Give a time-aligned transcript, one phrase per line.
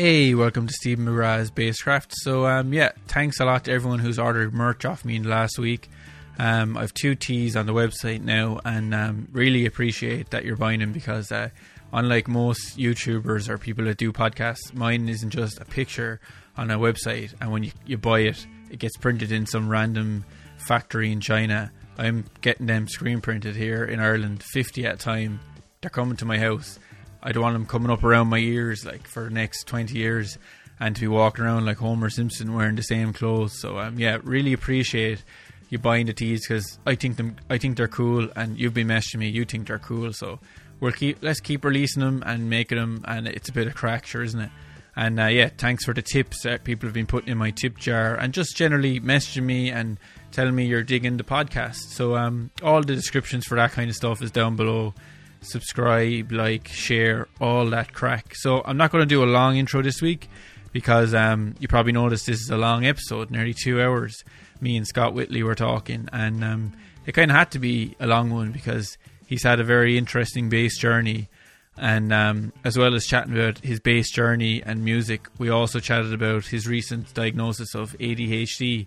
[0.00, 2.12] Hey, welcome to Stephen Mraz Basecraft.
[2.22, 5.90] So, um, yeah, thanks a lot to everyone who's ordered merch off me last week.
[6.38, 10.80] Um, I've two tees on the website now, and um, really appreciate that you're buying
[10.80, 11.50] them because, uh,
[11.92, 16.18] unlike most YouTubers or people that do podcasts, mine isn't just a picture
[16.56, 20.24] on a website, and when you, you buy it, it gets printed in some random
[20.56, 21.70] factory in China.
[21.98, 25.40] I'm getting them screen printed here in Ireland, 50 at a time.
[25.82, 26.78] They're coming to my house
[27.22, 30.38] I don't want them coming up around my ears like for the next twenty years,
[30.78, 33.60] and to be walking around like Homer Simpson wearing the same clothes.
[33.60, 35.22] So um, yeah, really appreciate
[35.68, 38.88] you buying the tees because I think them I think they're cool, and you've been
[38.88, 39.28] messaging me.
[39.28, 40.40] You think they're cool, so
[40.80, 44.06] we'll keep let's keep releasing them and making them, and it's a bit of crack,
[44.06, 44.50] sure, isn't it?
[44.96, 47.78] And uh, yeah, thanks for the tips that people have been putting in my tip
[47.78, 49.98] jar, and just generally messaging me and
[50.32, 51.76] telling me you're digging the podcast.
[51.90, 54.94] So um, all the descriptions for that kind of stuff is down below
[55.40, 58.34] subscribe, like, share, all that crack.
[58.34, 60.28] So I'm not going to do a long intro this week
[60.72, 64.24] because um, you probably noticed this is a long episode, nearly two hours.
[64.60, 66.72] Me and Scott Whitley were talking, and um,
[67.06, 70.48] it kind of had to be a long one because he's had a very interesting
[70.48, 71.28] bass journey.
[71.76, 76.12] And um, as well as chatting about his bass journey and music, we also chatted
[76.12, 78.86] about his recent diagnosis of ADHD.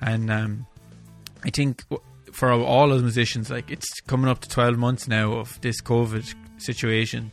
[0.00, 0.66] And um,
[1.44, 1.84] I think
[2.32, 6.34] for all of musicians, like it's coming up to 12 months now of this COVID
[6.58, 7.32] situation,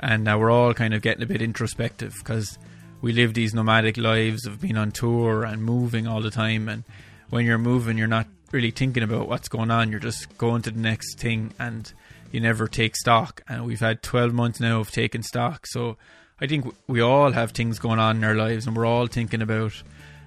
[0.00, 2.58] and now we're all kind of getting a bit introspective because
[3.00, 6.68] we live these nomadic lives of being on tour and moving all the time.
[6.68, 6.84] And
[7.28, 10.70] when you're moving, you're not really thinking about what's going on, you're just going to
[10.70, 11.92] the next thing and
[12.32, 13.42] you never take stock.
[13.46, 15.66] And we've had 12 months now of taking stock.
[15.66, 15.98] So
[16.40, 19.42] I think we all have things going on in our lives and we're all thinking
[19.42, 19.82] about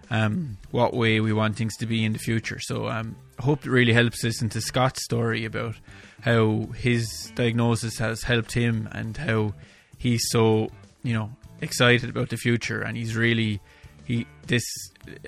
[0.10, 2.60] um, what way we want things to be in the future.
[2.60, 5.76] So um, I hope it really helps listen to Scott's story about
[6.22, 9.54] how his diagnosis has helped him and how
[9.98, 10.70] he's so
[11.04, 11.30] you know
[11.62, 12.82] excited about the future.
[12.82, 13.60] And he's really
[14.06, 14.64] he this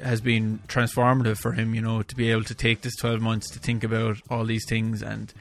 [0.02, 3.50] has been transformative for him you know to be able to take this 12 months
[3.52, 5.02] to think about all these things.
[5.04, 5.34] And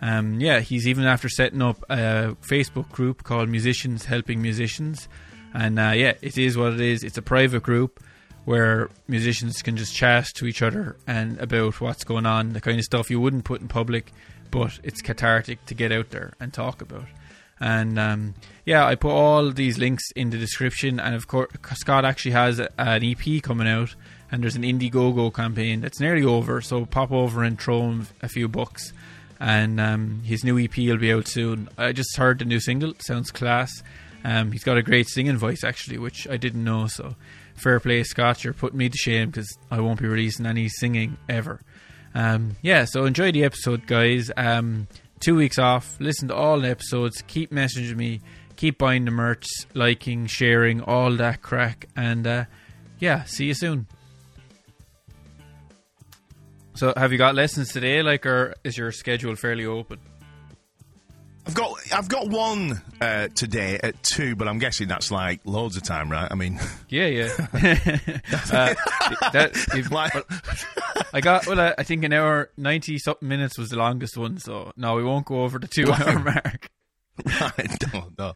[0.00, 5.08] um, yeah he's even after setting up a facebook group called musicians helping musicians.
[5.52, 7.02] And uh, yeah it is what it is.
[7.02, 8.00] It's a private group
[8.44, 12.78] where musicians can just chat to each other and about what's going on, the kind
[12.78, 14.12] of stuff you wouldn't put in public,
[14.50, 17.06] but it's cathartic to get out there and talk about.
[17.60, 18.34] And um,
[18.64, 21.00] yeah, I put all these links in the description.
[21.00, 23.94] And of course, Scott actually has an EP coming out,
[24.30, 26.60] and there's an Indiegogo campaign that's nearly over.
[26.60, 28.92] So pop over and throw him a few bucks.
[29.40, 31.68] And um, his new EP will be out soon.
[31.76, 33.82] I just heard the new single; sounds class.
[34.24, 36.86] Um, he's got a great singing voice, actually, which I didn't know.
[36.86, 37.14] So
[37.54, 38.44] fair play, Scott.
[38.44, 41.60] You're putting me to shame because I won't be releasing any singing ever.
[42.14, 44.30] Um, yeah, so enjoy the episode, guys.
[44.36, 44.86] Um,
[45.20, 45.96] two weeks off.
[46.00, 47.22] Listen to all the episodes.
[47.26, 48.20] Keep messaging me.
[48.56, 51.88] Keep buying the merch, liking, sharing, all that crack.
[51.96, 52.44] And uh,
[52.98, 53.86] yeah, see you soon.
[56.76, 58.02] So, have you got lessons today?
[58.02, 60.00] Like, or is your schedule fairly open?
[61.46, 65.76] I've got I've got one uh, today at two, but I'm guessing that's like loads
[65.76, 66.26] of time, right?
[66.30, 67.28] I mean, yeah, yeah.
[67.52, 68.74] uh,
[69.32, 70.14] that, like,
[71.12, 74.72] I got well, I think an hour ninety something minutes was the longest one, so
[74.76, 76.70] no, we won't go over the two hour mark.
[77.26, 78.34] I don't no.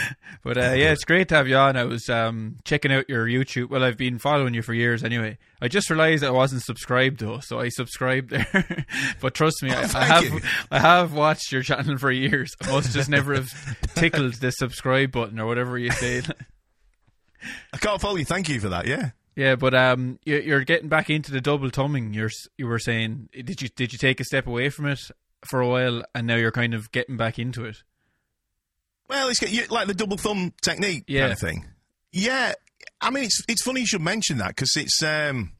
[0.42, 1.76] but uh, yeah, it's great to have you on.
[1.76, 3.70] I was um, checking out your YouTube.
[3.70, 5.38] Well, I've been following you for years anyway.
[5.60, 8.86] I just realised I wasn't subscribed though, so I subscribed there.
[9.20, 10.40] but trust me, oh, I, I, have you.
[10.70, 12.54] I have watched your channel for years.
[12.62, 13.50] I must just never have
[13.94, 16.22] tickled the subscribe button or whatever you say.
[17.72, 18.24] I can't follow you.
[18.24, 18.86] Thank you for that.
[18.86, 19.10] Yeah.
[19.34, 22.12] Yeah, but um, you're getting back into the double thumbing.
[22.12, 25.00] You're you were saying, did you did you take a step away from it
[25.46, 27.82] for a while, and now you're kind of getting back into it?
[29.12, 31.20] Well, it's like the double thumb technique yeah.
[31.20, 31.66] kind of thing.
[32.12, 32.54] Yeah,
[33.00, 35.52] I mean, it's it's funny you should mention that because it's um,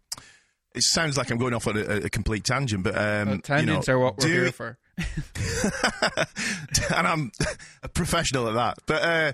[0.74, 3.88] it sounds like I'm going off on a, a complete tangent, but um, well, tangents
[3.88, 4.78] you know, are what we're here for.
[6.96, 7.32] and I'm
[7.82, 9.02] a professional at that, but.
[9.02, 9.32] Uh,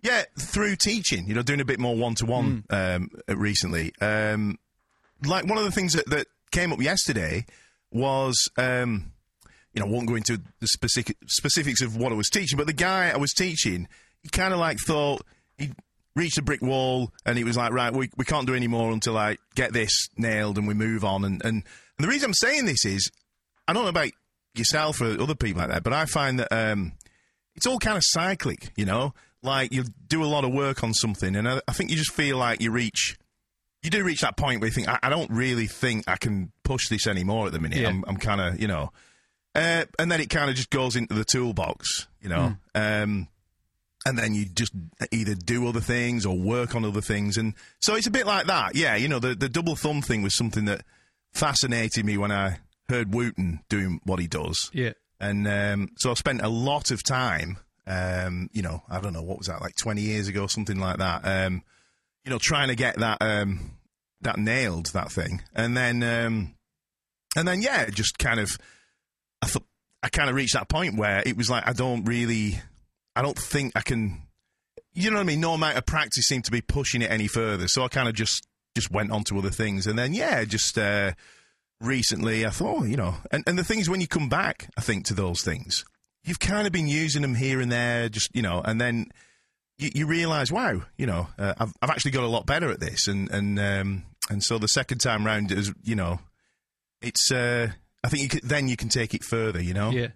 [0.00, 2.62] yeah, through teaching, you know, doing a bit more one to one
[3.26, 3.92] recently.
[4.00, 4.56] Um,
[5.26, 7.46] like one of the things that, that came up yesterday
[7.90, 9.10] was um,
[9.72, 12.66] you know, I won't go into the specific specifics of what I was teaching, but
[12.66, 13.88] the guy I was teaching,
[14.22, 15.22] he kind of like thought
[15.56, 15.72] he
[16.16, 18.92] reached a brick wall and he was like, right, we, we can't do any more
[18.92, 21.24] until I get this nailed and we move on.
[21.24, 21.62] And, and,
[21.98, 23.10] and the reason I'm saying this is,
[23.66, 24.10] I don't know about
[24.54, 26.92] yourself or other people like that, but I find that um,
[27.54, 29.14] it's all kind of cyclic, you know?
[29.42, 32.12] Like you do a lot of work on something and I, I think you just
[32.12, 33.16] feel like you reach
[33.82, 36.50] you do reach that point where you think, I, I, don't really think I can
[36.64, 37.78] push this anymore at the minute.
[37.78, 37.88] Yeah.
[37.88, 38.90] I'm, I'm kind of, you know,
[39.58, 42.56] uh, and then it kind of just goes into the toolbox, you know.
[42.74, 43.02] Mm.
[43.02, 43.28] Um,
[44.06, 44.72] and then you just
[45.10, 48.46] either do other things or work on other things, and so it's a bit like
[48.46, 48.74] that.
[48.74, 50.82] Yeah, you know, the the double thumb thing was something that
[51.32, 52.58] fascinated me when I
[52.88, 54.70] heard Wooten doing what he does.
[54.72, 54.92] Yeah.
[55.20, 59.22] And um, so I spent a lot of time, um, you know, I don't know,
[59.22, 61.62] what was that, like 20 years ago, something like that, um,
[62.24, 63.72] you know, trying to get that um,
[64.20, 65.42] that nailed, that thing.
[65.54, 66.54] And then, um,
[67.36, 68.50] and then, yeah, just kind of,
[69.42, 69.64] I thought,
[70.02, 72.60] I kind of reached that point where it was like, I don't really,
[73.16, 74.22] I don't think I can,
[74.92, 75.40] you know what I mean?
[75.40, 77.68] No amount of practice seemed to be pushing it any further.
[77.68, 78.46] So I kind of just,
[78.76, 79.86] just went on to other things.
[79.86, 81.12] And then, yeah, just, uh,
[81.80, 84.68] recently, I thought, oh, you know, and, and the thing is, when you come back,
[84.76, 85.84] I think, to those things,
[86.24, 89.06] you've kind of been using them here and there, just, you know, and then
[89.78, 92.80] you, you realise, wow, you know, uh, I've, I've actually got a lot better at
[92.80, 93.06] this.
[93.08, 96.20] And, and, um, and so the second time round is, you know,
[97.00, 97.68] it's, uh,
[98.04, 99.90] I think you can, then you can take it further, you know?
[99.90, 100.08] Yeah.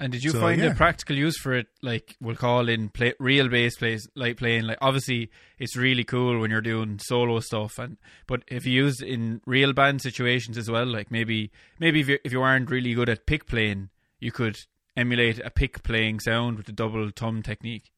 [0.00, 0.72] And did you So, find yeah.
[0.72, 1.68] a practical use for it?
[1.80, 4.64] Like we'll call in play, real bass plays, like playing.
[4.64, 7.96] Like obviously, it's really cool when you're doing solo stuff, and
[8.26, 12.08] but if you use it in real band situations as well, like maybe maybe if
[12.08, 13.88] you, if you aren't really good at pick playing,
[14.18, 14.56] you could
[14.96, 17.92] emulate a pick playing sound with the double thumb technique.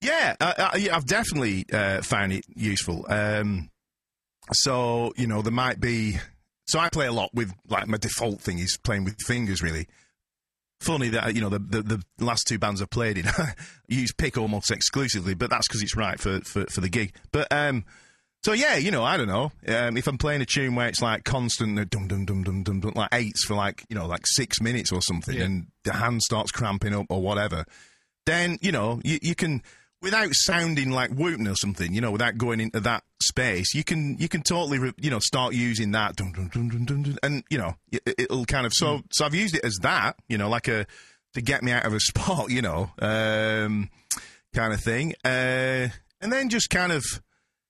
[0.00, 3.06] Yeah, I, I've definitely uh, found it useful.
[3.08, 3.70] Um,
[4.52, 6.18] so you know, there might be.
[6.70, 9.62] So I play a lot with like my default thing is playing with fingers.
[9.62, 9.86] Really
[10.80, 13.26] funny that you know the the, the last two bands I've played in
[13.88, 17.12] use pick almost exclusively, but that's because it's right for, for for the gig.
[17.32, 17.84] But um,
[18.44, 21.02] so yeah, you know, I don't know um, if I'm playing a tune where it's
[21.02, 24.06] like constant uh, dum dum dum dum dum dum like eights for like you know
[24.06, 25.44] like six minutes or something, Yeah.
[25.44, 27.64] and the hand starts cramping up or whatever.
[28.26, 29.62] Then you know you, you can
[30.02, 34.16] without sounding like Wooten or something, you know, without going into that space, you can
[34.18, 37.74] you can totally re- you know start using that dum, dum, dum, and you know
[37.92, 40.86] it, it'll kind of so so I've used it as that you know like a
[41.34, 43.90] to get me out of a spot you know um,
[44.54, 45.88] kind of thing, uh,
[46.20, 47.04] and then just kind of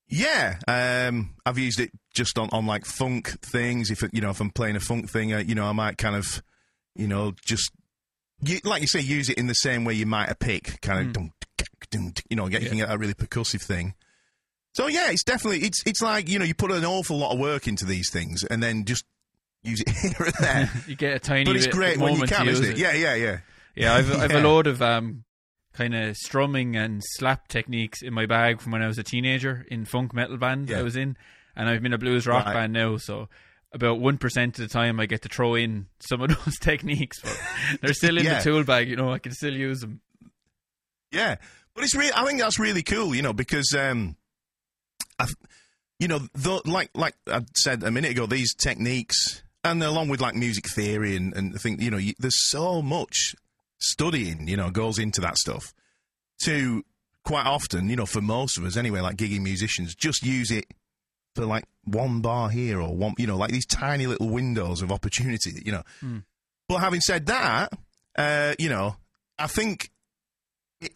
[0.08, 3.90] yeah um, I've used it just on on like funk things.
[3.90, 5.98] If it, you know if I'm playing a funk thing uh, you know I might
[5.98, 6.42] kind of
[6.94, 7.72] you know just
[8.42, 11.06] you, like you say, use it in the same way you might a pick, kind
[11.06, 11.32] of, dum,
[11.92, 13.94] you know, get, you can get that really percussive thing.
[14.74, 17.38] So yeah, it's definitely it's it's like you know you put an awful lot of
[17.40, 19.04] work into these things and then just
[19.62, 20.70] use it here and there.
[20.86, 22.76] You get a tiny but it's bit great when you can, isn't it?
[22.78, 23.38] Yeah, yeah, yeah.
[23.74, 24.42] Yeah, I've, I've a Yeah.
[24.44, 25.24] load of um,
[25.72, 29.66] kind of strumming and slap techniques in my bag from when I was a teenager
[29.70, 30.78] in funk metal band Yeah.
[30.78, 31.16] I was in,
[31.56, 32.54] and I've been a blues rock Right.
[32.54, 32.96] band now.
[32.96, 33.28] So
[33.72, 37.20] about one percent of the time, I get to throw in some of those techniques,
[37.20, 37.36] but
[37.80, 38.38] they're still in Yeah.
[38.38, 38.88] the tool bag.
[38.88, 40.00] You know, I can still use them.
[41.12, 41.36] Yeah,
[41.74, 42.12] but it's really.
[42.14, 44.16] I think that's really cool, you know, because um,
[45.18, 45.26] I,
[45.98, 50.20] you know, the, like like I said a minute ago, these techniques, and along with
[50.20, 53.34] like music theory and and I think you know, you, there's so much
[53.78, 55.72] studying, you know, goes into that stuff.
[56.44, 56.82] To
[57.24, 60.64] quite often, you know, for most of us anyway, like gigging musicians, just use it
[61.34, 64.90] for like one bar here or one, you know, like these tiny little windows of
[64.90, 65.82] opportunity, you know.
[66.68, 67.72] But having said that,
[68.16, 68.96] uh, you know,
[69.38, 69.90] I think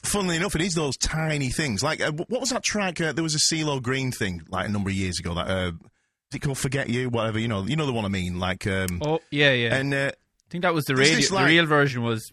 [0.03, 1.83] funnily enough, it is those tiny things.
[1.83, 3.01] Like, uh, what was that track?
[3.01, 5.35] Uh, there was a CeeLo Green thing like a number of years ago.
[5.35, 5.69] That uh,
[6.31, 7.09] is it called "Forget You"?
[7.11, 8.39] Whatever you know, you know the one I mean.
[8.39, 9.75] Like, um, Oh yeah, yeah.
[9.75, 11.17] and uh, I think that was the radio.
[11.17, 12.33] this, like- the real version was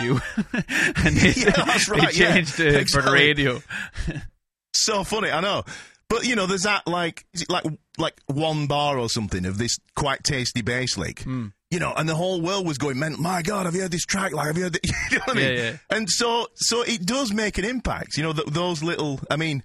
[0.00, 2.34] you, and they, Yeah, that's they right, yeah.
[2.34, 3.60] changed it for the radio.
[4.74, 5.64] so funny, I know.
[6.08, 7.64] But you know, there's that like, is it like
[7.98, 11.20] like one bar or something of this quite tasty bass lick.
[11.22, 11.48] Hmm.
[11.70, 14.04] You know, and the whole world was going, "Man, my God, have you heard this
[14.04, 14.32] track?
[14.32, 14.78] Like, have you heard?"
[15.12, 15.56] You know what I Yeah, mean?
[15.58, 15.76] yeah.
[15.96, 18.16] And so, so it does make an impact.
[18.16, 19.20] You know, th- those little.
[19.30, 19.62] I mean,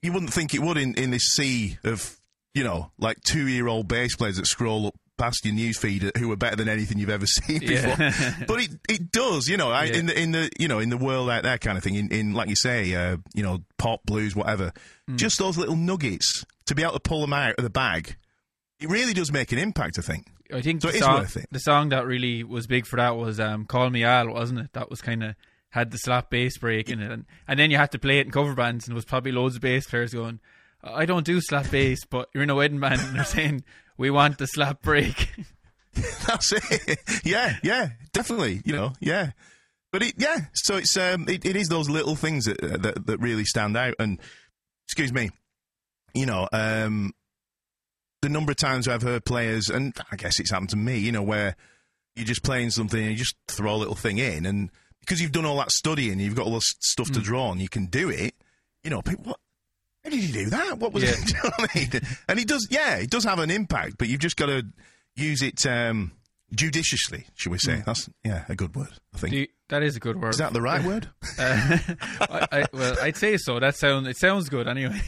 [0.00, 2.16] you wouldn't think it would in in this sea of
[2.54, 6.32] you know, like two year old bass players that scroll up past your newsfeed who
[6.32, 7.96] are better than anything you've ever seen Yeah.
[7.96, 8.44] before.
[8.46, 9.96] but it it does, you know, I, Yeah.
[9.96, 11.94] in the in the you know in the world out there kind of thing.
[11.96, 14.72] In, in like you say, uh, you know, pop, blues, whatever.
[15.10, 15.16] Mm.
[15.16, 18.16] Just those little nuggets to be able to pull them out of the bag.
[18.80, 20.26] It really does make an impact, I think.
[20.52, 23.64] I think So the song, the song that really was big for that was um,
[23.64, 24.72] "Call Me Al," wasn't it?
[24.72, 25.34] That was kind of
[25.70, 28.26] had the slap bass break in it, and, and then you had to play it
[28.26, 30.40] in cover bands, and there was probably loads of bass players going,
[30.82, 33.64] "I don't do slap bass," but you're in a wedding band, and they're saying,
[33.96, 35.32] "We want the slap break."
[36.26, 36.98] That's it.
[37.24, 38.62] yeah, yeah, definitely.
[38.64, 39.32] You know, yeah.
[39.92, 40.38] But it, yeah.
[40.54, 43.76] So it's um, it, it is those little things that, uh, that that really stand
[43.76, 43.94] out.
[43.98, 44.18] And
[44.86, 45.30] excuse me,
[46.14, 47.12] you know, um,
[48.22, 51.12] the number of times I've heard players, and I guess it's happened to me, you
[51.12, 51.56] know, where
[52.16, 55.32] you're just playing something and you just throw a little thing in, and because you've
[55.32, 58.08] done all that studying, you've got all this stuff to draw on, you can do
[58.08, 58.34] it.
[58.84, 59.40] You know, people, what?
[60.04, 60.78] How did you do that?
[60.78, 61.10] What was Yeah.
[61.10, 61.28] it?
[61.28, 61.90] You know what I mean?
[62.28, 64.64] And it does, yeah, it does have an impact, but you've just got to
[65.16, 66.12] use it, um,
[66.54, 67.82] judiciously, should we say?
[67.84, 68.88] That's yeah, a good word.
[69.14, 69.34] I think.
[69.34, 70.30] You- that is a good word.
[70.30, 71.08] Is that the right word?
[71.38, 71.78] Uh,
[72.20, 73.58] I, I, well, I'd say so.
[73.58, 75.00] That sound it sounds good anyway.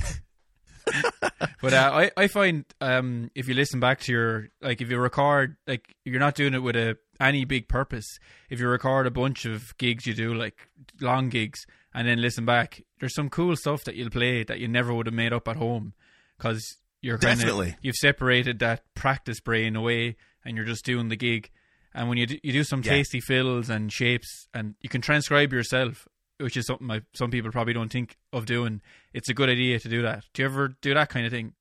[1.63, 4.99] but uh, I I find um, if you listen back to your like if you
[4.99, 8.19] record like you're not doing it with a any big purpose.
[8.51, 10.69] If you record a bunch of gigs you do like
[11.01, 11.65] long gigs
[11.95, 15.07] and then listen back, there's some cool stuff that you'll play that you never would
[15.07, 15.93] have made up at home
[16.37, 17.77] because you're kind Definitely.
[17.83, 21.51] you've separated that practice brain away and you're just doing the gig.
[21.95, 22.91] And when you do, you do some Yeah.
[22.95, 27.51] tasty fills and shapes, and you can transcribe yourself, which is something I, some people
[27.51, 28.81] probably don't think of doing.
[29.13, 30.25] It's a good idea to do that.
[30.33, 31.53] Do you ever do that kind of thing?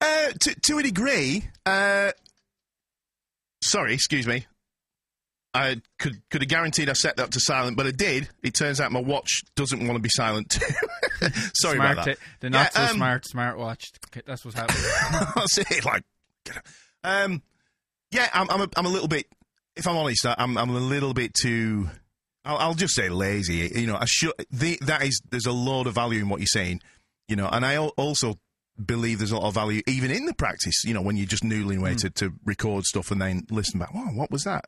[0.00, 1.44] Uh, to, to a degree.
[1.66, 2.12] Uh,
[3.62, 4.46] sorry, excuse me.
[5.54, 8.28] I could could have guaranteed I set that to silent, but I did.
[8.42, 10.52] It turns out my watch doesn't want to be silent
[11.54, 12.18] sorry smart about that.
[12.18, 13.84] ta- the not so Yeah, um, smart smartwatch.
[14.08, 14.82] Okay, That's what's happening.
[15.34, 15.84] That's it.
[15.86, 16.04] Like,
[17.02, 17.42] um,
[18.10, 19.26] yeah, I'm I'm a, I'm a little bit.
[19.74, 21.88] If I'm honest, I'm I'm a little bit too.
[22.48, 23.70] I'll, I'll just say lazy.
[23.74, 24.32] You know, I should.
[24.50, 26.80] The, that is, there's a lot of value in what you're saying.
[27.28, 28.38] You know, and I also
[28.84, 30.82] believe there's a lot of value even in the practice.
[30.84, 33.92] You know, when you're just noodling away to, to record stuff and then listen back.
[33.94, 34.64] Wow, what was that?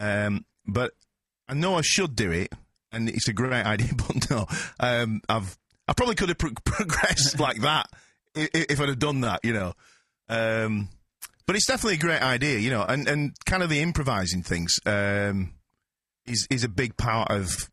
[0.00, 0.92] Um, but
[1.48, 2.50] I know I should do it,
[2.90, 3.90] and it's a great idea.
[3.94, 4.46] But no,
[4.80, 7.90] um, I've I probably could have pro- progressed like that
[8.34, 9.40] if, if I'd have done that.
[9.44, 9.74] You know.
[10.30, 10.88] Um,
[11.46, 14.78] but it's definitely a great idea, you know, and, and kind of the improvising things
[14.84, 15.54] um,
[16.28, 17.70] is is a big part of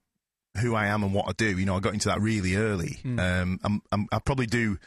[0.62, 1.58] who I am and what I do.
[1.58, 3.00] You know, I got into that really early.
[3.04, 4.78] Um, I'm, I'm, I probably do,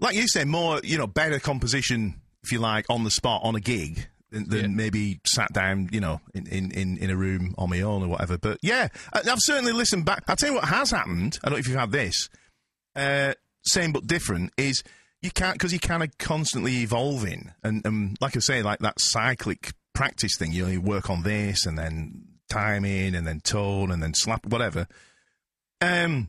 [0.00, 3.54] like you say, more you know, better composition if you like on the spot on
[3.54, 4.66] a gig than, than Yeah.
[4.76, 8.08] maybe sat down, you know, in, in, in, in a room on my own or
[8.08, 8.36] whatever.
[8.36, 10.24] But yeah, I, I've certainly listened back.
[10.26, 11.38] I'll tell you what has happened.
[11.44, 12.28] I don't know if you've had this.
[12.96, 14.82] Uh, same but different is
[15.22, 19.00] you can't because you're kind of constantly evolving and, and like I say, like that
[19.00, 20.52] cyclic practice thing.
[20.52, 22.24] You know, you work on this and then
[22.54, 24.86] timing and then tone and then slap whatever.
[25.80, 26.28] Um,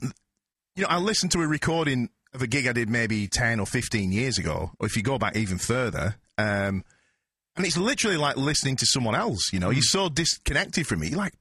[0.00, 3.66] you know, I listened to a recording of a gig I did maybe ten or
[3.66, 6.16] fifteen years ago, or if you go back even further.
[6.38, 6.84] Um,
[7.56, 9.52] and it's literally like listening to someone else.
[9.52, 11.08] You know, you're so disconnected from me.
[11.08, 11.32] You're like,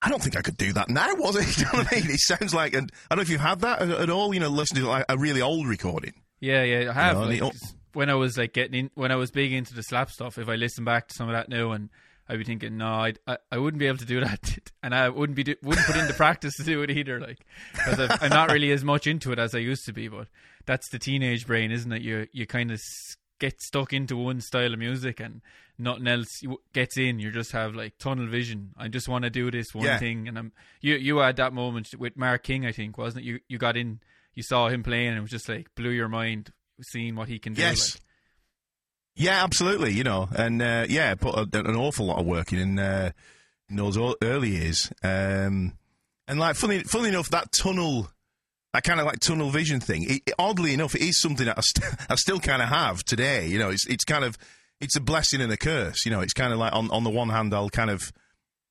[0.00, 1.58] I don't think I could do that now, was it?
[1.58, 2.10] You know what I mean?
[2.10, 4.32] It sounds like, and I don't know if you've had that at, all.
[4.32, 6.14] You know, listening to like a really old recording.
[6.40, 7.16] Yeah, yeah, I have.
[7.16, 9.82] know, like, 'cause when I was like getting in, when I was big into the
[9.82, 11.88] slap stuff, if I listen back to some of that now, and
[12.28, 15.08] I'd be thinking, no, I'd, I I wouldn't be able to do that, and I
[15.08, 17.38] wouldn't be do, wouldn't put into practice to do it either, like
[17.72, 20.08] because I'm not really as much into it as I used to be.
[20.08, 20.28] But
[20.66, 22.02] that's the teenage brain, isn't it?
[22.02, 22.80] You you kind of
[23.40, 25.40] get stuck into one style of music and
[25.78, 26.42] nothing else
[26.72, 27.20] gets in.
[27.20, 28.72] You just have like tunnel vision.
[28.76, 29.98] I just want to do this one Yeah.
[29.98, 33.28] thing, and I'm you you had that moment with Mark King, I think, wasn't it?
[33.28, 34.00] You you got in,
[34.34, 37.38] you saw him playing, and it was just like blew your mind seeing what he
[37.38, 37.62] can do.
[37.62, 37.94] Yes.
[37.94, 38.02] like.
[39.18, 39.92] Yeah, absolutely.
[39.92, 43.10] You know, and uh, yeah, put a, an awful lot of work in uh,
[43.68, 44.90] in those early years.
[45.02, 45.72] Um,
[46.28, 48.08] and like, funny, funny enough, that tunnel,
[48.72, 50.04] that kind of like tunnel vision thing.
[50.04, 53.02] It, it- oddly enough, it is something that I, st- I still kind of have
[53.04, 53.48] today.
[53.48, 54.38] You know, it's it's kind of
[54.80, 56.04] it's a blessing and a curse.
[56.06, 58.12] You know, it's kind of like on on the one hand, I'll kind of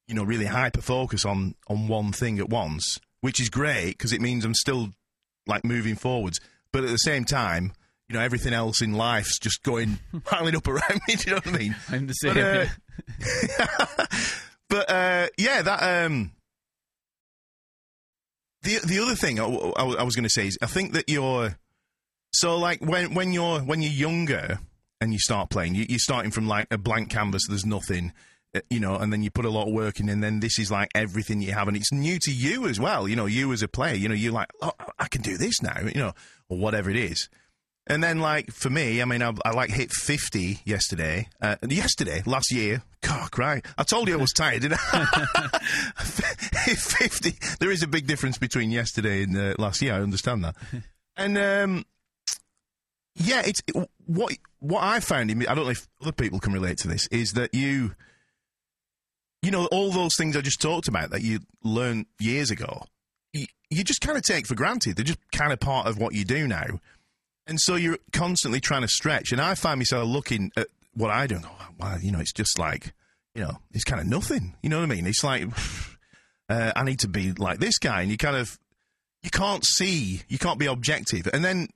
[0.08, 4.14] you know really hyper focus on on one thing at once, which is great because
[4.14, 4.92] it means I'm still
[5.46, 6.40] like moving forwards.
[6.72, 7.74] But at the same time,
[8.10, 11.16] you know, everything else in life's just going piling up around me.
[11.18, 11.76] Do you know what I mean?
[11.90, 12.34] I'm the same.
[12.36, 12.66] But, uh,
[13.60, 14.06] yeah.
[14.70, 16.32] but uh, yeah, that um,
[18.64, 21.10] the the other thing I, I, I was going to say is I think that
[21.10, 21.58] you're
[22.34, 24.60] so like when when you're when you're younger
[25.00, 27.44] and you start playing, you, you're starting from like a blank canvas.
[27.48, 28.14] There's nothing.
[28.56, 30.58] uh, You know, and then you put a lot of work in, and then this
[30.60, 33.08] is like everything you have, and it's new to you as well.
[33.08, 35.62] You know, you as a player, you know, you're like, oh, I can do this
[35.62, 36.14] now, you know,
[36.50, 37.30] or whatever it is.
[37.90, 41.30] And then, like for me, I mean, I, I like hit fifty yesterday.
[41.42, 42.84] Uh, yesterday, last year.
[43.02, 43.66] God, right.
[43.78, 45.60] I told you I was tired, didn't I?
[45.98, 47.34] fifty.
[47.60, 49.94] There is a big difference between yesterday and uh, last year.
[49.94, 50.56] I understand that.
[51.18, 51.86] and um,
[53.16, 53.62] yeah, it's
[54.06, 55.32] what what I found.
[55.32, 57.08] In, me I don't know if other people can relate to this.
[57.08, 57.96] Is that you?
[59.42, 62.84] You know, all those things I just talked about that you learned years ago.
[63.34, 64.98] You, you just kind of take for granted.
[64.98, 66.80] They're just kind of part of what you do now.
[67.48, 69.32] And so you're constantly trying to stretch.
[69.32, 71.40] And I find myself looking at what I do
[71.80, 72.94] well, you know, it's just like,
[73.36, 74.56] you know, it's kind of nothing.
[74.62, 75.06] You know what I mean?
[75.06, 75.48] It's like,
[76.50, 78.02] uh, I need to be like this guy.
[78.02, 78.58] And you kind of,
[79.24, 81.28] you can't see, you can't be objective.
[81.32, 81.70] And then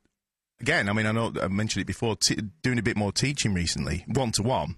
[0.59, 3.53] again, I mean, I know I mentioned it before, t- doing a bit more teaching
[3.53, 4.75] recently, one to one,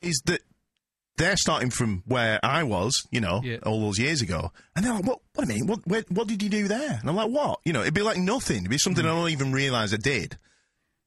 [0.00, 0.40] is that
[1.18, 3.58] they're starting from where I was, you know, Yeah.
[3.64, 5.20] all those years ago, and they're like, "What?
[5.34, 5.66] What I mean?
[5.66, 5.80] What?
[5.86, 7.60] Where, what did you do there?" And I'm like, "What?
[7.64, 8.58] You know, it'd be like nothing.
[8.58, 10.38] It'd be something I don't even realise I did."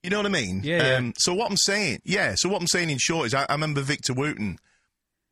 [0.03, 0.61] You know what I mean?
[0.63, 0.95] Yeah, yeah.
[0.97, 2.33] Um, so what I'm saying, yeah.
[2.35, 4.57] So what I'm saying in short is, I, I remember Victor Wooten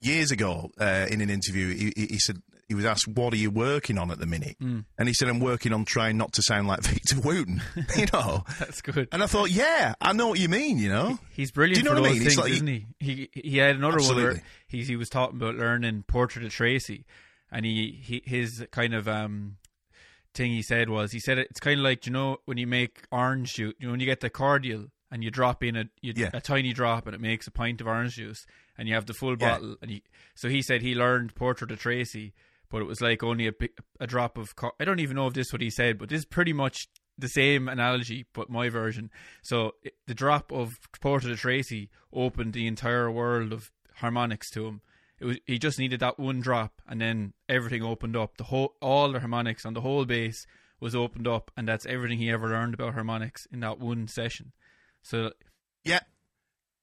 [0.01, 1.74] years ago uh, in an interview.
[1.75, 4.55] He, he, he said he was asked, "What are you working on at the minute?"
[4.61, 4.79] Hmm.
[4.97, 7.61] And he said, "I'm working on trying not to sound like Victor Wooten."
[7.97, 8.45] you know.
[8.57, 9.09] That's good.
[9.11, 10.77] And I thought, yeah, I know what you mean.
[10.77, 11.19] You know.
[11.33, 12.21] He's brilliant Do you know for what I mean?
[12.21, 12.85] Things, like- isn't he?
[12.99, 17.05] He he had another one where he he was talking about learning Portrait of Tracy,
[17.51, 19.57] and he, he his kind of um
[20.33, 23.01] thing he said was he said it's kind of like you know when you make
[23.11, 26.13] orange juice, you know when you get the cordial and you drop in a you,
[26.15, 26.29] Yeah.
[26.33, 28.45] a tiny drop and it makes a pint of orange juice,
[28.77, 29.35] and you have the full Yeah.
[29.53, 30.01] bottle, and you,
[30.35, 32.33] so he said he learned Portrait of Tracy,
[32.69, 33.53] but it was like only a
[33.99, 34.55] a drop of.
[34.55, 36.53] Co- I don't even know if this is what he said, but this is pretty
[36.53, 39.09] much the same analogy, but my version.
[39.41, 44.65] So it, the drop of Portrait of Tracy opened the entire world of harmonics to
[44.67, 44.81] him.
[45.19, 48.38] It was he just needed that one drop, and then everything opened up.
[48.38, 50.45] The whole all the harmonics on the whole bass
[50.79, 54.53] was opened up, and that's everything he ever learned about harmonics in that one session.
[55.01, 55.31] So
[55.83, 55.99] Yeah,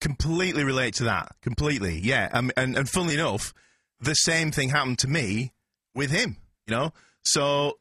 [0.00, 1.34] completely relate to that.
[1.40, 2.28] Completely, yeah.
[2.32, 3.54] Um, and and funnily enough,
[4.00, 5.54] the same thing happened to me
[5.96, 6.36] with him.
[6.66, 6.92] You know,
[7.24, 7.78] so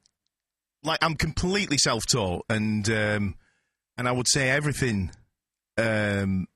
[0.84, 3.36] like I'm completely self-taught, and um,
[3.98, 5.12] and I would say everything,
[5.77, 6.48] um,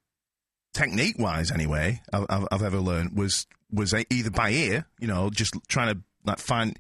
[0.74, 5.94] technique-wise, anyway, I've, I've, ever learned was was either by ear, you know, just trying
[5.96, 6.78] to like find,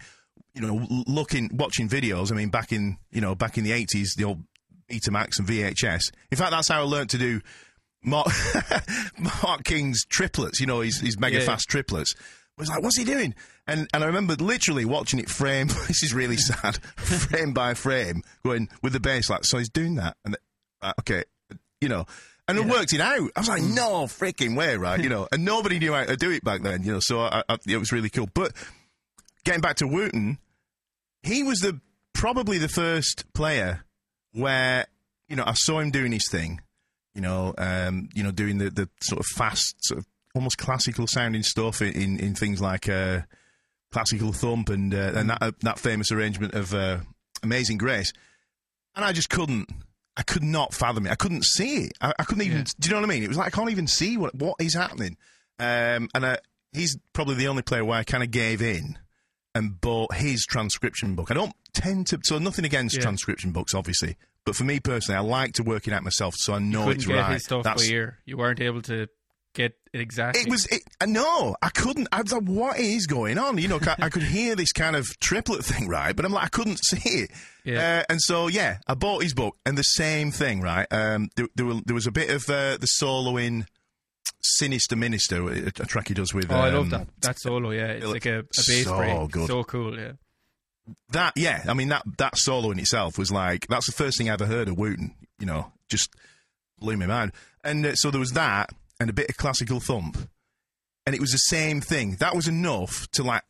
[0.53, 2.31] you know, looking, watching videos.
[2.31, 4.43] I mean, back in you know back in the eighties, the old
[4.89, 6.11] Betamax and VHS.
[6.31, 7.41] In fact, that's how I learned to do
[8.03, 8.27] Mark,
[9.43, 11.45] Mark King's triplets, you know, his, his mega Yeah.
[11.45, 12.15] fast triplets.
[12.59, 13.33] I was like, what's he doing?
[13.67, 15.67] And and I remember literally watching it frame.
[15.87, 19.95] this is really sad, frame by frame, going with the bass like, so he's doing
[19.95, 20.35] that, and
[20.81, 21.23] uh, okay,
[21.79, 22.05] you know,
[22.49, 23.31] and I worked it out.
[23.33, 24.99] I was like, no freaking way, right?
[24.99, 26.99] You know, and nobody knew how to do it back then, you know.
[27.01, 28.27] So I, I, it was really cool.
[28.33, 28.51] But
[29.45, 30.37] getting back to Wooten,
[31.23, 31.79] he was the
[32.13, 33.85] probably the first player
[34.33, 34.85] where
[35.29, 36.59] you know I saw him doing his thing,
[37.15, 40.05] you know, um, you know, doing the, the sort of fast, sort of
[40.35, 43.21] almost classical sounding stuff in in, in things like uh,
[43.91, 46.99] classical thump and uh, and that uh, that famous arrangement of uh,
[47.43, 48.11] Amazing Grace,
[48.95, 49.69] and I just couldn't.
[50.17, 51.11] I could not fathom it.
[51.11, 51.93] I couldn't see it.
[52.01, 52.57] I, I couldn't even.
[52.59, 52.63] Yeah.
[52.79, 53.23] Do you know what I mean?
[53.23, 55.15] It was like I can't even see what what is happening.
[55.59, 56.37] Um, and uh,
[56.73, 58.97] he's probably the only player where I kind of gave in
[59.55, 61.31] and bought his transcription book.
[61.31, 63.01] I don't tend to, so nothing against Yeah.
[63.01, 66.53] transcription books, obviously, but for me personally, I like to work it out myself, so
[66.53, 67.41] I know it's right.
[67.63, 67.89] That's-.
[68.25, 69.07] You weren't able to
[69.53, 70.43] get it exactly.
[70.43, 70.65] it was.
[70.67, 72.07] It, uh, no, I couldn't.
[72.11, 75.07] I was like, "What is going on?" You know, I could hear this kind of
[75.19, 76.15] triplet thing, right?
[76.15, 77.31] But I'm like, I couldn't see it.
[77.63, 77.99] Yeah.
[77.99, 80.87] Uh, and so, yeah, I bought his book, and the same thing, right?
[80.91, 83.65] Um, there, there, were, there was a bit of uh, the solo in
[84.41, 86.51] "Sinister Minister," a, a track he does with.
[86.51, 87.07] Oh, I love um, that.
[87.21, 87.87] That solo, yeah.
[87.87, 89.31] It's like a, a bass so break.
[89.31, 89.47] good.
[89.47, 90.11] So cool, yeah.
[91.11, 94.27] that yeah i mean that that solo in itself was like that's the first thing
[94.27, 96.15] i ever heard of wooten you know just
[96.79, 97.31] blew my mind
[97.63, 100.17] and uh, so there was that and a bit of classical thump
[101.05, 103.43] and it was the same thing that was enough to like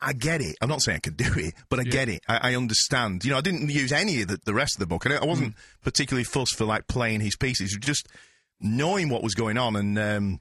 [0.00, 0.56] I get it.
[0.60, 2.22] I'm not saying I could do it, but I get it.
[2.28, 3.24] I, I understand.
[3.24, 5.24] You know, I didn't use any of the, the rest of the book, and I
[5.24, 7.76] wasn't particularly fussed for like playing his pieces.
[7.80, 8.06] Just
[8.60, 10.40] knowing what was going on, and um,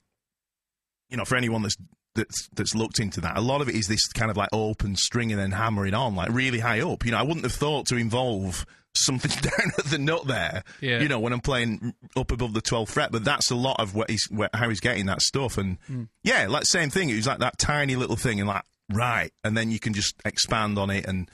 [1.09, 1.77] you know, for anyone that's
[2.15, 4.95] that's that's looked into that, a lot of it is this kind of like open
[4.95, 7.05] string and then hammering on, like really high up.
[7.05, 8.65] You know, I wouldn't have thought to involve
[8.97, 10.63] something down at the nut there.
[10.81, 10.99] Yeah.
[10.99, 13.95] You know, when I'm playing up above the 12th fret, but that's a lot of
[13.95, 16.03] what he's what, how he's getting that stuff, and hmm.
[16.23, 17.09] yeah, like same thing.
[17.09, 20.15] It was like that tiny little thing, and like right, and then you can just
[20.25, 21.29] expand on it, and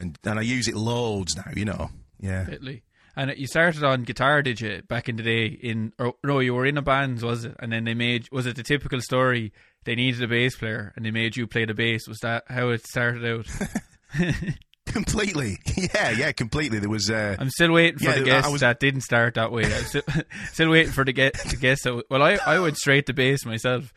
[0.00, 1.50] and and I use it loads now.
[1.54, 2.46] You know, yeah.
[2.50, 2.82] Italy.
[3.18, 5.46] And you started on guitar, did you, back in the day?
[5.46, 7.56] In or, no, you were in a band, was it?
[7.58, 9.54] And then they made was it the typical story?
[9.84, 12.06] They needed a bass player, and they made you play the bass.
[12.06, 13.46] Was that how it started out?
[14.96, 15.58] Completely,
[15.94, 16.78] yeah, yeah, completely.
[16.78, 19.34] There was, uh, I'm still waiting for Yeah, the I guess was- that didn't start
[19.34, 19.64] that way.
[19.64, 20.02] I'm still,
[20.52, 22.02] still waiting for the get the guess that.
[22.08, 23.92] Well, I I went straight to bass myself,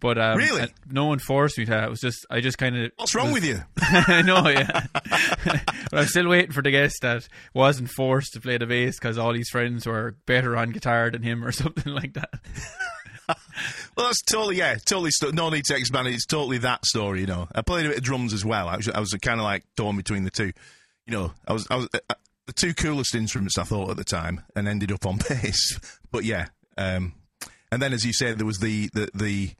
[0.00, 0.66] but um, Really?
[0.90, 1.84] no one forced me to.
[1.84, 2.90] It was just I just kind of.
[2.96, 3.60] what's wrong with you?
[3.80, 4.86] I know, yeah.
[4.92, 9.18] but I'm still waiting for the guest that wasn't forced to play the bass because
[9.18, 12.30] all his friends were better on guitar than him or something like that.
[13.96, 15.10] Well, that's totally, yeah, totally.
[15.10, 16.14] St- no need to expand it.
[16.14, 17.48] It's totally that story, you know.
[17.54, 18.68] I played a bit of drums as well.
[18.68, 20.52] I was, I was kind of like torn between the two.
[21.06, 22.14] You know, I was, I was uh,
[22.46, 25.78] the two coolest instruments I thought at the time, and ended up on bass.
[26.10, 26.46] But yeah,
[26.78, 27.12] um,
[27.70, 29.50] and then as you said, there was the the the,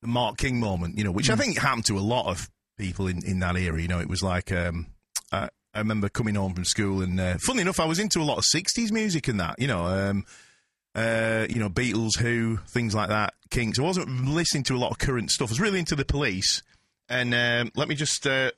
[0.00, 2.48] the Mark King moment, you know, which I think happened to a lot of
[2.78, 3.80] people in in that era.
[3.80, 4.52] You know, it was like.
[4.52, 4.86] Um,
[5.32, 8.24] I, I remember coming home from school, and uh, funny enough, I was into a
[8.24, 9.56] lot of '60s music and that.
[9.58, 10.24] You know, um,
[10.94, 13.78] uh, you know, Beatles, Who, things like that, Kinks.
[13.78, 15.50] I wasn't listening to a lot of current stuff.
[15.50, 16.62] I was really into the Police,
[17.08, 18.26] and um, let me just.
[18.26, 18.50] Uh,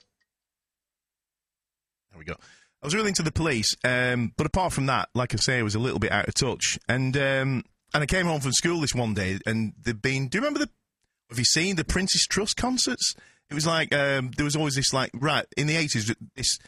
[2.10, 2.34] there we go.
[2.82, 5.62] I was really into the police, um, but apart from that, like I say, I
[5.62, 6.80] was a little bit out of touch.
[6.88, 7.64] And um,
[7.94, 10.28] and I came home from school this one day, and they've been.
[10.28, 10.70] Do you remember the?
[11.30, 13.14] Have you seen the Prince's Trust concerts?
[13.48, 16.58] It was like um, there was always this like right in the eighties this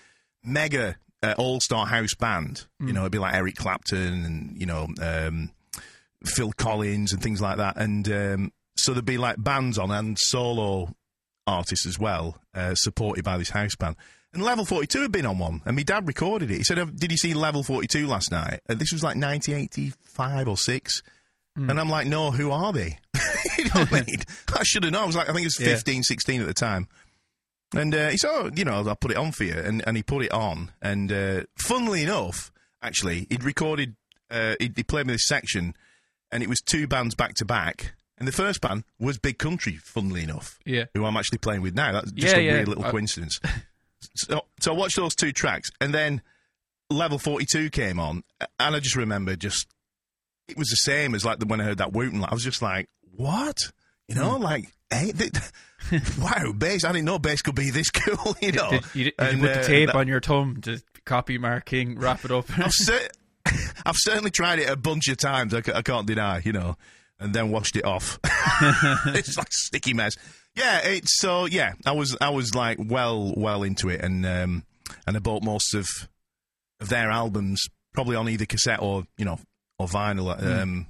[0.44, 2.66] mega uh, all star house band.
[2.80, 5.50] You know, it'd be like Eric Clapton and you know um,
[6.24, 7.76] Phil Collins and things like that.
[7.76, 10.94] And um, so there'd be like bands on and solo
[11.46, 13.96] artists as well, uh, supported by this house band.
[14.32, 16.56] And Level 42 had been on one, and my dad recorded it.
[16.58, 18.60] He said, "Uh, Did you see Level 42 last night?
[18.68, 21.02] And this was like 1985 or 6.
[21.56, 22.98] And I'm like, No, who are they?
[23.58, 24.16] you know what I mean?
[24.58, 25.04] I should have known.
[25.04, 25.68] I was like, I think it was Yeah.
[25.76, 26.88] 15, 16 at the time.
[27.76, 29.54] And uh, he said, oh, you know, I'll put it on for you.
[29.54, 30.70] And, and he put it on.
[30.82, 32.50] And uh, funnily enough,
[32.82, 33.96] actually, he'd recorded,
[34.30, 35.74] uh, he'd, he played me this section,
[36.30, 37.94] and it was two bands back to back.
[38.18, 40.84] And the first band was Big Country, funnily enough, Yeah.
[40.94, 41.92] who I'm actually playing with now.
[41.92, 42.52] That's just Yeah, a yeah.
[42.52, 43.40] weird little I- coincidence.
[44.14, 46.22] so, so I watched those two tracks, and then
[46.90, 48.22] Level 42 came on,
[48.60, 49.66] and I just remember just,
[50.46, 52.22] it was the same as like the, when I heard that Wooten.
[52.24, 53.58] I was just like, what?
[54.08, 55.32] You know, like, hey, th-
[56.20, 56.84] wow, bass.
[56.84, 58.70] I didn't know bass could be this cool, you know.
[58.70, 61.38] Did, you, did you And, put the uh, tape that- on your thumb to copy
[61.38, 62.46] Mark King, wrap it up?
[62.58, 63.08] I've, cer-
[63.84, 65.52] I've certainly tried it a bunch of times.
[65.54, 66.76] I, can't deny, you know,
[67.20, 68.18] and then washed it off.
[69.08, 70.14] it's like sticky mess.
[70.56, 71.72] Yeah, it's so yeah.
[71.84, 74.64] I was I was like well well into it, and um,
[75.06, 75.86] and I bought most of
[76.80, 77.60] of their albums
[77.92, 79.40] probably on either cassette or you know
[79.80, 80.86] or vinyl, um,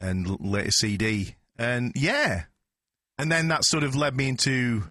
[0.00, 2.44] and later CD, and yeah,
[3.18, 4.84] and then that sort of led me into.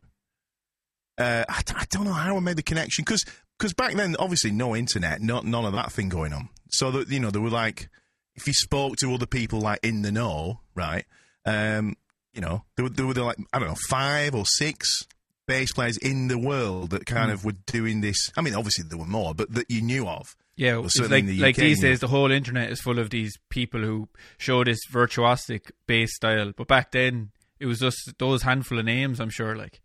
[1.17, 3.23] Uh, I, d- I don't know how I made the connection because
[3.57, 6.49] because back then obviously no internet, not none of that thing going on.
[6.69, 7.89] So that you know there were like
[8.35, 11.05] if you spoke to other people like in the know, right?
[11.45, 11.95] Um,
[12.33, 15.03] you know there were, there were like I don't know five or six
[15.47, 18.31] bass players in the world that kind of were doing this.
[18.35, 20.35] I mean, obviously there were more, but that you knew of.
[20.57, 23.81] Yeah, Well, like the like these days, the whole internet is full of these people
[23.81, 24.07] who
[24.37, 26.53] show this virtuosic bass style.
[26.55, 29.19] But back then, it was just those handful of names.
[29.19, 29.81] I'm sure, like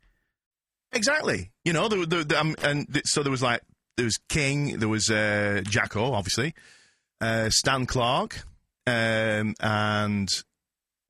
[0.93, 1.53] Exactly.
[1.65, 3.63] You know, were- there, there, um, and th- so there was like
[3.97, 6.55] there was King, there was uh, Jaco, obviously,
[7.21, 8.43] uh, Stan Clarke,
[8.87, 10.29] um, and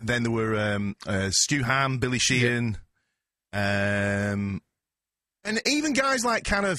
[0.00, 2.76] then there were um, uh, Stu Hamm, Billy Sheehan,
[3.52, 4.60] um,
[5.44, 6.78] and even guys like kind of.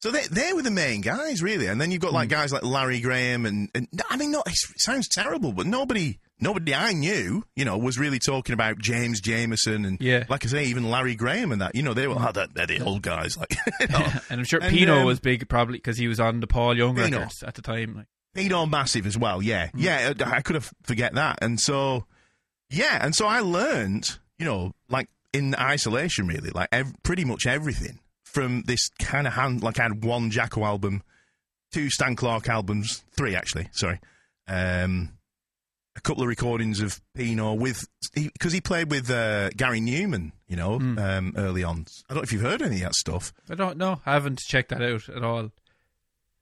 [0.00, 2.64] So they they were the main guys, really, and then you've got like guys like
[2.64, 7.44] Larry Graham, and, and I mean, not, it sounds terrible, but nobody nobody I knew,
[7.56, 10.24] you know, was really talking about James Jamerson and Yeah.
[10.28, 11.74] like I say, even Larry Graham and that.
[11.74, 14.06] You know, they were oh, they're, the old guys, like you know.
[14.28, 16.76] and I'm sure And, Pino um, was big, probably because he was on the Paul
[16.76, 17.18] Young Pino.
[17.20, 17.96] records at the time.
[17.96, 19.40] Like, Pino massive as well.
[19.42, 20.12] Yeah, yeah.
[20.20, 21.38] I I could have forget that.
[21.42, 22.06] And so,
[22.70, 27.46] yeah, and so I learned, you know, like in isolation, really, like ev- pretty much
[27.46, 29.62] everything from this kind of hand.
[29.62, 31.02] Like I had one Jaco album,
[31.72, 33.68] two Stan Clarke albums, three actually.
[33.72, 34.00] Sorry,
[34.48, 35.10] um,
[35.96, 40.56] a couple of recordings of Pino with because he, played with uh, Gary Numan, you
[40.56, 41.86] know, um, early on.
[42.08, 43.32] I don't know if you've heard any of that stuff.
[43.50, 44.00] I don't know.
[44.06, 45.50] I haven't checked that out at all.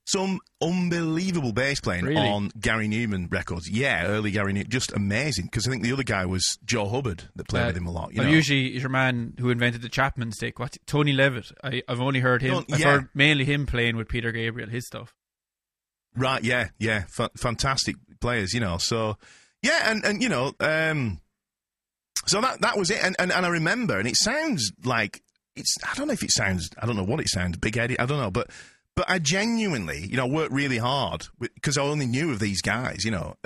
[0.05, 2.27] some unbelievable bass playing Really?
[2.27, 3.69] on Gary Numan records.
[3.69, 5.45] Yeah, early Gary Numan, just amazing.
[5.45, 7.91] Because I think the other guy was Joe Hubbard that played Uh, with him a
[7.91, 8.13] lot.
[8.13, 10.59] You know, usually your man who invented the Chapman stick.
[10.59, 11.43] What Tony Levin?
[11.63, 12.65] I, I've only heard him.
[12.71, 15.13] I've heard mainly him playing with Peter Gabriel, his stuff.
[16.15, 16.43] right?
[16.43, 18.53] Yeah, yeah, fa- fantastic players.
[18.53, 19.17] You know, so
[19.61, 21.19] yeah, and and you know, um,
[22.25, 23.03] so that that was it.
[23.03, 25.21] And, and and I remember, and it sounds like
[25.55, 25.75] it's.
[25.83, 26.69] I don't know if it sounds.
[26.81, 27.57] I don't know what it sounds.
[27.57, 27.99] Big headed.
[27.99, 28.49] I don't know, but.
[28.93, 33.05] But I genuinely, you know, worked really hard because I only knew of these guys,
[33.05, 33.37] you know,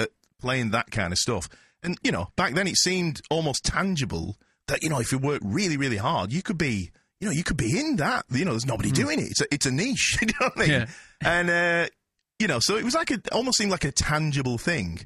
[0.42, 1.48] playing that kind of stuff.
[1.84, 5.42] And, you know, back then it seemed almost tangible that, you know, if you work
[5.46, 8.26] really, really hard, you could be, you know, you could be in that.
[8.32, 9.26] You know, there's nobody doing it.
[9.26, 10.18] It's a, it's a niche.
[10.22, 10.70] you know what I mean?
[10.70, 10.86] Yeah.
[11.22, 11.88] And, uh,
[12.40, 15.06] you know, so it was like a, almost seemed like a tangible thing.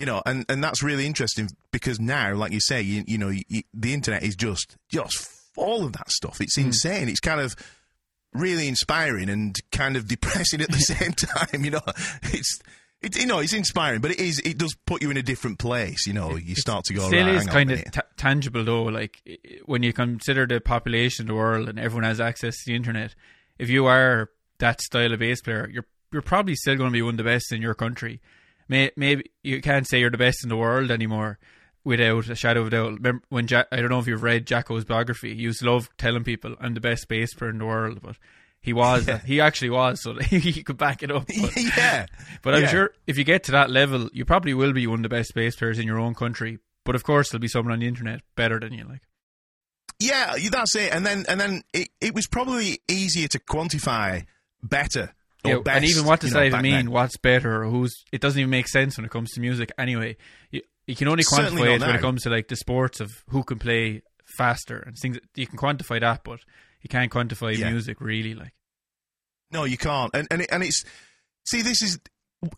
[0.00, 3.28] You know, and, and that's really interesting because now, like you say, you, you know,
[3.28, 6.40] you, the internet is just just all of that stuff.
[6.40, 6.68] It's hmm.
[6.68, 7.08] insane.
[7.08, 7.54] It's kind of
[8.32, 11.64] really inspiring and kind of depressing at the same time.
[11.64, 11.82] You know,
[12.22, 12.60] it's
[13.02, 15.58] it, you know it's inspiring, but it is it does put you in a different
[15.58, 16.06] place.
[16.06, 17.06] You know, you start to go.
[17.06, 18.84] Still right, is hang on a kind of minute." ta tangible though.
[18.84, 19.22] Like
[19.66, 23.14] when you consider the population of the world and everyone has access to the internet,
[23.58, 27.02] if you are that style of bass player, you're you're probably still going to be
[27.02, 28.20] one of the best in your country.
[28.70, 31.38] May, maybe you can't say you're the best in the world anymore
[31.82, 32.92] without a shadow of a doubt.
[32.94, 35.34] Remember when Jack, I don't know if you've read Jaco's biography.
[35.34, 38.16] He used to love telling people I'm the best bass player in the world, but
[38.60, 39.08] he was.
[39.26, 41.26] He actually was, so he could back it up.
[41.26, 42.06] But, yeah,
[42.42, 42.68] but I'm Yeah.
[42.68, 45.34] sure if you get to that level, you probably will be one of the best
[45.34, 46.58] bass players in your own country.
[46.84, 48.84] But of course, there'll be someone on the internet better than you.
[48.84, 49.02] Like,
[49.98, 50.94] Yeah, that's it.
[50.94, 54.26] And then and then it, it was probably easier to quantify
[54.62, 56.72] better Yeah, best, and even what does you know, that even mean?
[56.72, 56.90] then.
[56.90, 57.62] What's better?
[57.62, 58.04] Or who's?
[58.12, 59.72] It doesn't even make sense when it comes to music.
[59.78, 60.16] Anyway,
[60.50, 63.42] you, you can only quantify it when it comes to like the sports of who
[63.44, 64.02] can play
[64.36, 65.18] faster and things.
[65.34, 66.40] You can quantify that, but
[66.82, 67.70] you can't quantify Yeah.
[67.70, 68.34] music really.
[68.34, 68.52] Like,
[69.50, 70.14] No, you can't.
[70.14, 70.84] And and it, and it's
[71.44, 71.98] see this is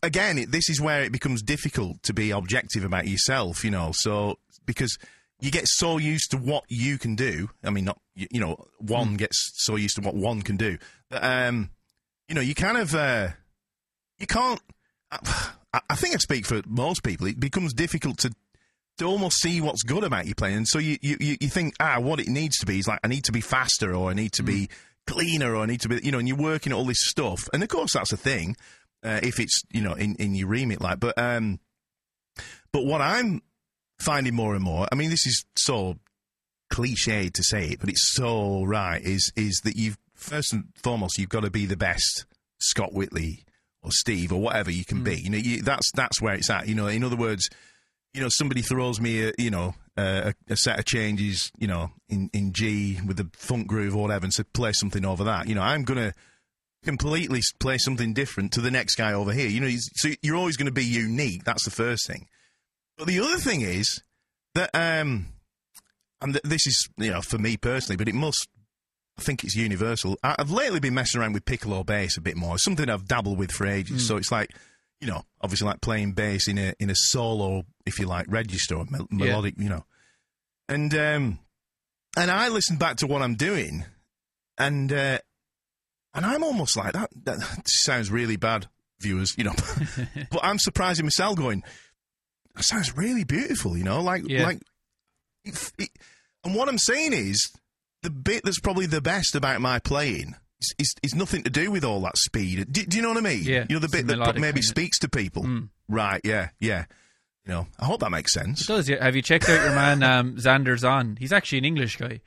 [0.03, 3.65] again it, this is where it becomes difficult to be objective about yourself.
[3.65, 4.99] You know, so because
[5.41, 7.51] you get so used to what you can do.
[7.65, 10.79] I mean, not you, you know, one gets so used to what one can do
[11.11, 11.71] um,
[12.33, 13.29] you know, you kind of uh,
[14.19, 14.59] you can't.
[15.11, 17.27] I, I think I speak for most people.
[17.27, 18.33] It becomes difficult to
[18.97, 20.57] to almost see what's good about your playing.
[20.57, 23.09] And so you, you, you think, ah, what it needs to be is like, I
[23.09, 24.69] need to be faster or I need to be
[25.07, 27.49] cleaner or I need to be, you know, and you're working at all this stuff.
[27.55, 28.55] And of course, that's a thing
[29.03, 31.59] uh, if it's, you know, in, in your remit, like, but, um,
[32.71, 33.41] but what I'm
[33.99, 35.97] finding more and more, I mean, this is so
[36.71, 41.19] cliched to say it, but it's so right, is, is that you've, first and foremost,
[41.19, 42.27] you've got to be the best
[42.61, 43.45] Scott Whitley
[43.83, 45.21] or Steve or whatever you can be.
[45.21, 46.69] You know, you, that's, that's where it's at.
[46.69, 47.49] You know, in other words,
[48.15, 51.91] you know, somebody throws me, a, you know, a, a set of changes, you know,
[52.09, 55.49] in, in G with the funk groove or whatever, and said play something over that.
[55.49, 56.13] You know, I'm gonna
[56.83, 59.49] completely play something different to the next guy over here.
[59.49, 61.45] You know, so you're always going to be unique.
[61.45, 62.27] That's the first thing.
[62.99, 64.03] But the other thing is
[64.55, 65.29] that, um,
[66.21, 68.49] and th- this is, you know, for me personally, but it must.
[69.23, 70.19] I think it's universal.
[70.25, 72.55] I- I've lately been messing around with piccolo bass a bit more.
[72.57, 74.05] It's something I've dabbled with for ages.
[74.07, 74.51] So it's like,
[75.01, 78.75] you know, obviously like playing bass in a in a solo, if you like, register
[78.77, 79.27] or mel- Yeah.
[79.27, 79.85] melodic, you know.
[80.69, 81.39] And um,
[82.17, 83.85] and I listen back to what I'm doing,
[84.59, 85.19] and uh,
[86.15, 87.11] and I'm almost like that.
[87.25, 88.67] That sounds really bad,
[89.01, 89.55] viewers, you know.
[90.33, 91.63] but I'm surprising myself, going,
[92.57, 94.45] that sounds really beautiful, you know, like Yeah.
[94.45, 94.63] like.
[95.45, 95.89] It, it,
[96.45, 97.53] and what I'm saying is,
[98.03, 101.71] the bit that's probably the best about my playing is, is, is nothing to do
[101.71, 102.67] with all that speed.
[102.73, 103.43] Do, do you know what I mean?
[103.45, 105.45] Yeah, You know, the bit that maybe kind of- speaks to people.
[105.45, 105.69] Mm.
[105.89, 106.85] Right, yeah, yeah.
[107.47, 108.67] You know, I hope that makes It sense.
[108.67, 108.89] does.
[108.89, 109.03] Yeah.
[109.03, 111.17] Have you checked out your man um, Zander Zon?
[111.19, 112.21] He's actually an English guy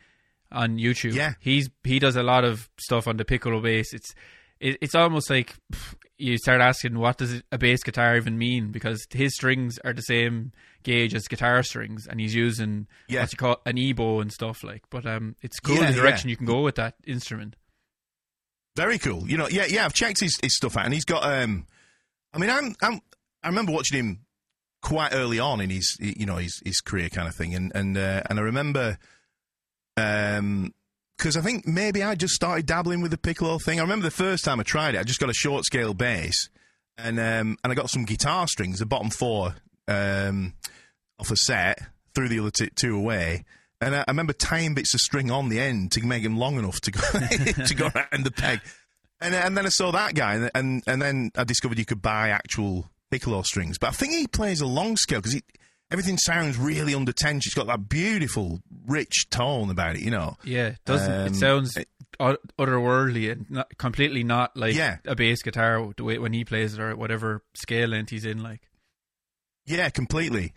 [0.51, 1.13] on YouTube.
[1.13, 1.33] Yeah.
[1.39, 3.93] he's he does a lot of stuff on the piccolo bass.
[3.93, 4.13] It's
[4.59, 5.55] it, it's almost like
[6.17, 10.01] you start asking what does a bass guitar even mean because his strings are the
[10.01, 10.51] same
[10.83, 13.21] gauge as guitar strings, and he's using Yeah.
[13.21, 14.83] what you call an ebow and stuff like.
[14.89, 16.33] But um, it's cool Yeah, the direction yeah.
[16.33, 17.55] you can go with that instrument.
[18.77, 19.29] Very cool.
[19.29, 19.85] You know, yeah, yeah.
[19.85, 21.23] I've checked his, his stuff out, and he's got.
[21.23, 21.65] Um,
[22.33, 22.99] I mean, I'm, I'm,
[23.43, 24.19] I remember watching him
[24.81, 27.97] quite early on in his, you know, his, his career kind of thing, and and
[27.97, 28.97] uh, and I remember,
[29.97, 30.73] um,
[31.17, 33.79] because I think maybe I just started dabbling with the piccolo thing.
[33.79, 36.49] I remember the first time I tried it, I just got a short scale bass,
[36.97, 39.55] and um, and I got some guitar strings, the bottom four,
[39.87, 40.53] um,
[41.19, 41.79] off a set,
[42.13, 43.45] threw the other t- two away.
[43.81, 46.57] And I, I remember tying bits of string on the end to make them long
[46.57, 47.01] enough to go
[47.65, 48.61] to go around the peg.
[49.21, 52.01] And, and then I saw that guy, and, and and then I discovered you could
[52.01, 53.77] buy actual piccolo strings.
[53.77, 55.41] But I think he plays a long scale because
[55.91, 57.47] everything sounds really under tension.
[57.49, 60.37] It's got that beautiful, rich tone about it, you know.
[60.43, 61.77] Yeah, it doesn't Um, it sounds
[62.19, 64.97] o- otherworldly and not, completely not like Yeah.
[65.05, 68.41] a bass guitar the way when he plays it or whatever scale length he's in.
[68.43, 68.61] Like,
[69.65, 70.53] Yeah, completely.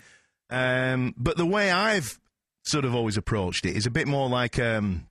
[0.51, 2.19] Um, but the way I've
[2.65, 4.59] sort of always approached it is a bit more like.
[4.59, 5.07] Um,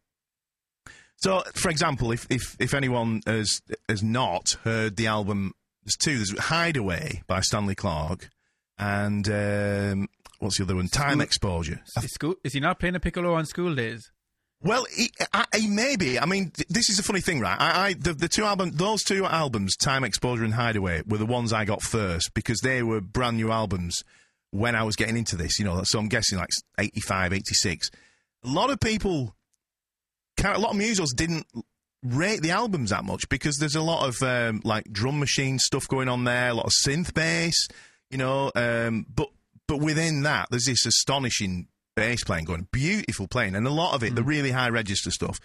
[1.18, 5.54] so, for example, if, if, if anyone has has not heard the album,
[5.84, 6.16] there's two.
[6.18, 8.30] There's Hideaway by Stanley Clarke,
[8.78, 10.10] and um,
[10.40, 10.88] what's the other one?
[10.88, 11.82] Time Exposure.
[12.02, 14.12] is, school, is he not playing a piccolo on school days?
[14.62, 16.20] Well, he, I, he maybe.
[16.20, 17.58] I mean, th- this is a funny thing, right?
[17.60, 21.26] I, I the, the two albums, those two albums, Time Exposure and Hideaway, were the
[21.26, 24.04] ones I got first because they were brand new albums
[24.52, 25.60] when I was getting into this.
[25.60, 27.92] You know, so I'm guessing like 85, 86.
[28.46, 29.36] A lot of people,
[30.44, 31.46] a lot of musos didn't
[32.04, 35.88] rate the albums that much because there's a lot of um, like drum machine stuff
[35.88, 37.68] going on there, a lot of synth bass,
[38.10, 38.52] you know.
[38.56, 39.30] Um, but
[39.68, 44.04] but within that, there's this astonishing bass playing going, beautiful playing, and a lot of
[44.04, 45.40] it, the really high register stuff,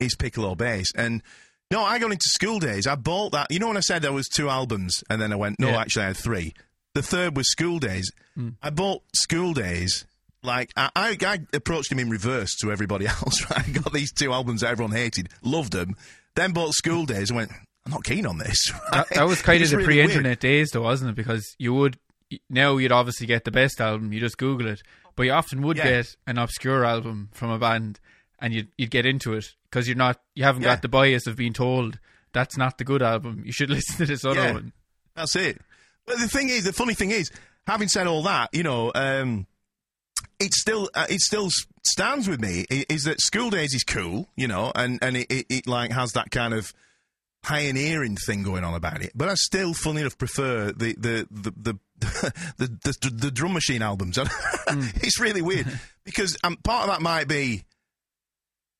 [0.00, 0.88] is piccolo bass.
[0.96, 1.22] And
[1.70, 2.86] no, I got into school days.
[2.86, 3.46] I bought that.
[3.50, 5.80] You know when I said there was two albums, and then I went, no, Yeah.
[5.80, 6.52] actually I had three.
[6.94, 8.10] The third was School Days.
[8.62, 10.04] I bought School Days.
[10.42, 13.48] Like I, I, I approached him in reverse to everybody else.
[13.50, 13.66] Right?
[13.66, 15.96] I got these two albums that everyone hated, loved them.
[16.34, 17.52] Then bought School Days and went,
[17.84, 18.72] I'm not keen on this.
[18.92, 21.16] That, that was kind of the really pre-internet days, though, wasn't it?
[21.16, 21.98] Because you would
[22.48, 24.12] now you'd obviously get the best album.
[24.12, 24.82] You just Google it,
[25.16, 25.84] but you often would Yeah.
[25.90, 28.00] get an obscure album from a band,
[28.38, 30.68] and you'd you'd get into it because you're not you haven't Yeah.
[30.74, 31.98] got the bias of being told
[32.32, 33.42] that's not the good album.
[33.44, 34.52] You should listen to this other Yeah.
[34.52, 34.72] one.
[35.14, 35.60] That's it.
[36.06, 37.30] But the thing is, the funny thing is,
[37.66, 39.46] having said all that, you know, um,
[40.38, 41.48] it still uh, it still
[41.84, 42.64] stands with me.
[42.70, 46.12] Is that School Days is cool, you know, and and it, it, it like has
[46.12, 46.72] that kind of
[47.42, 49.12] pioneering thing going on about it.
[49.14, 51.78] But I still, funny enough, prefer the the the the,
[52.56, 54.16] the, the, the drum machine albums.
[54.16, 55.02] mm.
[55.02, 55.66] It's really weird
[56.04, 57.64] because um, part of that might be.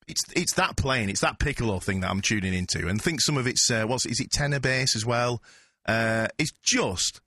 [0.09, 3.37] It's it's that playing, it's that piccolo thing that I'm tuning into, and think some
[3.37, 5.43] of it's uh, what's is it tenor bass as well.
[5.87, 7.21] Uh, it's just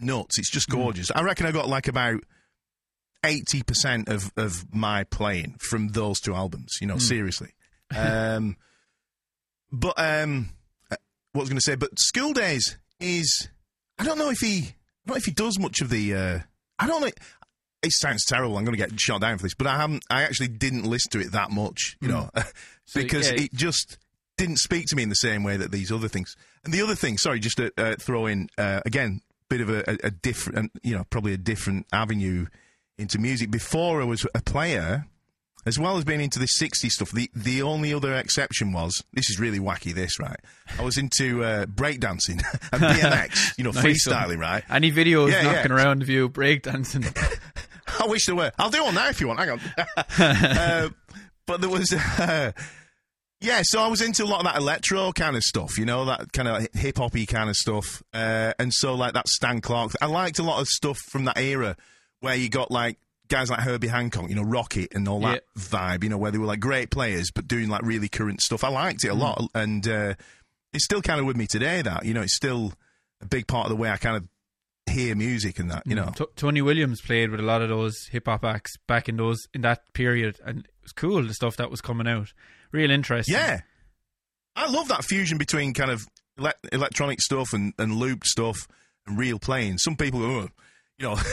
[0.00, 0.38] nuts.
[0.38, 1.10] It's just gorgeous.
[1.10, 1.20] Mm.
[1.20, 2.20] I reckon I got like about
[3.24, 6.78] eighty percent of of my playing from those two albums.
[6.80, 7.02] You know, mm.
[7.02, 7.54] seriously.
[7.96, 8.56] Um,
[9.70, 10.50] but um,
[11.36, 13.48] what I was going to say, but School Days is.
[13.98, 14.58] I don't know if he.
[14.58, 16.14] I don't know if he does much of the.
[16.14, 16.38] Uh,
[16.78, 17.10] I don't know.
[17.82, 18.56] It sounds terrible.
[18.58, 20.04] I'm going to get shot down for this, but I haven't.
[20.10, 22.12] I actually didn't listen to it that much, you mm.
[22.12, 22.30] know,
[22.94, 23.42] because so, yeah.
[23.42, 23.98] it just
[24.36, 26.34] didn't speak to me in the same way that these other things.
[26.64, 29.88] And the other thing, sorry, just to uh, throw in uh, again, bit of a,
[29.90, 32.46] a, a different, you know, probably a different avenue
[32.98, 33.50] into music.
[33.50, 35.06] Before I was a player,
[35.66, 39.28] as well as being into the 60s stuff, the, the only other exception was this
[39.28, 40.38] is really wacky, this, right?
[40.78, 42.40] I was into uh, breakdancing
[42.72, 44.38] and BMX, you know, nice freestyling, one.
[44.38, 44.64] right?
[44.70, 45.76] Any videos yeah, knocking yeah.
[45.76, 47.04] around of you breakdancing?
[48.00, 48.52] I wish there were.
[48.58, 49.40] I'll do one now if you want.
[49.40, 49.60] Hang on.
[50.18, 50.88] uh,
[51.46, 51.92] but there was.
[51.92, 52.52] Uh,
[53.40, 56.06] yeah, so I was into a lot of that electro kind of stuff, you know,
[56.06, 58.02] that kind of hip hoppy kind of stuff.
[58.14, 59.92] Uh, and so, like, that Stan Clarke.
[60.00, 61.76] I liked a lot of stuff from that era
[62.20, 65.62] where you got, like, guys like Herbie Hancock, you know, Rockit and all that yeah.
[65.62, 68.64] vibe, you know, where they were like great players but doing like really current stuff.
[68.64, 69.18] I liked it a mm.
[69.18, 70.14] lot, and uh,
[70.72, 71.82] it's still kind of with me today.
[71.82, 72.72] That you know, it's still
[73.20, 74.28] a big part of the way I kind of
[74.92, 75.82] hear music and that.
[75.86, 76.06] You mm.
[76.06, 79.16] know, T- Tony Williams played with a lot of those hip hop acts back in
[79.16, 82.32] those in that period, and it was cool the stuff that was coming out.
[82.72, 83.34] Real interesting.
[83.34, 83.60] Yeah,
[84.54, 86.06] I love that fusion between kind of
[86.38, 88.66] ele- electronic stuff and, and looped stuff
[89.06, 89.78] and real playing.
[89.78, 90.48] Some people go, oh,
[90.98, 91.16] you know.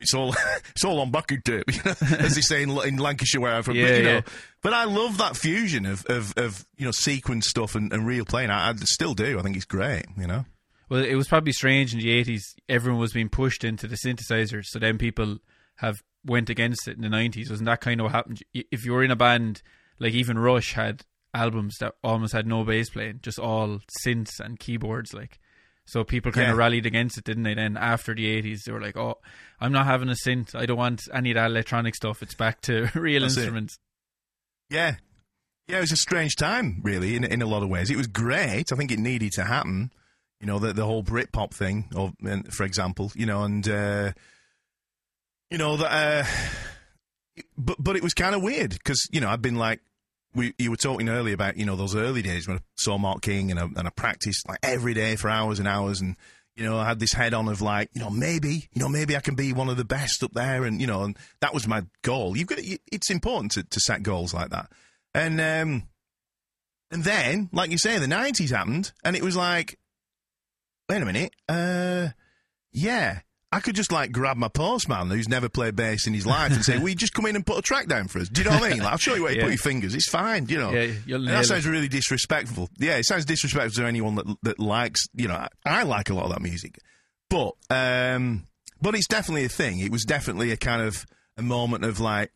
[0.00, 0.34] It's all
[0.70, 3.62] it's all on bucket tape, you know, as they say in, in Lancashire where I'm
[3.62, 3.76] from.
[3.76, 4.20] Yeah, but, you know, yeah.
[4.62, 8.24] but I love that fusion of, of, of you know sequence stuff and, and real
[8.24, 8.50] playing.
[8.50, 9.38] I, I, still do.
[9.38, 10.06] I think it's great.
[10.16, 10.44] You know.
[10.88, 12.54] Well, it was probably strange in the eighties.
[12.68, 15.38] Everyone was being pushed into the synthesizer, so then people
[15.76, 17.50] have went against it in the nineties.
[17.50, 18.42] Wasn't that kind of what happened?
[18.54, 19.62] If you were in a band
[19.98, 21.02] like even Rush had
[21.34, 25.40] albums that almost had no bass playing, just all synths and keyboards, like.
[25.88, 26.52] So people kind yeah.
[26.52, 27.54] of rallied against it, didn't they?
[27.54, 29.14] Then after the eighties, they were like, "Oh,
[29.58, 30.54] I'm not having a synth.
[30.54, 32.22] I don't want any of that electronic stuff.
[32.22, 33.78] It's back to real That's instruments."
[34.68, 34.74] It.
[34.74, 34.94] Yeah,
[35.66, 35.78] yeah.
[35.78, 37.90] It was a strange time, really, in in a lot of ways.
[37.90, 38.70] It was great.
[38.70, 39.90] I think it needed to happen.
[40.42, 42.12] You know, the the whole Britpop thing, or
[42.50, 44.12] for example, you know, and uh,
[45.50, 45.90] you know that.
[45.90, 49.80] Uh, but but it was kind of weird because you know I've been like
[50.34, 53.50] we, you were talking earlier about you know those early days when Saw Mark King
[53.50, 56.00] and I, and I practiced like every day for hours and hours.
[56.00, 56.16] And
[56.56, 59.16] you know I had this head on of like you know maybe you know maybe
[59.16, 60.64] I can be one of the best up there.
[60.64, 62.36] And you know and that was my goal.
[62.36, 64.70] You've got to, it's important to, to set goals like that.
[65.14, 65.88] And um
[66.90, 69.78] and then like you say the nineties happened and it was like
[70.88, 72.08] wait a minute uh
[72.72, 76.52] yeah I could just like grab my postman who's never played bass in his life
[76.52, 78.42] and say, "Will you just come in and put a track down for us?" Do
[78.42, 78.78] you know what I mean?
[78.80, 79.44] Like, I'll show you where you yeah.
[79.44, 79.94] put your fingers.
[79.94, 80.70] It's fine, you know.
[80.70, 81.70] Yeah, that sounds it.
[81.70, 82.68] really disrespectful.
[82.78, 85.06] Yeah, it sounds disrespectful to anyone that that likes.
[85.14, 86.78] You know, I, I like a lot of that music,
[87.30, 88.44] but um,
[88.82, 89.78] but it's definitely a thing.
[89.78, 91.06] It was definitely a kind of
[91.38, 92.32] a moment of like,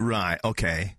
[0.00, 0.96] right, okay.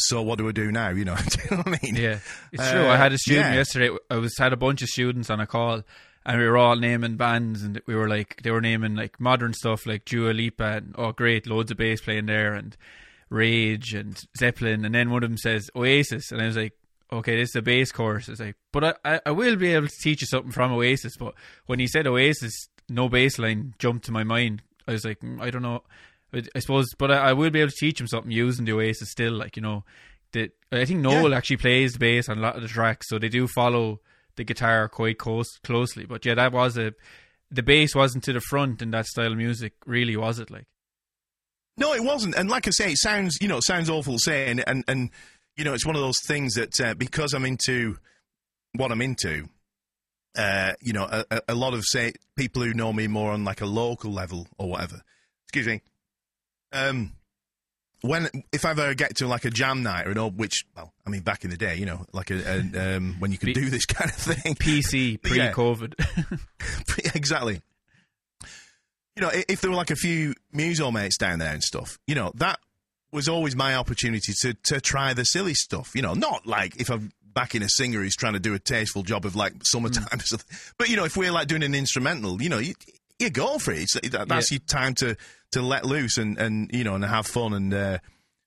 [0.00, 0.90] So what do I do now?
[0.90, 1.96] You know, do you know what I mean?
[1.96, 2.20] Yeah,
[2.52, 2.86] it's uh, true.
[2.86, 3.54] I had a student yeah.
[3.54, 3.90] yesterday.
[4.08, 5.82] I was had a bunch of students on a call,
[6.28, 9.54] and we were all naming bands, and we were like, they were naming like modern
[9.54, 12.76] stuff like Dua Lipa, and oh great, loads of bass playing there, and
[13.30, 16.74] Rage and Zeppelin, and then one of them says Oasis, and I was like,
[17.10, 18.28] okay, this is a bass course.
[18.28, 21.16] I was like, but I, I will be able to teach you something from Oasis.
[21.18, 21.32] But
[21.64, 22.52] when he said Oasis,
[22.90, 24.60] no bass line jumped to my mind.
[24.86, 25.82] I was like, mm, I don't know.
[26.54, 29.10] I suppose, but I, I, will be able to teach him something using the Oasis
[29.10, 29.32] still.
[29.32, 29.84] Like you know,
[30.32, 31.38] that I think Noel yeah.
[31.38, 34.00] actually plays the bass on a lot of the tracks, so they do follow
[34.38, 36.06] the guitar quite close, closely.
[36.06, 36.94] But yeah, that was a
[37.50, 40.50] the bass wasn't to the front in that style of music, really, was it?
[40.50, 40.66] Like,
[41.76, 42.36] no, it wasn't.
[42.36, 45.10] And like I say, it sounds you know it sounds awful saying, and and
[45.56, 47.98] you know it's one of those things that uh, because I'm into
[48.74, 49.48] what I'm into.
[50.36, 53.60] Uh, you know, a, a lot of say people who know me more on like
[53.60, 55.02] a local level or whatever.
[55.46, 55.80] Excuse me.
[56.72, 57.12] Um,
[58.00, 60.92] when if I ever get to like a jam night or an old, which well,
[61.06, 63.54] I mean, back in the day, you know, like a, a um, when you could
[63.54, 65.94] do this kind of thing, PC pre-COVID,
[67.04, 67.10] yeah.
[67.14, 67.60] exactly.
[69.16, 72.14] You know, if there were like a few muso mates down there and stuff, you
[72.14, 72.60] know, that
[73.10, 75.92] was always my opportunity to to try the silly stuff.
[75.94, 79.02] You know, not like if I'm backing a singer who's trying to do a tasteful
[79.02, 80.22] job of like summertime mm.
[80.22, 82.74] or something, but you know, if we're like doing an instrumental, you know, you,
[83.18, 83.82] you go for it.
[83.82, 84.56] It's, that's yeah.
[84.56, 85.16] your time to
[85.52, 87.74] to let loose and, and you know and have fun and.
[87.74, 87.98] Uh,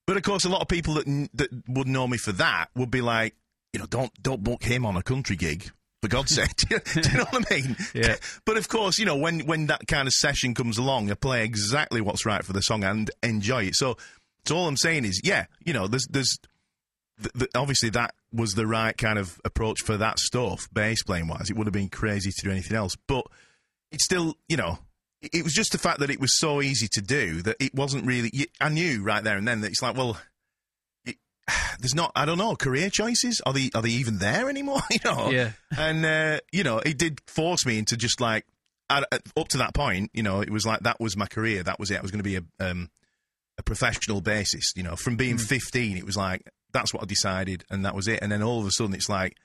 [0.07, 2.91] but of course, a lot of people that that would know me for that would
[2.91, 3.35] be like,
[3.73, 7.01] you know, don't don't book him on a country gig For God's sake, do you,
[7.01, 7.77] do you know what I mean?
[7.93, 8.15] Yeah.
[8.45, 11.43] But of course, you know when when that kind of session comes along, I play
[11.43, 13.75] exactly what's right for the song and enjoy it.
[13.75, 13.97] So,
[14.45, 16.37] so all I'm saying is, yeah, you know, there's there's
[17.21, 21.27] th- th- obviously that was the right kind of approach for that stuff, bass playing
[21.27, 21.49] wise.
[21.49, 23.25] It would have been crazy to do anything else, but
[23.91, 24.79] it's still, you know,
[25.21, 28.05] it, was just the fact that it was so easy to do that it wasn't
[28.05, 28.31] really.
[28.59, 30.17] I knew right there and then that it's like, well,
[31.05, 31.17] it,
[31.79, 32.11] there's not.
[32.15, 32.55] I don't know.
[32.55, 34.81] Career choices are they are they even there anymore?
[34.91, 35.29] you know.
[35.29, 35.51] Yeah.
[35.77, 38.45] And uh, you know, it did force me into just like
[38.89, 40.11] up to that point.
[40.13, 41.63] You know, it was like that was my career.
[41.63, 41.99] That was it.
[41.99, 42.89] I was going to be a um,
[43.57, 44.75] a professional bassist.
[44.75, 48.07] You know, from being 15, it was like that's what I decided, and that was
[48.07, 48.19] it.
[48.21, 49.37] And then all of a sudden, it's like.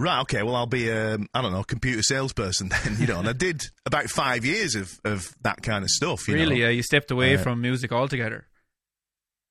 [0.00, 3.28] Right, okay, well, I'll be a, I don't know, computer salesperson then, you know, and
[3.28, 6.66] I did about five years of, of that kind of stuff, you Really, know.
[6.66, 8.46] uh, you stepped away Uh, from music altogether.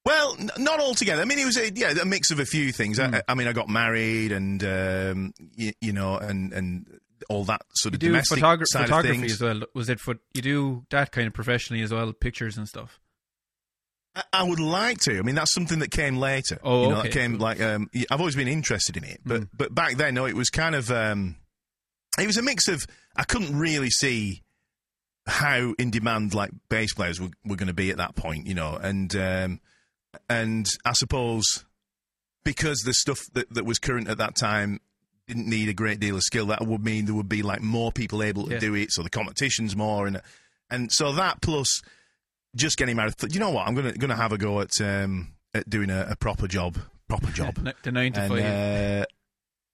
[0.05, 1.21] Well, n- not altogether.
[1.21, 2.97] I mean, it was a yeah, a mix of a few things.
[2.97, 3.15] Hmm.
[3.15, 7.61] I, I mean, I got married, and um, you, you know, and and all that
[7.75, 9.33] sort You of do domestic photogra- side of photography things.
[9.33, 9.61] as well.
[9.75, 12.99] Was it for you do that kind of professionally as well, pictures and stuff?
[14.33, 15.17] I, would like to.
[15.17, 16.59] I mean, that's something that came later.
[16.63, 17.07] Oh, you know, okay.
[17.09, 20.25] that came like um, I've always been interested in it, but but back then, no,
[20.25, 21.35] it was kind of um,
[22.17, 22.85] it was a mix of
[23.15, 24.41] I couldn't really see
[25.27, 28.55] how in demand like bass players were, were going to be at that point, you
[28.55, 29.59] know, and um,
[30.27, 31.65] and I suppose
[32.43, 34.79] because the stuff that, that was current at that time
[35.27, 37.91] didn't need a great deal of skill, that would mean there would be like more
[37.91, 38.59] people able to Yeah.
[38.59, 40.19] do it, so the competition's more, and
[40.71, 41.81] and so that plus
[42.55, 45.69] just getting married, you know what, I'm gonna gonna have a go at um, at
[45.69, 46.77] doing a, a proper job,
[47.07, 49.05] proper job, The nine to and uh,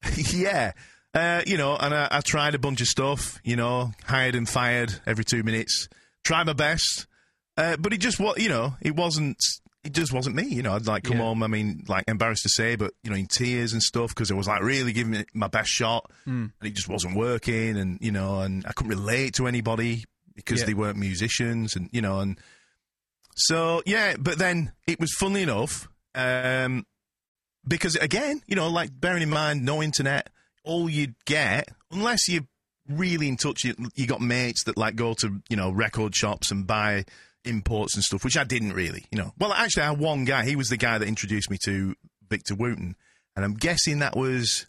[0.33, 0.71] yeah.
[1.13, 4.47] Uh, you know, and I, I tried a bunch of stuff, you know, hired and
[4.49, 5.87] fired every two minutes.
[6.25, 7.07] Tried my best,
[7.55, 9.37] uh, but it just what you know, it wasn't.
[9.85, 10.73] It just wasn't me, you know.
[10.73, 11.23] I'd like come Yeah.
[11.25, 11.43] home.
[11.43, 14.33] I mean, like embarrassed to say, but you know, in tears and stuff because I
[14.33, 16.47] was like really giving it my best shot, Hmm.
[16.59, 17.77] and it just wasn't working.
[17.77, 20.03] And you know, and I couldn't relate to anybody
[20.35, 20.65] because Yeah.
[20.65, 22.37] they weren't musicians, and you know, and
[23.35, 24.15] so yeah.
[24.17, 26.85] But then it was funny enough, um,
[27.67, 30.29] because again, you know, like bearing in mind no internet,
[30.63, 32.47] all you'd get unless you're
[32.89, 36.51] really in touch, you, you got mates that like go to you know record shops
[36.51, 37.05] and buy
[37.43, 39.31] imports and stuff, which I didn't really, you know.
[39.37, 40.45] Well, actually, I had one guy.
[40.45, 41.95] He was the guy that introduced me to
[42.29, 42.95] Victor Wooten,
[43.35, 44.65] and I'm guessing that was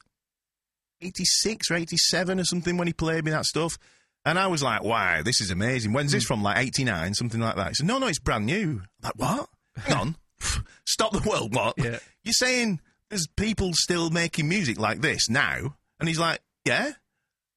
[1.01, 3.79] 86 or 87 or something when he played me that stuff.
[4.27, 5.93] And I was like, wow, this is amazing.
[5.93, 6.43] When's this from?
[6.43, 7.69] Like 89, something like that.
[7.69, 8.83] He said, no, no, it's brand new.
[8.83, 9.49] I'm like, what?
[9.77, 10.17] Hang on.
[10.85, 11.75] Stop the world, what?
[11.79, 11.99] Yeah.
[12.25, 15.77] You're saying there's people still making music like this now?
[16.01, 16.93] And he's like, yeah.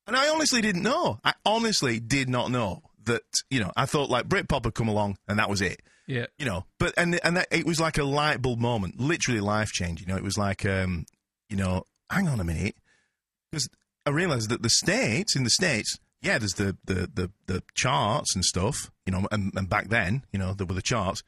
[0.08, 1.20] And I honestly didn't know.
[1.24, 5.18] I honestly did not know that, you know, I thought like Britpop had come along
[5.28, 6.26] and that was it yeah.
[6.38, 9.70] you know but and and that, it was like a light bulb moment literally life
[9.72, 11.06] changing you know it was like um
[11.50, 12.76] you know hang on a minute
[13.52, 13.70] because
[14.06, 18.36] i realized that the states in the states yeah there's the the the, the charts
[18.36, 21.24] and stuff you know and, and back then you know there were the charts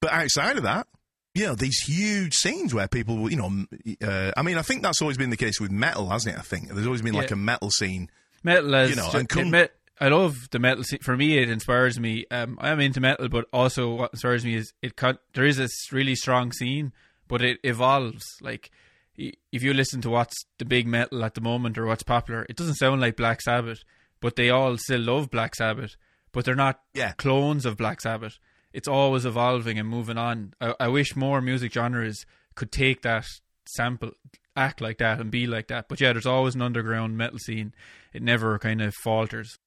[0.00, 0.86] but outside of that
[1.34, 3.64] you know these huge scenes where people you know
[4.02, 6.42] uh, i mean i think that's always been the case with metal hasn't it i
[6.42, 8.10] think there's always been like a metal scene
[8.44, 10.84] Metal as You know, and come- met- I love the metal.
[10.84, 11.00] scene.
[11.00, 12.24] For me, it inspires me.
[12.30, 14.94] Um, I am into metal, but also what inspires me is it.
[14.94, 16.92] Con- there is this really strong scene,
[17.26, 18.24] but it evolves.
[18.40, 18.70] Like
[19.16, 22.54] if you listen to what's the big metal at the moment or what's popular, it
[22.54, 23.82] doesn't sound like Black Sabbath,
[24.20, 25.96] but they all still love Black Sabbath.
[26.32, 27.12] But they're not Yeah.
[27.12, 28.38] clones of Black Sabbath.
[28.72, 30.52] It's always evolving and moving on.
[30.60, 33.24] I, I wish more music genres could take that
[33.66, 34.10] sample,
[34.54, 35.88] act like that, and be like that.
[35.88, 37.74] But yeah, there's always an underground metal scene.
[38.12, 39.58] It never kind of falters.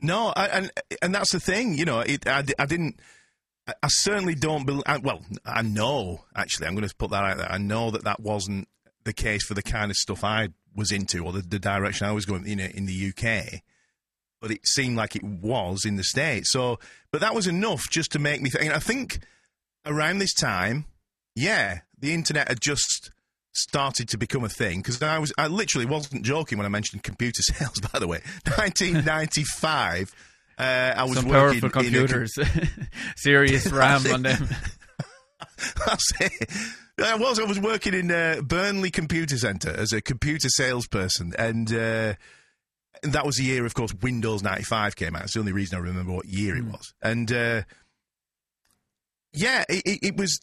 [0.00, 2.00] No, I, and and that's the thing, you know.
[2.00, 2.98] It, I, I didn't.
[3.68, 4.82] I certainly don't believe.
[5.02, 6.66] Well, I know actually.
[6.66, 7.50] I'm going to put that out there.
[7.50, 8.66] I know that that wasn't
[9.04, 12.12] the case for the kind of stuff I was into or the, the direction I
[12.12, 13.60] was going in in the UK.
[14.40, 16.50] But it seemed like it was in the states.
[16.50, 16.80] So,
[17.12, 18.64] but that was enough just to make me think.
[18.64, 19.20] And I think
[19.86, 20.86] around this time,
[21.36, 23.10] yeah, the internet had just
[23.52, 27.02] started to become a thing because I was I literally wasn't joking when I mentioned
[27.02, 27.80] computer sales.
[27.80, 28.20] By the way,
[28.56, 30.12] 1995.
[30.58, 32.34] Uh, I was Some working powerful in a com- computers,
[33.16, 34.48] serious RAM on them.
[35.86, 36.50] That's it.
[36.98, 37.38] I was.
[37.38, 42.14] I was working in uh, Burnley Computer Centre as a computer salesperson, and uh,
[43.02, 45.24] that was the year, of course, Windows ninety five came out.
[45.24, 46.92] It's the only reason I remember what year it was.
[47.02, 47.62] And uh,
[49.32, 50.38] yeah, it, it, it was.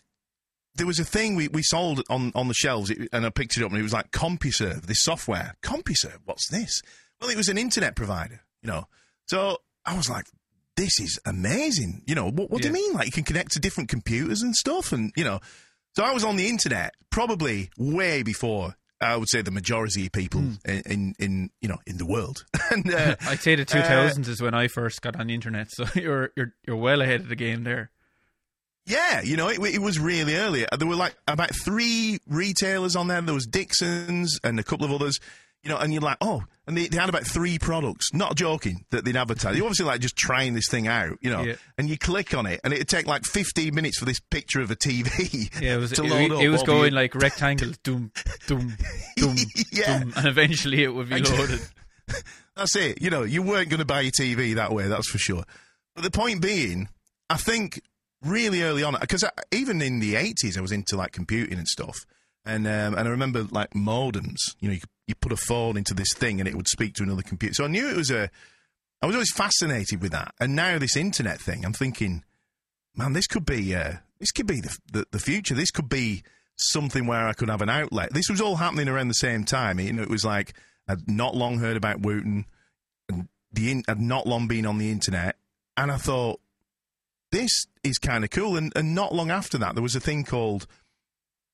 [0.75, 3.57] There was a thing we, we sold on, on the shelves, it, and I picked
[3.57, 5.55] it up, and it was like CompuServe, this software.
[5.61, 6.81] CompuServe, what's this?
[7.19, 8.85] Well, it was an internet provider, you know.
[9.27, 10.25] So I was like,
[10.77, 12.03] this is amazing.
[12.07, 12.93] You know, what, what do you mean?
[12.93, 15.39] Like, you can connect to different computers and stuff, and, you know.
[15.99, 20.13] So I was on the internet probably way before I would say the majority of
[20.13, 20.53] people hmm.
[20.63, 22.45] in, in, in you know in the world.
[22.71, 25.69] and uh, I'd say the uh, 2000s is when I first got on the internet,
[25.69, 27.91] so you're you're you're well ahead of the game there.
[28.85, 30.65] yeah, you know, it, it was really early.
[30.65, 33.19] Uh, there were like about three retailers on there.
[33.19, 35.19] There was Dixon's and a couple of others.
[35.63, 38.13] You know, and you're like, oh, and they, they had about three products.
[38.13, 39.57] Not joking that they'd advertise.
[39.57, 41.41] You obviously like just trying this thing out, you know.
[41.43, 41.55] Yeah.
[41.77, 44.71] And you click on it, and it'd take like 15 minutes for this picture of
[44.71, 45.49] a TV.
[45.61, 46.41] Yeah, it was to load it, up.
[46.41, 48.11] it was going the- like rectangle, doom,
[48.47, 48.77] doom,
[49.17, 49.35] doom,
[49.73, 49.99] Yeah.
[49.99, 51.59] doom, and eventually it would be loaded.
[52.55, 53.01] That's it.
[53.01, 55.43] You know, you weren't going to buy your TV that way, that's for sure.
[55.95, 56.87] But the point being,
[57.29, 57.81] I think
[58.23, 61.97] really early on, because even in the 80s, I was into like computing and stuff.
[62.45, 65.93] And um, and I remember like modems, you know, you, you put a phone into
[65.93, 67.55] this thing and it would speak to another computer.
[67.55, 68.29] So I knew it was a,
[69.01, 70.33] I was always fascinated with that.
[70.39, 72.23] And now this internet thing, I'm thinking,
[72.95, 75.55] man, this could be, uh, this could be the, the, the future.
[75.55, 76.23] This could be
[76.59, 78.13] something where I could have an outlet.
[78.13, 79.79] This was all happening around the same time.
[79.79, 80.53] You know, it was like
[80.87, 82.45] I'd not long heard about Wooten,
[83.07, 85.37] and the in, I'd not long been on the internet,
[85.77, 86.39] and I thought
[87.31, 88.57] this is kind of cool.
[88.57, 90.67] And, and not long after that, there was a thing called.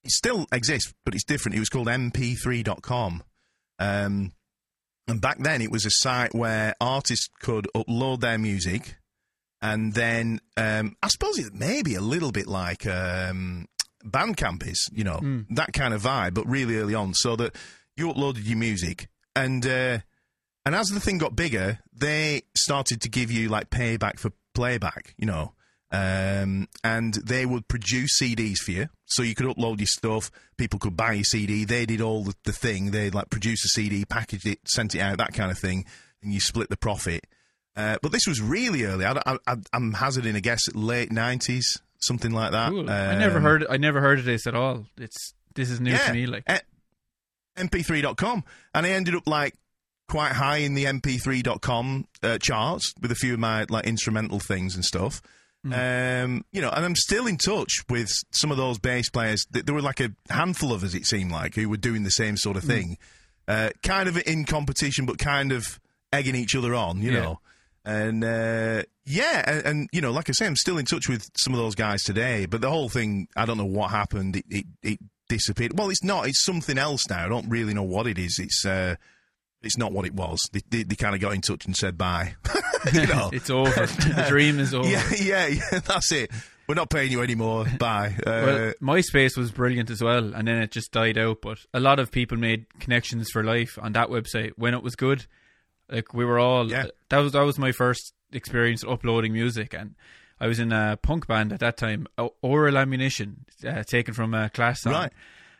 [0.03, 1.55] It still exists, but it's different.
[1.55, 3.23] It was called MP3.com.
[3.79, 4.31] Um,
[5.07, 8.95] and back then, it was a site where artists could upload their music,
[9.61, 13.67] and then um, I suppose it may be a little bit like um,
[14.03, 15.19] Bandcamp is, you know,
[15.51, 17.55] that kind of vibe, but really early on, so that
[17.97, 19.99] you uploaded your music, and uh,
[20.65, 25.13] and as the thing got bigger, they started to give you like payback for playback,
[25.17, 25.53] you know.
[25.95, 30.31] Um, and they would produce CDs for you, so you could upload your stuff.
[30.57, 31.63] People could buy your CD.
[31.65, 32.91] They did all the, the thing.
[32.91, 35.85] They'd like produce a CD, packaged it, sent it out, that kind of thing,
[36.21, 37.25] and you split the profit.
[37.75, 39.05] Uh, but this was really early.
[39.05, 39.37] I,
[39.73, 42.69] I'm hazarding a guess, late nineties, something like that.
[42.71, 42.89] Cool.
[42.89, 43.65] I never Um, heard.
[43.69, 44.85] I never heard of this at all.
[44.97, 46.25] It's this is new to me.
[46.25, 46.59] Like, eh,
[47.57, 48.43] mp3.com.
[48.73, 49.55] And I ended up like
[50.07, 54.75] quite high in the mp3.com uh, charts with a few of my like instrumental things
[54.75, 55.21] and stuff.
[55.73, 59.45] Um, you know, and I'm still in touch with some of those bass players.
[59.51, 62.11] Th- There were like a handful of us, it seemed like, who were doing the
[62.11, 62.97] same sort of thing.
[63.47, 65.79] Uh, kind of in competition, but kind of
[66.13, 67.19] egging each other on, you Yeah.
[67.21, 67.39] know.
[67.87, 71.29] And uh, yeah, and, and you know, like I say, I'm still in touch with
[71.37, 72.47] some of those guys today.
[72.47, 74.37] But the whole thing, I don't know what happened.
[74.37, 74.99] It it, it
[75.29, 75.77] disappeared.
[75.77, 76.27] Well, it's not.
[76.27, 77.23] It's something else now.
[77.25, 78.39] I don't really know what it is.
[78.39, 78.95] It's uh,
[79.65, 80.39] it's not what it was.
[80.51, 82.35] They, they, they kind of got in touch and said bye.
[82.93, 83.29] you know.
[83.33, 83.69] it's over.
[83.85, 84.87] the dream is over.
[84.87, 85.79] yeah, yeah, yeah.
[85.79, 86.31] That's it.
[86.67, 87.65] We're not paying you anymore.
[87.77, 88.15] Bye.
[88.25, 91.41] Uh, Well, MySpace was brilliant as well, and then it just died out.
[91.41, 94.95] But a lot of people made connections for life on that website when it was
[94.95, 95.25] good.
[95.89, 96.69] Like we were all.
[96.71, 96.87] Yeah.
[97.09, 99.95] That was that was my first experience uploading music, and
[100.39, 102.07] I was in a punk band at that time,
[102.41, 104.93] Oral Ammunition, uh, taken from a class song.
[104.93, 105.13] Right.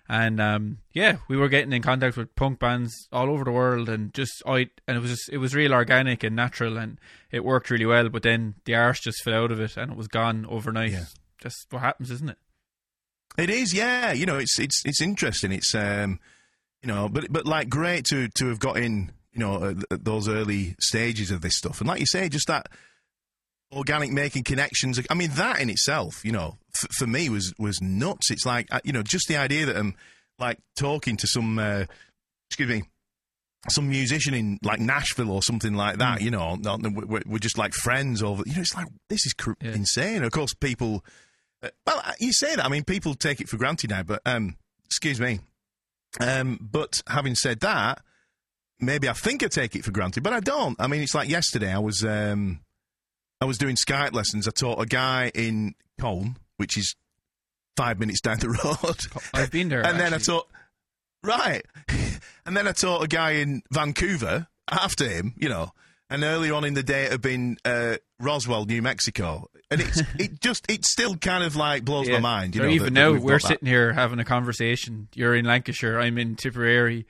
[0.07, 3.89] And um, yeah, we were getting in contact with punk bands all over the world,
[3.89, 6.99] and just I and it was just it was real organic and natural, and
[7.31, 8.09] it worked really well.
[8.09, 10.91] But then the arse just fell out of it, and it was gone overnight.
[10.91, 11.05] Yeah.
[11.41, 12.37] Just what happens, isn't it?
[13.37, 14.13] It is, yeah.
[14.13, 15.51] You know, it's it's it's interesting.
[15.51, 16.19] It's um,
[16.83, 20.29] you know, but but like great to to have got in, you know, at those
[20.29, 22.69] early stages of this stuff, and like you say, just that
[23.71, 24.99] organic making connections.
[25.09, 28.31] I mean, that in itself, you know, f- for me was was nuts.
[28.31, 29.95] It's like uh, you know, just the idea that I'm
[30.39, 31.85] like talking to some, uh,
[32.49, 32.83] excuse me.
[33.67, 37.57] Some musician in like Nashville or something like that, you know, not, we're, we're just
[37.57, 38.43] like friends over.
[38.45, 39.71] You know, it's like this is cr- Yeah.
[39.71, 40.23] insane.
[40.23, 41.03] Of course, people
[41.63, 42.63] uh, well, uh, you say that.
[42.63, 45.39] I mean, people take it for granted now, but um, excuse me.
[46.19, 48.01] Um, but having said that,
[48.79, 50.79] maybe I think I take it for granted, but I don't.
[50.79, 51.73] I mean, it's like yesterday.
[51.73, 52.59] I was um,
[53.41, 54.47] I was doing Skype lessons.
[54.47, 56.95] I taught a guy in Colne, which is
[57.77, 58.97] five minutes down the road,
[59.33, 59.85] I've been there.
[59.85, 60.47] and then I taught
[61.23, 61.63] right,
[62.45, 65.33] and then I taught a guy in Vancouver after him.
[65.37, 65.71] You know.
[66.07, 70.03] And earlier on in the day, it had been uh, Roswell, New Mexico, and it's
[70.19, 72.19] it just it still kind of like blows Yeah.
[72.19, 72.55] my mind.
[72.55, 73.47] You So know, even now we're got that.
[73.47, 75.07] sitting here having a conversation.
[75.15, 75.99] You're in Lancashire.
[75.99, 77.07] I'm in Tipperary.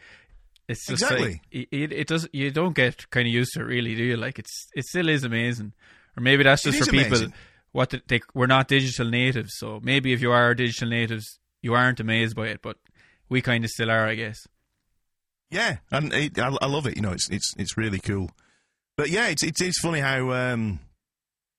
[0.70, 1.28] It's just Exactly.
[1.30, 2.26] like it, it, it does.
[2.32, 4.16] You don't get kind of used to it, really, do you?
[4.16, 5.74] Like it's it still is amazing.
[6.18, 7.08] Or maybe that's just for people.
[7.08, 7.34] amazing.
[7.72, 11.74] What the, they, we're not digital natives, so maybe if you are digital natives, you
[11.74, 12.62] aren't amazed by it.
[12.62, 12.78] But
[13.28, 14.48] we kind of still are, I guess.
[15.52, 16.96] Yeah, and it, I, I love it.
[16.96, 18.32] You know, it's it's it's really cool.
[18.98, 20.80] But yeah, it's it's, it's funny how um,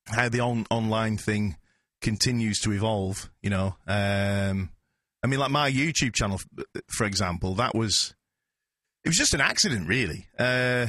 [0.07, 1.57] how the on, online thing
[2.01, 3.31] continues to evolve.
[3.43, 4.71] You know, um,
[5.23, 6.41] I mean, like my YouTube channel,
[6.89, 8.15] for example, that was
[9.05, 10.27] it was just an accident, really.
[10.39, 10.87] Uh,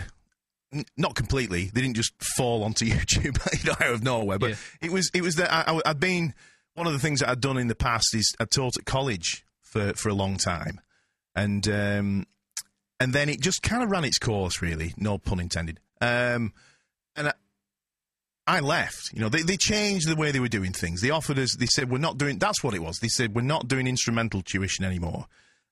[0.98, 1.66] not completely.
[1.74, 4.38] They didn't just fall onto YouTube, you know, out of nowhere.
[4.40, 4.56] But Yeah.
[4.82, 6.34] it was it was that I, I'd been
[6.76, 9.46] one of the things that I'd done in the past is I taught at college
[9.62, 10.80] for for a long time.
[11.36, 12.26] and um,
[13.00, 14.94] and then it just kind of ran its course, really.
[14.98, 15.80] No pun intended.
[16.02, 16.52] Um,
[17.16, 17.34] and I,
[18.48, 19.12] I left.
[19.14, 21.02] You know, they, they changed the way they were doing things.
[21.02, 21.56] They offered us.
[21.56, 22.40] They said we're not doing.
[22.40, 22.98] That's what it was.
[23.00, 25.26] They said we're not doing instrumental tuition anymore.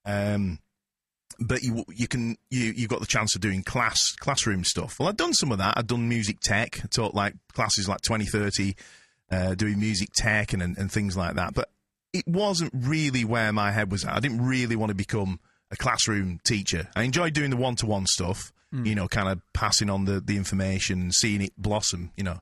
[0.04, 0.60] Um,
[1.38, 4.98] but you you can you you've got the chance of doing class classroom stuff.
[4.98, 5.74] Well, I've done some of that.
[5.76, 6.80] I've done music tech.
[6.82, 8.74] I taught like classes like 2030,
[9.30, 11.54] uh, doing music tech and, and and things like that.
[11.54, 11.70] But
[12.12, 14.14] it wasn't really where my head was at.
[14.14, 16.88] I didn't really want to become a classroom teacher.
[16.96, 18.52] I enjoyed doing the one to one stuff.
[18.72, 22.10] You know, kind of passing on the the information, seeing it blossom.
[22.16, 22.40] You know,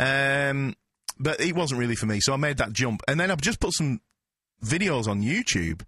[0.00, 0.74] um,
[1.18, 2.20] but it wasn't really for me.
[2.20, 4.00] So I made that jump, and then I've just put some
[4.64, 5.82] videos on YouTube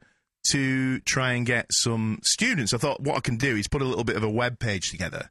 [0.51, 2.73] to try and get some students.
[2.73, 4.91] I thought what I can do is put a little bit of a web page
[4.91, 5.31] together.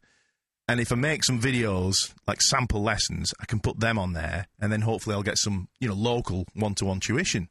[0.68, 4.46] And if I make some videos, like sample lessons, I can put them on there,
[4.60, 7.50] and then hopefully I'll get some, you know, local one-to-one tuition.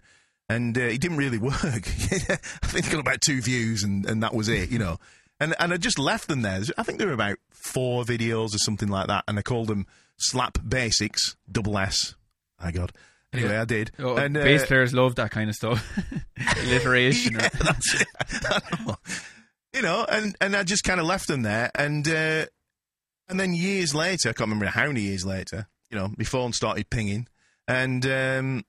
[0.49, 1.55] And uh, it didn't really work.
[1.65, 4.99] I think I got about two views, and, and that was it, you know.
[5.41, 6.61] And and I just left them there.
[6.77, 9.87] I think there were about four videos or something like that, and I called them
[10.17, 12.15] Slap Basics, double S.
[12.63, 12.93] My God.
[13.33, 13.91] Anyway, I did.
[13.99, 15.87] Oh, and, uh, bass players love that kind of stuff.
[16.63, 17.35] Alliteration.
[17.41, 18.07] yeah, that's it.
[18.87, 18.97] Know.
[19.75, 22.47] You know, and, and I just kind of left them there, and uh,
[23.29, 26.55] and then years later, I can't remember how many years later, you know, my phone
[26.55, 27.29] started pinging,
[27.69, 28.65] and um,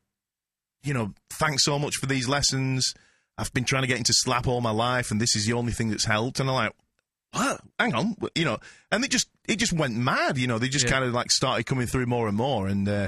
[0.83, 2.93] you know, thanks so much for these lessons.
[3.37, 5.71] I've been trying to get into slap all my life, and this is the only
[5.71, 6.41] thing that's helped.
[6.41, 6.73] And I'm like,
[7.31, 7.61] what?
[7.79, 8.57] Hang on, you know,
[8.91, 10.37] and it just it just went mad.
[10.37, 10.91] You know, they just Yeah.
[10.91, 13.07] kind of like started coming through more and more, and uh,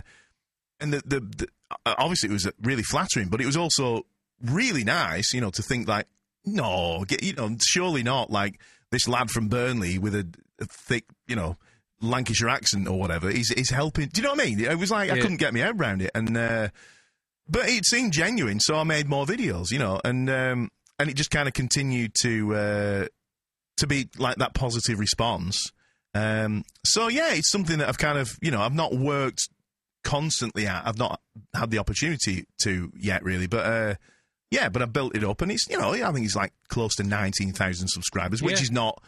[0.82, 1.48] and the, the, the
[1.86, 4.06] uh, obviously it was really flattering, but it was also
[4.44, 6.08] really nice, you know, to think like,
[6.46, 8.60] no, get, you know, surely not like
[8.92, 10.28] this lad from Burnley with a,
[10.60, 11.58] a thick, you know,
[12.02, 13.30] Lancashire accent or whatever.
[13.30, 14.10] He's he's helping.
[14.10, 14.60] Do you know what I mean?
[14.60, 16.70] It was like I couldn't get my head around it, and uh,
[17.48, 21.16] but it seemed genuine, so I made more videos, you know, and um, and it
[21.16, 23.06] just kind of continued to uh,
[23.78, 25.72] to be like that positive response.
[26.14, 29.48] Um, so yeah, it's something that I've kind of, you know, I've not worked
[30.04, 30.86] constantly at.
[30.88, 31.22] I've not
[31.54, 33.48] had the opportunity to yet, really.
[33.48, 33.96] But uh,
[34.50, 36.96] yeah, but I built it up, and it's you know, I think it's like close
[36.96, 38.64] to nineteen thousand subscribers, which Yeah.
[38.64, 39.04] is not.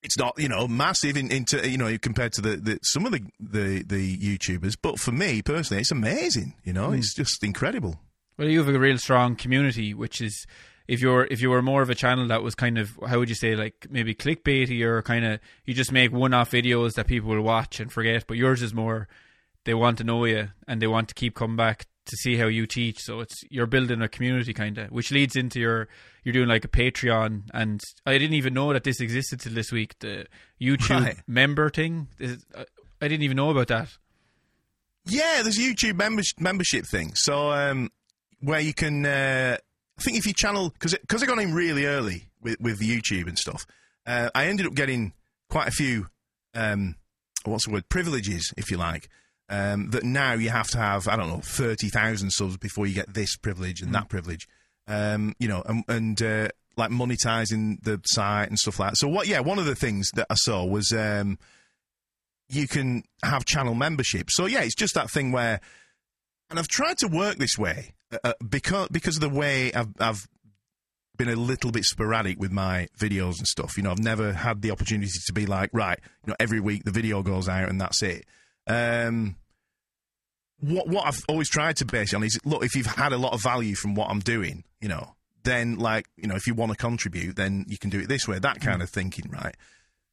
[0.00, 3.10] It's not, you know, massive in, into you know compared to the, the some of
[3.10, 6.54] the, the the YouTubers, but for me personally, it's amazing.
[6.62, 7.98] You know, it's just incredible.
[8.36, 10.46] Well, you have a real strong community, which is
[10.86, 13.28] if you're if you were more of a channel that was kind of how would
[13.28, 17.30] you say like maybe clickbaity or kind of you just make one-off videos that people
[17.30, 19.08] will watch and forget, but yours is more
[19.68, 22.46] they want to know you and they want to keep coming back to see how
[22.46, 23.00] you teach.
[23.02, 25.88] So it's you're building a community kind of, which leads into your
[26.24, 29.70] you're doing like a Patreon, and I didn't even know that this existed till this
[29.70, 29.94] week.
[30.00, 30.26] The
[30.58, 31.16] YouTube Right.
[31.26, 32.44] member thing, Is-
[33.02, 33.96] I didn't even know about that.
[35.04, 37.14] Yeah, there's a YouTube members- membership thing.
[37.14, 37.90] So um,
[38.40, 39.56] where you can, uh,
[39.98, 43.28] I think if you channel because because I got in really early with with YouTube
[43.28, 43.66] and stuff,
[44.06, 45.12] uh, I ended up getting
[45.50, 46.08] quite a few.
[46.54, 46.96] Um,
[47.44, 47.88] what's the word?
[47.90, 49.08] Privileges, if you like.
[49.50, 52.94] Um, that now you have to have I don't know thirty thousand subs before you
[52.94, 54.46] get this privilege and that privilege.
[54.86, 58.96] Um, you know, and, and uh, like monetizing the site and stuff like that.
[58.96, 59.26] So what?
[59.26, 60.92] Yeah, one of the things that I saw was.
[60.92, 61.38] Um,
[62.48, 64.30] you can have channel membership.
[64.30, 65.60] So yeah, it's just that thing where,
[66.50, 69.88] and I've tried to work this way uh, uh, because because of the way I've
[70.00, 70.26] I've
[71.16, 73.76] been a little bit sporadic with my videos and stuff.
[73.76, 76.84] You know, I've never had the opportunity to be like, right, you know, every week
[76.84, 78.24] the video goes out and that's it.
[78.68, 79.36] Um,
[80.60, 83.32] what what I've always tried to base on is look, if you've had a lot
[83.32, 85.14] of value from what I'm doing, you know,
[85.44, 88.26] then like you know, if you want to contribute, then you can do it this
[88.26, 88.38] way.
[88.38, 89.54] That kind of thinking, right?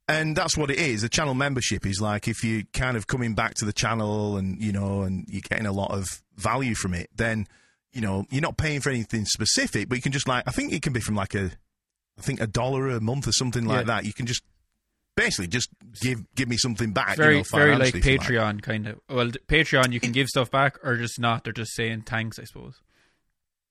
[0.07, 1.01] And that's what it is.
[1.01, 4.61] The channel membership is like if you're kind of coming back to the channel and,
[4.61, 6.05] you know, and you're getting a lot of
[6.37, 7.47] value from it, then,
[7.91, 10.73] you know, you're not paying for anything specific, but you can just like, I think
[10.73, 11.49] it can be from like a,
[12.19, 13.95] I think a dollar a month or something like Yeah.
[13.95, 14.05] that.
[14.05, 14.43] You can just
[15.15, 15.69] basically just
[16.01, 17.11] give give me something back.
[17.11, 18.99] It's very you know, very like Patreon kind of.
[19.09, 21.43] Well, Patreon you can give stuff back or just not.
[21.43, 22.81] They're just saying thanks, I suppose.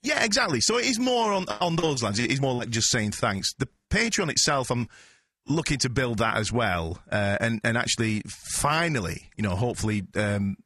[0.02, 0.60] Yeah, exactly.
[0.60, 2.18] So it is more on on those lines.
[2.18, 3.54] It is more like just saying thanks.
[3.54, 4.88] The Patreon itself, I'm
[5.46, 10.56] looking to build that as well, uh, and and actually finally, you know, hopefully um,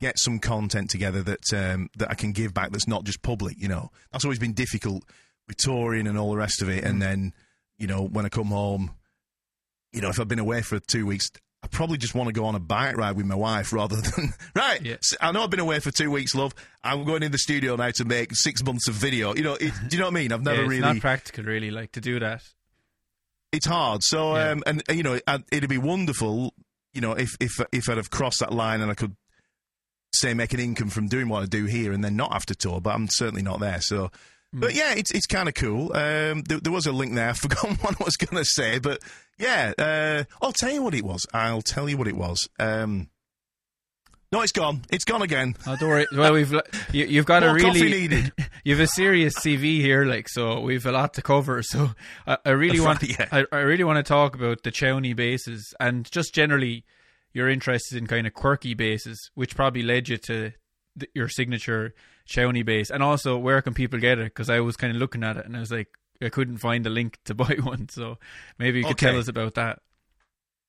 [0.00, 2.70] get some content together that um, that I can give back.
[2.70, 3.56] That's not just public.
[3.58, 5.04] You know, that's always been difficult
[5.46, 6.84] with touring and all the rest of it.
[6.84, 7.32] And then,
[7.78, 8.92] you know, when I come home,
[9.96, 11.30] you know, if I've been away for two weeks.
[11.62, 14.34] I probably just want to go on a bike ride with my wife rather than
[14.54, 14.80] right.
[14.84, 14.96] Yeah.
[15.20, 16.54] I know I've been away for two weeks, love.
[16.84, 19.34] I'm going in the studio now to make six months of video.
[19.34, 20.32] You know, it, do you know what I mean?
[20.32, 20.82] I've never Yeah, it's really.
[20.82, 22.42] not practical, really, like to do that.
[23.50, 24.02] it's hard.
[24.04, 24.50] So, Yeah.
[24.50, 25.18] um, and you know,
[25.50, 26.54] it'd be wonderful,
[26.92, 29.16] you know, if if if I'd have crossed that line and I could
[30.12, 32.54] say make an income from doing what I do here and then not have to
[32.54, 32.80] tour.
[32.80, 33.80] But I'm certainly not there.
[33.80, 34.10] So,
[34.52, 35.92] But yeah, it's it's kind of cool.
[35.94, 37.28] Um, there, there was a link there.
[37.30, 39.00] I've forgotten what I was going to say, but
[39.38, 41.26] yeah, uh, I'll tell you what it was.
[41.32, 42.48] I'll tell you what it was.
[42.58, 43.08] Um,
[44.32, 44.82] no, it's gone.
[44.90, 45.54] It's gone again.
[45.66, 46.06] Oh, don't worry.
[46.12, 46.52] Well, we've
[46.92, 48.32] you, you've got a More coffee really needed.
[48.64, 51.62] you've a serious CV here, like so we've a lot to cover.
[51.62, 51.90] So
[52.26, 53.28] I, I really want yeah.
[53.30, 56.84] I, I really want to talk about the Chowny basses and just generally
[57.32, 60.52] you're interested in kind of quirky basses, which probably led you to
[60.98, 61.94] th- your signature
[62.28, 64.24] Chowny bass, and also where can people get it?
[64.24, 65.88] Because I was kind of looking at it and I was like,
[66.22, 68.18] I couldn't find a link to buy one, so
[68.58, 69.06] maybe you could Okay.
[69.10, 69.80] tell us about that.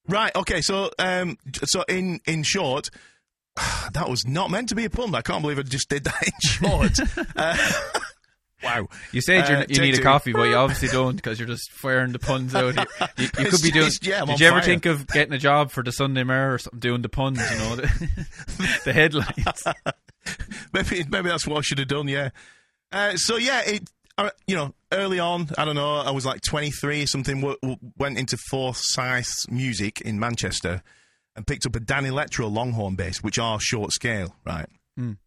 [0.08, 0.34] Right.
[0.36, 0.62] Okay.
[0.62, 2.90] So, um, so in in short,
[3.94, 5.14] that was not meant to be a pun.
[5.16, 7.00] I can't believe I just did that in short.
[7.36, 7.58] uh,
[8.64, 8.88] wow.
[9.12, 11.72] You said you're, Uh, you need a coffee, but you obviously don't because you're just
[11.72, 12.76] firing the puns out.
[12.76, 12.84] You,
[13.18, 13.86] you, you could be doing.
[13.86, 14.64] just- yeah, did you ever fire.
[14.66, 17.40] think of getting a job for the Sunday Mirror or something, doing the puns?
[17.52, 19.64] You know, the, the headlines.
[20.74, 22.08] maybe maybe that's what I should have done.
[22.08, 22.30] Yeah.
[22.92, 26.42] Uh, so yeah, it uh, you know early on, I don't know, I was like
[26.42, 27.42] 23 or something.
[27.42, 30.82] W- w- went into Forsyth Music in Manchester
[31.36, 34.68] and picked up a Danelectro Longhorn bass, which are short scale, right?
[35.00, 35.18] Mm.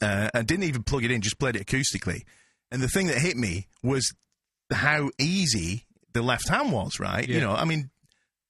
[0.00, 2.22] Uh, and didn't even plug it in, just played it acoustically.
[2.70, 4.14] And the thing that hit me was
[4.72, 7.28] how easy the left hand was, right?
[7.28, 7.90] You know, I mean,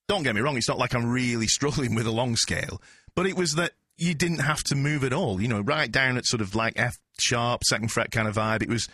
[0.06, 2.80] don't get me wrong, it's not like I'm really struggling with a long scale,
[3.14, 6.16] but it was that you didn't have to move at all, you know, right down
[6.16, 8.62] at sort of like F sharp, second fret kind of vibe.
[8.62, 8.88] It was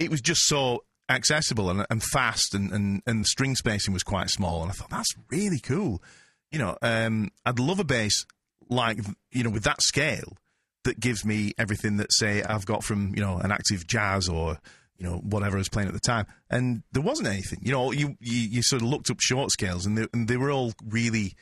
[0.00, 4.02] it was just so accessible and, and fast and, and, and the string spacing was
[4.02, 6.02] quite small and I thought that's really cool.
[6.50, 8.24] You know, um, I'd love a bass
[8.68, 8.98] like
[9.30, 10.36] you know, with that scale
[10.84, 14.58] that gives me everything that say I've got from, you know, an active jazz or
[14.96, 16.26] you know, whatever I was playing at the time.
[16.50, 17.60] And there wasn't anything.
[17.62, 20.36] You know, you, you, you sort of looked up short scales and they, and they
[20.36, 21.36] were all really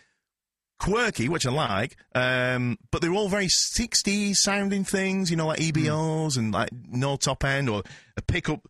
[0.78, 5.60] quirky, which I like, um, but they're all very 60s sounding things, you know, like
[5.60, 7.82] EBOs and like no top end or
[8.16, 8.68] a pickup.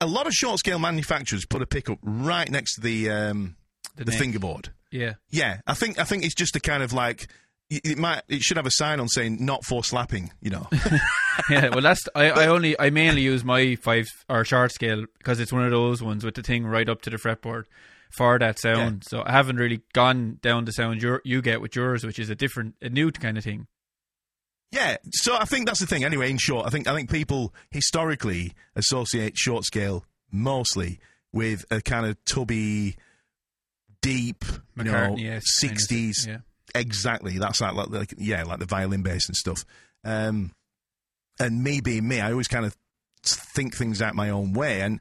[0.00, 3.56] A lot of short scale manufacturers put a pickup right next to the um,
[3.96, 4.70] The the fingerboard.
[4.90, 7.28] Yeah, Yeah, I think I think it's just a kind of like
[7.70, 10.66] it it might it should have a sign on saying not for slapping, you know.
[11.50, 11.68] yeah.
[11.70, 15.52] Well, that's I, I only I mainly use my five or short scale because it's
[15.52, 17.64] one of those ones with the thing right up to the fretboard
[18.10, 19.04] for that sound.
[19.06, 22.30] So I haven't really gone down the sound you you get with yours, which is
[22.30, 23.66] a different, a new kind of thing.
[24.70, 26.04] Yeah, so I think that's the thing.
[26.04, 31.00] Anyway, in short, I think I think people historically associate short scale mostly
[31.32, 32.96] with a kind of tubby,
[34.02, 34.44] deep,
[34.76, 36.26] you know, McCartney, kind of- sixties.
[36.28, 36.38] yeah.
[36.74, 37.38] Exactly.
[37.38, 39.64] That's like, like, like yeah, like the violin bass and stuff.
[40.04, 40.52] Um,
[41.40, 42.76] and me being me, I always kind of
[43.24, 44.82] think things out my own way.
[44.82, 45.00] And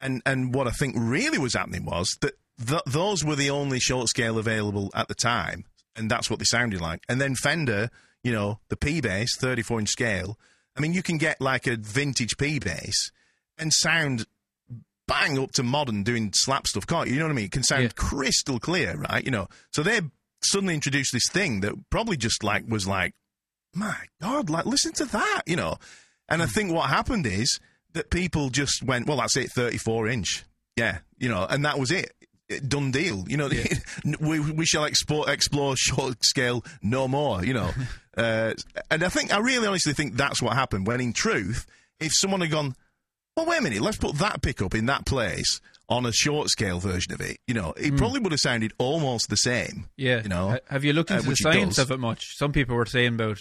[0.00, 2.34] and and what I think really was happening was that
[2.64, 5.64] th- those were the only short scale available at the time,
[5.96, 7.02] and that's what they sounded like.
[7.08, 7.90] And then Fender,
[8.22, 10.38] you know, the P bass, thirty four inch scale.
[10.76, 13.10] I mean, you can get like a vintage P bass
[13.58, 14.26] and sound
[15.08, 17.14] bang up to modern doing slap stuff, can't you?
[17.14, 17.44] You know what I mean?
[17.46, 17.88] It can sound Yeah.
[17.96, 19.24] crystal clear, right?
[19.24, 20.02] You know, so they
[20.42, 23.14] suddenly introduced this thing that probably just like was like,
[23.74, 25.78] my God, like listen to that, you know.
[26.28, 26.52] And I hmm.
[26.52, 27.58] think what happened is
[27.94, 30.44] that people just went, well, that's it, 34 inch.
[30.76, 32.12] Yeah, you know, and that was it.
[32.66, 33.50] Done deal, you know.
[34.20, 37.70] we we shall explore explore short scale no more, you know.
[38.16, 38.54] uh,
[38.90, 40.86] and I think I really honestly think that's what happened.
[40.86, 41.66] When in truth,
[42.00, 42.74] if someone had gone,
[43.36, 46.78] well, wait a minute, let's put that pickup in that place on a short scale
[46.78, 49.88] version of it, you know, it probably would have sounded almost the same.
[49.96, 50.22] Yeah.
[50.22, 50.58] you know.
[50.68, 52.22] Have you looked uh, into the which it science of it much?
[52.36, 53.38] Some people were saying about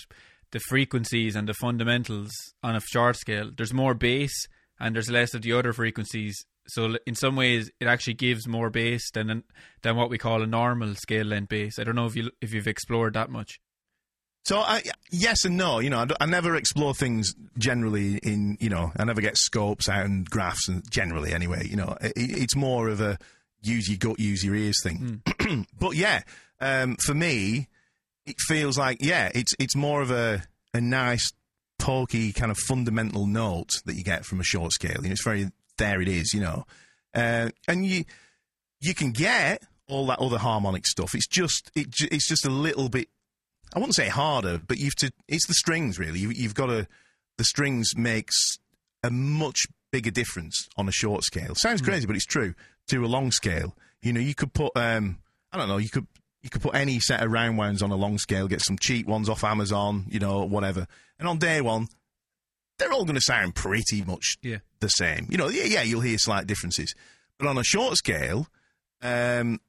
[0.52, 2.32] the frequencies and the fundamentals
[2.64, 3.52] on a short scale.
[3.56, 4.32] There's more bass
[4.80, 6.46] and there's less of the other frequencies.
[6.70, 9.44] So in some ways, it actually gives more bass than
[9.82, 11.80] than what we call a normal scale length bass.
[11.80, 13.60] I don't know if you if you've explored that much.
[14.44, 15.80] So I, yes and no.
[15.80, 18.58] You know, I, I never explore things generally in.
[18.60, 21.68] You know, I never get scopes out and graphs and generally anyway.
[21.68, 23.18] You know, it, it's more of a
[23.62, 25.22] use your gut, use your ears thing.
[25.80, 26.22] but yeah,
[26.62, 27.68] um, for me,
[28.26, 30.44] it feels like yeah, it's it's more of a
[30.74, 31.32] a nice
[31.80, 34.98] pokey kind of fundamental note that you get from a short scale.
[35.02, 36.02] You know, it's very there.
[36.02, 36.34] It is.
[36.34, 36.66] You know,
[37.14, 38.06] uh, and you
[38.82, 41.16] you can get all that other harmonic stuff.
[41.16, 43.08] It's just it, it's just a little bit
[43.74, 45.12] I wouldn't say harder, but you've to.
[45.28, 46.20] It's the strings really.
[46.20, 46.88] You, you've got to.
[47.38, 48.58] The strings makes
[49.04, 51.54] a much bigger difference on a short scale.
[51.56, 52.56] Sounds crazy, but it's true.
[52.90, 54.72] To a long scale, you know, you could put.
[54.76, 55.20] Um,
[55.52, 55.78] I don't know.
[55.78, 56.08] You could.
[56.42, 58.48] You could put any set of round wounds on a long scale.
[58.48, 60.06] Get some cheap ones off Amazon.
[60.08, 60.88] You know, whatever.
[61.20, 61.88] And on day one,
[62.80, 64.60] they're all going to sound pretty much Yeah.
[64.80, 65.28] The same.
[65.30, 66.94] You know, yeah, yeah, you'll hear slight differences,
[67.38, 68.48] but on a short scale,
[69.02, 69.60] um,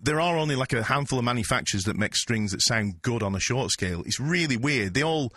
[0.00, 3.34] there are only like a handful of manufacturers that make strings that sound good on
[3.34, 4.02] a short scale.
[4.04, 4.94] It's really weird.
[4.94, 5.32] They all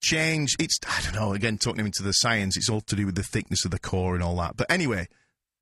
[0.00, 0.56] change.
[0.58, 1.32] It's I don't know.
[1.32, 4.14] Again, talking into the science, it's all to do with the thickness of the core
[4.14, 4.56] and all that.
[4.56, 5.08] But anyway,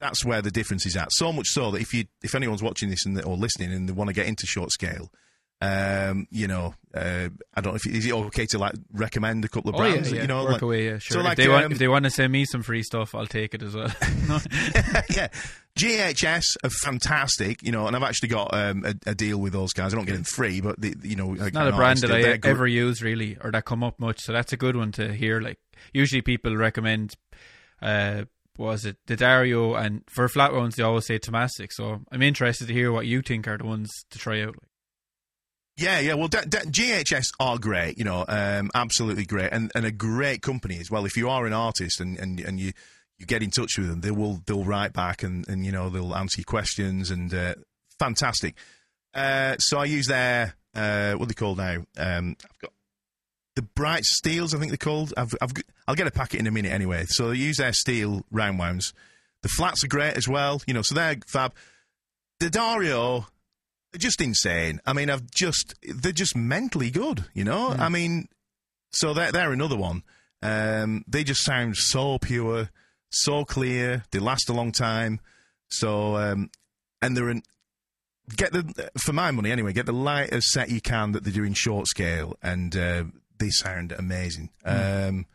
[0.01, 1.13] that's where the difference is at.
[1.13, 3.93] So much so that if you if anyone's watching this and, or listening and they
[3.93, 5.11] want to get into short scale,
[5.61, 9.49] um, you know, uh, I don't know if is it okay to like recommend a
[9.49, 10.13] couple of Oh yeah, brands.
[10.13, 10.23] yeah.
[10.23, 10.85] You know, work like, away.
[10.87, 11.17] Yeah, sure.
[11.17, 13.15] so like, if they want, um, if they want to send me some free stuff,
[13.15, 13.89] I'll take it as well.
[15.11, 15.29] Yeah,
[15.77, 17.63] GHS are fantastic.
[17.63, 19.93] You know, and I've actually got um, a, a deal with those guys.
[19.93, 22.67] I don't get them free, but you know, It's not a brand that I ever
[22.67, 24.21] use really, or that come up much.
[24.21, 25.41] So that's a good one to hear.
[25.41, 25.59] Like
[25.93, 27.15] usually people recommend,
[27.83, 28.25] uh,
[28.57, 31.73] was it the D'Addario, and for flat ones they always say Thomastik.
[31.73, 34.55] So I'm interested to hear what you think are the ones to try out.
[35.79, 36.15] Yeah, yeah.
[36.15, 40.43] Well, d- d- GHS are great, you know, um, absolutely great, and, and a great
[40.43, 41.07] company as well.
[41.07, 42.73] If you are an artist and, and, and you,
[43.17, 45.89] you get in touch with them, they will they'll write back and, and you know
[45.89, 47.55] they'll answer your questions and uh,
[47.99, 48.57] fantastic.
[49.15, 51.85] Uh, so I use their uh, what are they called now?
[51.97, 52.73] Um, I've got
[53.55, 55.15] the bright steels, I think they're called.
[55.17, 55.53] I've, I've
[55.87, 57.05] I'll get a packet in a minute anyway.
[57.09, 58.93] So I use their steel round wounds.
[59.43, 60.83] The flats are great as well, you know.
[60.83, 61.55] So they're fab.
[62.41, 63.27] The Dario,
[63.97, 64.81] just insane.
[64.87, 67.71] I mean, I've just they're just mentally good, you know.
[67.71, 68.29] I mean,
[68.91, 70.03] so they're they're another one.
[70.43, 72.71] Um, they just sound so pure,
[73.11, 74.05] so clear.
[74.11, 75.21] They last a long time.
[75.71, 76.51] So um,
[77.03, 77.43] and they're an
[78.37, 79.73] get the for my money anyway.
[79.73, 83.05] Get the lightest set you can that they do in short scale, and uh,
[83.39, 84.51] they sound amazing.
[84.65, 85.27] Um,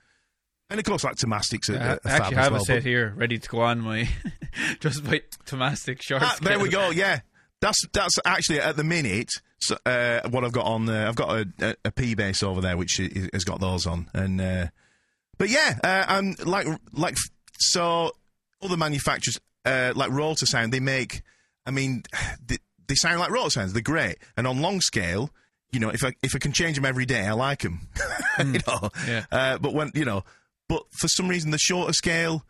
[0.69, 3.13] and of course, like Thomastiks are, I are I actually have well, a set here
[3.15, 4.09] ready to go on my
[4.79, 6.23] just by Thomastik short.
[6.23, 6.89] Ah, there we go.
[6.89, 7.21] Yeah,
[7.63, 10.89] that's that's actually at the minute so, uh, what I've got on.
[10.89, 13.87] Uh, I've got a, a, a P bass over there which i- has got those
[13.87, 14.67] on, and uh,
[15.37, 17.15] but yeah, uh, I'm like like
[17.57, 18.11] so
[18.61, 21.21] other manufacturers uh, like Rotosound they make.
[21.65, 22.03] I mean,
[22.45, 22.57] they,
[22.87, 23.71] they sound like Rotosounds.
[23.71, 25.29] They're great, and on long scale.
[25.71, 27.87] You know, if I if I can change them every day, I like them.
[28.39, 29.25] you know, yeah.
[29.31, 30.23] uh, but when you know,
[30.67, 32.45] but for some reason, the shorter scale,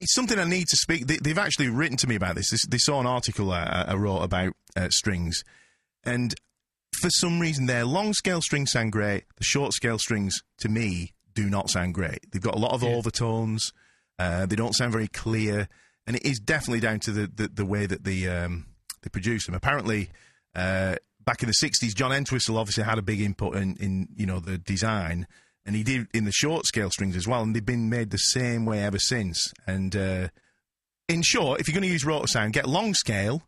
[0.00, 1.06] it's something I need to speak.
[1.06, 2.50] They, they've actually written to me about this.
[2.50, 5.42] this they saw an article I, I wrote about uh, strings,
[6.04, 6.34] and
[7.00, 9.24] for some reason, their long scale strings sound great.
[9.36, 12.30] The short scale strings, to me, do not sound great.
[12.32, 12.90] They've got a lot of Yeah.
[12.90, 13.72] overtones.
[14.18, 15.68] Uh, they don't sound very clear,
[16.06, 18.66] and it is definitely down to the the, the way that the um,
[19.02, 19.54] they produce them.
[19.54, 20.10] Apparently.
[20.54, 24.24] Uh, Back in the '60s, John Entwistle obviously had a big input in, in you
[24.24, 25.26] know the design,
[25.68, 28.16] and he did in the short scale strings as well, and they've been made the
[28.18, 29.52] same way ever since.
[29.68, 30.28] And uh,
[31.08, 33.42] in short, if you're going to use Rotosound, get long scale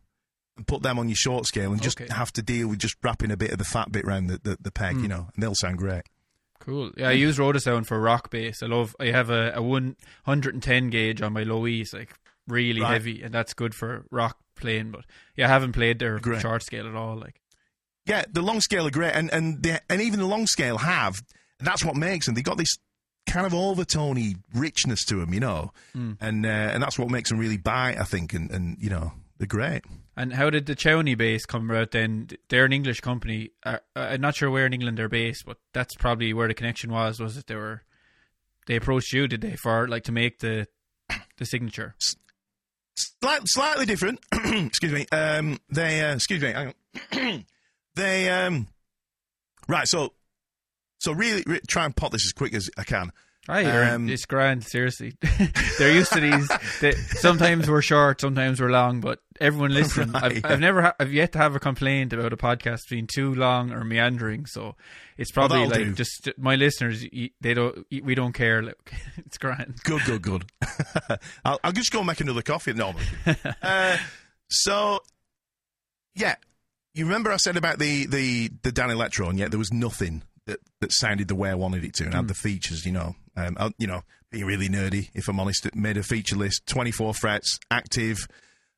[0.55, 2.13] and put them on your short scale, and just Okay.
[2.13, 4.57] have to deal with just wrapping a bit of the fat bit around the, the,
[4.61, 6.03] the peg, you know, and they'll sound great.
[6.59, 6.91] Cool.
[6.95, 8.61] Yeah, I use Rotosound for rock bass.
[8.61, 8.95] I love.
[8.99, 9.95] I have a, a one
[10.25, 12.13] hundred and ten gauge on my low E's, like
[12.47, 12.93] really Right.
[12.93, 14.91] heavy, and that's good for rock playing.
[14.91, 15.05] But
[15.35, 16.41] yeah, I haven't played their Great.
[16.41, 17.15] short scale at all.
[17.17, 17.41] Like
[18.05, 21.23] Yeah, the long scale are great, and and they, and even the long scale have.
[21.61, 22.35] That's what makes them.
[22.35, 22.77] They got this
[23.27, 25.71] kind of overtony richness to them, you know,
[26.19, 29.13] and uh, and that's what makes them really bite, I think, and and you know
[29.37, 29.83] they're great.
[30.17, 32.29] And how did the Chowny bass come about then?
[32.49, 33.51] They're an English company.
[33.63, 36.91] Uh, I'm not sure where in England they're based, but that's probably where the connection
[36.91, 37.19] was.
[37.19, 37.83] Was it they were
[38.67, 39.27] they approached you?
[39.27, 40.67] Did they for like to make the
[41.37, 41.95] the signature?
[42.95, 44.19] Slight, slightly different.
[44.33, 45.05] excuse me.
[45.11, 46.51] Um, they uh, excuse me.
[46.51, 46.73] Hang
[47.13, 47.45] on.
[47.95, 48.67] they um,
[49.67, 49.87] right.
[49.87, 50.13] So
[51.01, 53.11] so really, re- try and pot this as quick as I can.
[53.47, 54.63] Right, Aaron, Um, it's grand.
[54.63, 55.15] Seriously,
[55.79, 56.47] they're used to these.
[56.79, 60.11] They, sometimes we're short, sometimes we're long, but everyone listen.
[60.11, 60.41] Right, I've, yeah.
[60.43, 63.71] I've never, ha- I've yet to have a complaint about a podcast being too long
[63.71, 64.45] or meandering.
[64.45, 64.75] So
[65.17, 65.93] it's probably that'll like do.
[65.95, 67.03] just my listeners.
[67.41, 68.61] They don't, we don't care.
[69.17, 69.79] It's grand.
[69.85, 70.45] Good, good, good.
[71.43, 72.73] I'll, I'll just go and make another coffee.
[72.73, 72.93] No,
[73.25, 73.97] I'm uh,
[74.51, 74.99] so
[76.13, 76.35] yeah,
[76.93, 79.35] you remember I said about the the the Danelectro?
[79.35, 80.21] Yeah, there was nothing
[80.51, 82.85] that, that sounded the way I wanted it to, and had the features.
[82.85, 85.09] You know, um, I, you know, being really nerdy.
[85.13, 88.27] If I'm honest, it made a feature list, 24 frets, active.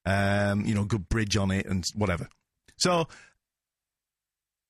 [0.06, 2.28] Um, you know, good bridge on it and whatever.
[2.78, 3.08] So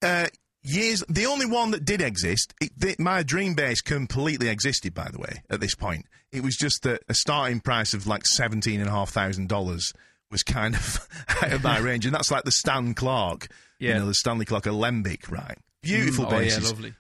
[0.03, 0.27] uh,
[0.63, 1.03] years.
[1.09, 4.93] The only one that did exist, it, the, my dream bass completely existed.
[4.93, 8.25] By the way, at this point, it was just that a starting price of like
[8.25, 9.91] seventeen and a half thousand dollars
[10.31, 11.07] was kind of
[11.43, 13.47] out of my range, and that's like the Stan Clarke,
[13.79, 13.93] Yeah.
[13.93, 15.57] you know, the Stanley Clarke Alembic, right?
[15.84, 16.93] Beautiful Mm, oh, yeah, lovely.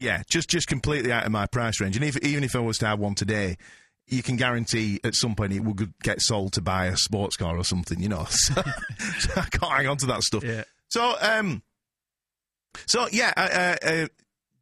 [0.00, 1.96] yeah, just just completely out of my price range.
[1.96, 3.56] And if, even if I was to have one today,
[4.06, 7.56] you can guarantee at some point it would get sold to buy a sports car
[7.56, 8.26] or something, you know.
[8.30, 8.54] So,
[9.18, 10.44] so I can't hang on to that stuff.
[10.44, 10.64] Yeah.
[10.88, 11.62] So, um,
[12.86, 14.06] so yeah, uh, uh, uh,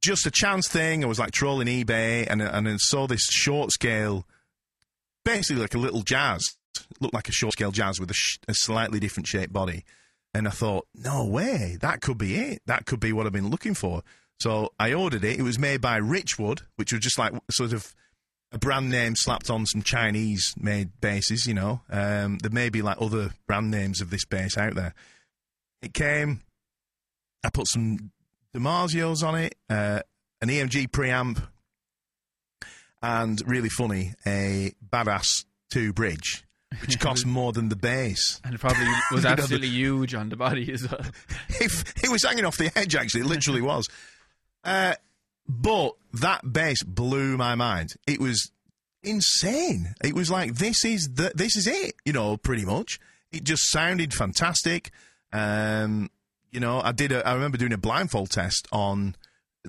[0.01, 1.03] just a chance thing.
[1.05, 4.27] I was like trolling eBay and and I saw this short scale,
[5.25, 6.45] basically like a little jazz,
[7.01, 9.85] looked like a short scale jazz with a, sh- a slightly different shaped body.
[10.35, 12.63] And I thought, no way, that could be it.
[12.67, 14.03] That could be what I've been looking for.
[14.41, 15.39] So I ordered it.
[15.39, 17.95] It was made by Richwood, which was just like sort of
[18.51, 21.81] a brand name slapped on some Chinese made basses, you know.
[21.91, 24.95] Um, there may be like other brand names of this bass out there.
[25.81, 26.43] It came,
[27.45, 28.13] I put some
[28.55, 30.01] DiMarzios on it, uh,
[30.41, 31.43] an EMG preamp,
[33.03, 36.45] and really funny, a badass 2 bridge,
[36.81, 38.41] which cost more than the bass.
[38.45, 41.05] And it probably was absolutely huge on the body as well.
[41.61, 43.23] It, it was hanging off the edge, actually.
[43.23, 43.89] It literally was.
[44.65, 44.95] Uh,
[45.49, 47.95] but that bass blew my mind.
[48.07, 48.51] It was
[49.03, 49.95] insane.
[50.03, 51.95] It was like this is the this is it.
[52.05, 53.01] You know, pretty much.
[53.31, 54.91] It just sounded fantastic.
[55.33, 56.11] Um,
[56.51, 57.13] you know, I did.
[57.13, 59.17] A, I remember doing a blindfold test on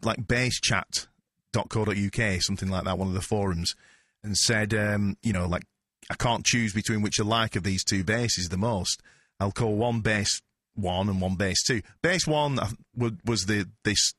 [0.01, 3.73] like basschat.co.uk, something like that, one of the forums,
[4.23, 5.63] and said, um, you know, like
[6.09, 9.01] I can't choose between which I like of these two basses the most.
[9.39, 10.41] I'll call one bass
[10.75, 11.81] one and one bass two.
[12.01, 12.59] Bass one
[12.95, 14.13] was the this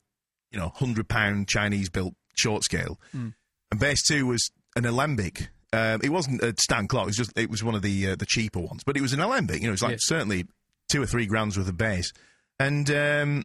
[0.55, 3.35] you know, hundred pound Chinese built short scale, mm.
[3.71, 5.49] and bass two was an Alembic.
[5.73, 7.07] Um, it wasn't a Stan Clarke.
[7.07, 9.13] It was just it was one of the uh, the cheaper ones, but it was
[9.13, 9.57] an Alembic.
[9.57, 9.99] You know, it was like yeah.
[10.01, 10.47] certainly
[10.89, 12.13] two or three grams worth of bass,
[12.61, 13.43] and um,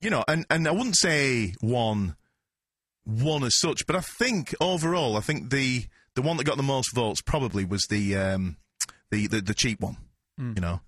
[0.00, 2.16] you know, and and I wouldn't say one
[3.04, 5.86] one as such, but I think overall, I think the
[6.16, 8.56] the one that got the most votes probably was the um,
[9.10, 9.96] the, the, the cheap one.
[10.40, 10.56] Mm.
[10.56, 10.80] You know,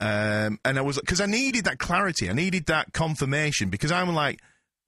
[0.00, 4.14] um, and I was because I needed that clarity, I needed that confirmation because I'm
[4.14, 4.40] like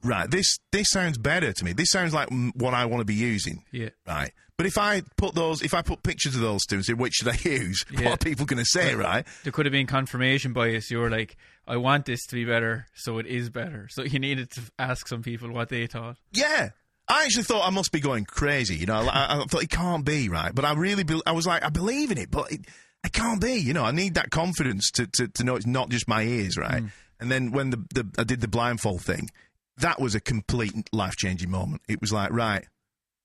[0.03, 1.73] right, this this sounds better to me.
[1.73, 3.65] This sounds like what I want to be using.
[3.73, 3.91] Yeah.
[4.07, 4.33] Right.
[4.57, 7.15] But if I put those, if I put pictures of those two and say which
[7.15, 8.05] should I use, yeah.
[8.05, 8.95] what are people going to say?
[8.95, 9.25] Right.
[9.45, 10.91] There could have been confirmation bias.
[10.91, 11.37] You were like,
[11.67, 13.89] I want this to be better, so it is better.
[13.91, 16.17] So you needed to ask some people what they thought.
[16.33, 16.71] Yeah.
[17.09, 18.77] I actually thought I must be going crazy.
[18.77, 21.47] You know, I, I thought it can't be right, but I really, be, I was
[21.47, 22.61] like, I believe in it, but it,
[23.05, 23.55] it can't be.
[23.55, 26.57] You know, I need that confidence to, to, to know it's not just my ears,
[26.59, 26.83] right?
[26.83, 26.91] Mm.
[27.21, 29.31] And then when the, the I did the blindfold thing,
[29.79, 31.83] that was a complete life changing moment.
[31.89, 32.67] It was like, right,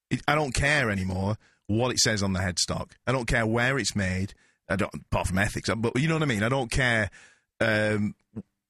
[0.09, 2.91] it, I don't care anymore what it says on the headstock.
[3.05, 4.33] I don't care where it's made.
[4.69, 6.43] I don't, apart from ethics, but you know what I mean.
[6.43, 7.09] I don't care
[7.59, 8.15] um,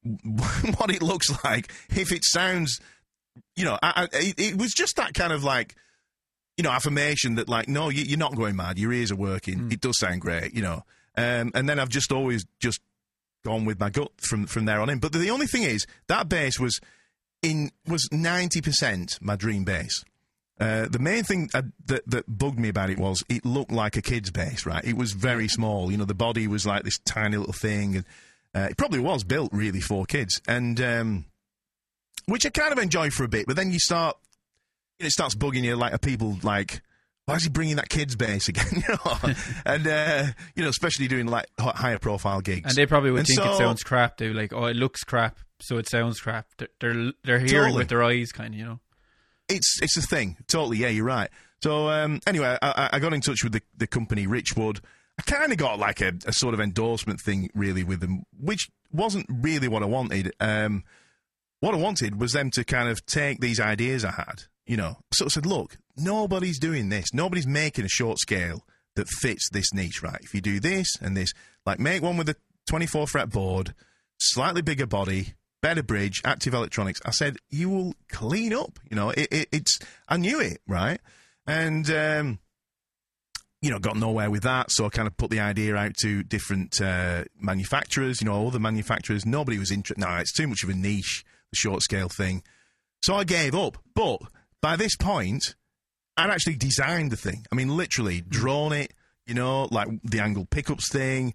[0.77, 1.71] what it looks like.
[1.89, 2.79] If it sounds,
[3.55, 5.75] you know, I, I, it, was just that kind of like,
[6.57, 8.77] you know, affirmation that like, no, you, are not going mad.
[8.77, 9.59] Your ears are working.
[9.59, 9.73] Mm.
[9.73, 10.83] It does sound great, you know.
[11.15, 12.79] Um, and then I've just always just
[13.43, 14.99] gone with my gut from from there on in.
[14.99, 16.79] But the only thing is that bass was
[17.41, 20.03] in was ninety percent my dream bass.
[20.59, 23.97] Uh, the main thing uh, that that bugged me about it was it looked like
[23.97, 24.83] a kid's bass, right?
[24.85, 25.91] It was very small.
[25.91, 28.05] You know, the body was like this tiny little thing, and
[28.55, 31.25] uh, it probably was built really for kids, and um,
[32.27, 33.45] which I kind of enjoy for a bit.
[33.47, 34.17] But then you start,
[34.99, 35.75] you know, it starts bugging you.
[35.75, 36.81] Like, are people like?
[37.25, 38.65] Why is he bringing that kids bass again?
[38.75, 39.33] you know,
[39.65, 42.65] and uh, you know, especially doing like higher profile gigs.
[42.67, 44.17] And they probably would and think so, it sounds crap.
[44.17, 46.47] Too, like, oh, it looks crap so it sounds crap.
[46.57, 47.77] They're they're, they're hearing totally.
[47.77, 48.79] with their eyes, kind of, you know.
[49.47, 50.77] It's it's a thing, totally.
[50.77, 51.29] Yeah, you're right.
[51.61, 54.81] So um, anyway, I, I, got in touch with the, the company Richwood.
[55.17, 58.69] I kind of got like a, a, sort of endorsement thing really with them, which
[58.91, 60.33] wasn't really what I wanted.
[60.41, 60.83] Um,
[61.63, 64.97] what I wanted was them to kind of take these ideas I had, you know,
[65.13, 67.13] sort of said, look, nobody's doing this.
[67.13, 68.65] Nobody's making a short scale
[68.97, 70.19] that fits this niche, right?
[70.21, 71.31] If you do this and this,
[71.65, 72.35] like make one with a
[72.67, 73.73] 24 fret board,
[74.19, 76.99] slightly bigger body, better bridge, active electronics.
[77.05, 78.77] I said, you will clean up.
[78.89, 80.99] You know, it, it, it's, I knew it, right?
[81.47, 82.39] And, um,
[83.61, 84.69] you know, got nowhere with that.
[84.69, 88.51] So I kind of put the idea out to different uh, manufacturers, you know, all
[88.51, 89.25] the manufacturers.
[89.25, 90.05] Nobody was interested.
[90.05, 91.23] No, it's too much of a niche,
[91.55, 92.43] short scale thing.
[93.03, 93.77] So I gave up.
[93.95, 94.19] But
[94.61, 95.55] by this point,
[96.17, 97.45] I'd actually designed the thing.
[97.51, 98.93] I mean, literally drawn it,
[99.25, 101.33] you know, like the angle pickups thing,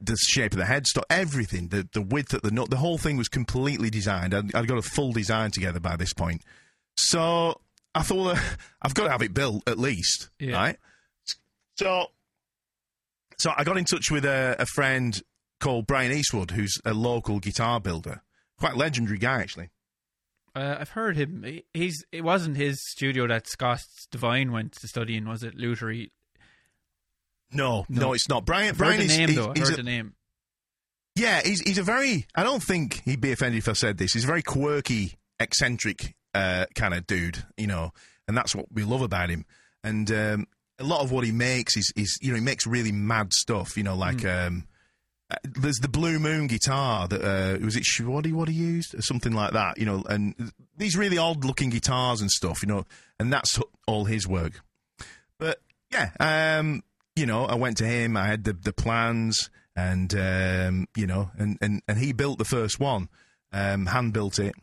[0.00, 3.16] the shape of the headstock, everything, the the width of the nut, the whole thing
[3.16, 4.34] was completely designed.
[4.34, 6.42] I'd, I'd got a full design together by this point.
[6.96, 7.60] So
[7.94, 8.40] I thought, uh,
[8.82, 10.56] I've got to have it built at least, yeah.
[10.56, 10.76] right?
[11.76, 12.06] So,
[13.38, 15.20] so I got in touch with a, a friend
[15.60, 18.22] called Brian Eastwood, who's a local guitar builder,
[18.64, 19.70] quite legendary guy actually.
[20.56, 21.60] Uh, I've heard him.
[21.72, 25.56] He's it wasn't his studio that Scott Devine went to study in, was it?
[25.56, 25.92] Luther
[27.52, 28.44] no, no, no it's not.
[28.44, 28.70] Brian.
[28.70, 29.52] I've Brian heard is, the name though.
[29.54, 30.14] I heard a, the name.
[31.16, 32.26] Yeah, he's he's a very.
[32.34, 34.12] I don't think he'd be offended if I said this.
[34.12, 37.92] He's a very quirky, eccentric uh, kind of dude, you know,
[38.26, 39.44] and that's what we love about him.
[39.82, 40.46] And um,
[40.78, 43.76] a lot of what he makes is is you know he makes really mad stuff.
[43.76, 44.46] You know, like mm.
[44.46, 44.66] um,
[45.30, 49.02] uh, there's the Blue Moon guitar that uh, was it Shwadi what he used or
[49.02, 49.78] something like that.
[49.78, 52.62] You know, and these really odd looking guitars and stuff.
[52.62, 52.84] You know,
[53.18, 54.60] and that's all his work.
[55.38, 55.60] But
[55.90, 56.82] yeah, um,
[57.16, 58.16] you know, I went to him.
[58.16, 62.44] I had the the plans, and um, you know, and, and and he built the
[62.44, 63.08] first one,
[63.52, 64.54] um, hand built it,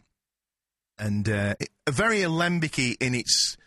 [0.97, 3.57] and uh, it- very alembicy in its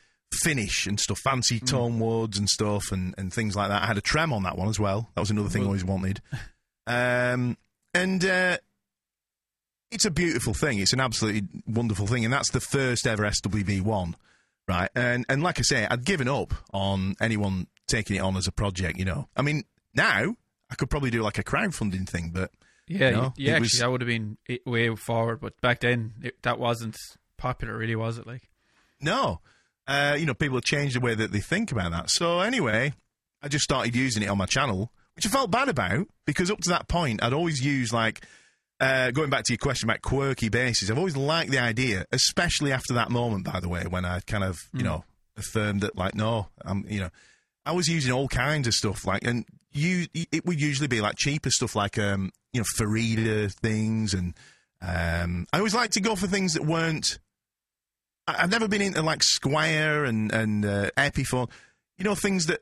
[0.43, 3.83] finish and stuff, fancy tone woods and stuff, and, and things like that.
[3.83, 5.11] I had a trem on that one as well.
[5.15, 6.21] That was another thing I always wanted.
[6.87, 7.57] Um,
[7.93, 8.59] and uh,
[9.91, 10.79] it's a beautiful thing.
[10.79, 14.15] It's an absolutely wonderful thing, and that's the first ever SWB1,
[14.69, 14.91] right?
[14.95, 18.53] And and like I say, I'd given up on anyone taking it on as a
[18.53, 18.99] project.
[18.99, 19.65] You know, I mean,
[19.95, 20.37] now
[20.71, 22.51] I could probably do like a crowdfunding thing, but
[22.89, 23.53] Yeah, you know, yeah.
[23.53, 25.41] Actually, was- that would have been way forward.
[25.41, 26.97] But back then, it, that wasn't
[27.37, 27.77] popular.
[27.77, 28.27] Really, was it?
[28.27, 28.43] Like,
[29.01, 29.41] No.
[29.87, 32.09] Uh, you know, people have changed the way that they think about that.
[32.09, 32.95] So anyway,
[33.43, 36.61] I just started using it on my channel, which I felt bad about because up
[36.61, 38.25] to that point, I'd always used like,
[38.81, 42.73] uh, going back to your question about quirky basses, I've always liked the idea, especially
[42.73, 45.05] after that moment, by the way, when I kind of, you know,
[45.37, 47.11] affirmed that like, no, I'm, you know,
[47.65, 51.15] I was using all kinds of stuff like, and you, it would usually be like
[51.17, 54.35] cheaper stuff like, um, you know, Farida things and,
[54.83, 57.19] um, I always like to go for things that weren't,
[58.27, 61.51] I- I've never been into like Squier and and uh, Epiphone,
[61.99, 62.61] you know, things that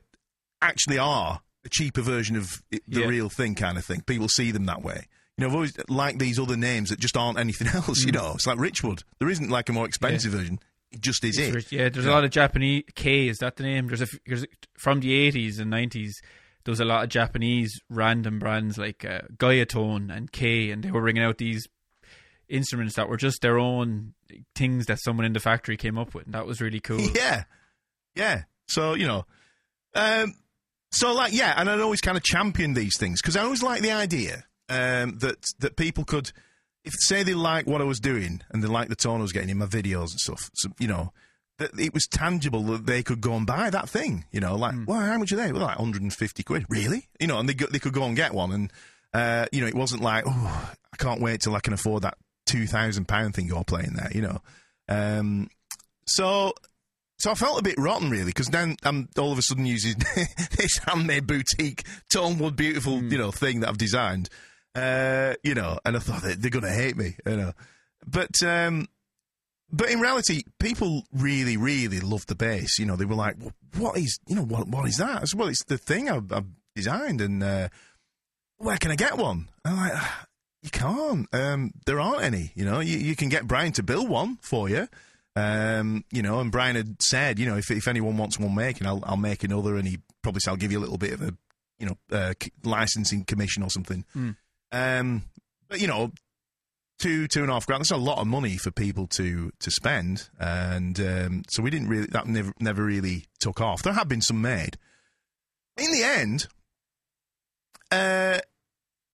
[0.61, 3.07] actually are a cheaper version of it, the Yeah.
[3.07, 4.01] real thing, kind of thing.
[4.01, 5.07] People see them that way.
[5.37, 8.03] You know, I've always liked these other names that just aren't anything else.
[8.03, 9.03] You know, it's like Richwood.
[9.19, 10.59] There isn't like a more expensive version.
[10.91, 11.49] It just is it.
[11.49, 12.83] It's- yeah, there's a lot of Japanese.
[12.95, 13.87] K is that the name?
[13.87, 14.45] There's a there's,
[14.77, 16.11] from the 80s and 90s.
[16.65, 20.91] There was a lot of Japanese random brands like uh, Guyatone and K, and they
[20.91, 21.67] were bringing out these
[22.47, 24.13] instruments that were just their own
[24.55, 26.99] things that someone in the factory came up with, and that was really cool.
[27.15, 27.43] Yeah,
[28.15, 28.43] yeah.
[28.67, 29.25] So you know,
[29.95, 30.35] um,
[30.93, 33.81] so like yeah, and I'd always kind of champion these things because I always like
[33.81, 36.31] the idea um, that that people could,
[36.85, 39.33] if say they like what I was doing and they like the tone I was
[39.33, 41.11] getting in my videos and stuff, so, you know.
[41.59, 44.73] That it was tangible that they could go and buy that thing, you know, like,
[44.87, 45.51] well, how much are they?
[45.51, 47.09] Well, like 150 quid, really?
[47.19, 48.73] You know, and they go, they could go and get one, and
[49.13, 52.17] uh, you know, it wasn't like, oh, I can't wait till I can afford that
[52.45, 54.41] two thousand pound thing you're playing there, you know.
[54.89, 55.49] Um,
[56.05, 56.53] so
[57.23, 59.95] so I felt a bit rotten, really, because then I'm all of a sudden using
[60.57, 64.27] this handmade boutique tone wood beautiful, you know, thing that I've designed.
[64.75, 67.53] Uh, you know, and I thought they, they're going to hate me, you know.
[68.05, 68.89] But um,
[69.71, 72.77] but in reality, people really, really loved the bass.
[72.77, 73.37] You know, they were like,
[73.77, 76.29] "What is, you know, what what is that?" I said, "Well, it's the thing I've,
[76.29, 77.69] I've designed, and uh,
[78.57, 80.25] where can I get one?" And I'm like, "Ah,
[80.61, 81.33] "You can't.
[81.33, 82.51] Um, there aren't any.
[82.53, 84.89] You know, you, you can get Brian to build one for you."
[85.35, 88.85] Um, you know, and Brian had said, you know, if if anyone wants one making,
[88.87, 91.21] I'll I'll make another, and he probably said, I'll give you a little bit of
[91.21, 91.33] a,
[91.79, 94.05] you know, uh, c- licensing commission or something.
[94.71, 95.23] Um,
[95.69, 96.11] but you know,
[96.99, 97.81] two two and a half grand.
[97.81, 101.87] That's a lot of money for people to to spend, and um, so we didn't
[101.87, 103.81] really that never never really took off.
[103.81, 104.77] There have been some made.
[105.77, 106.45] In the end,
[107.91, 108.37] uh,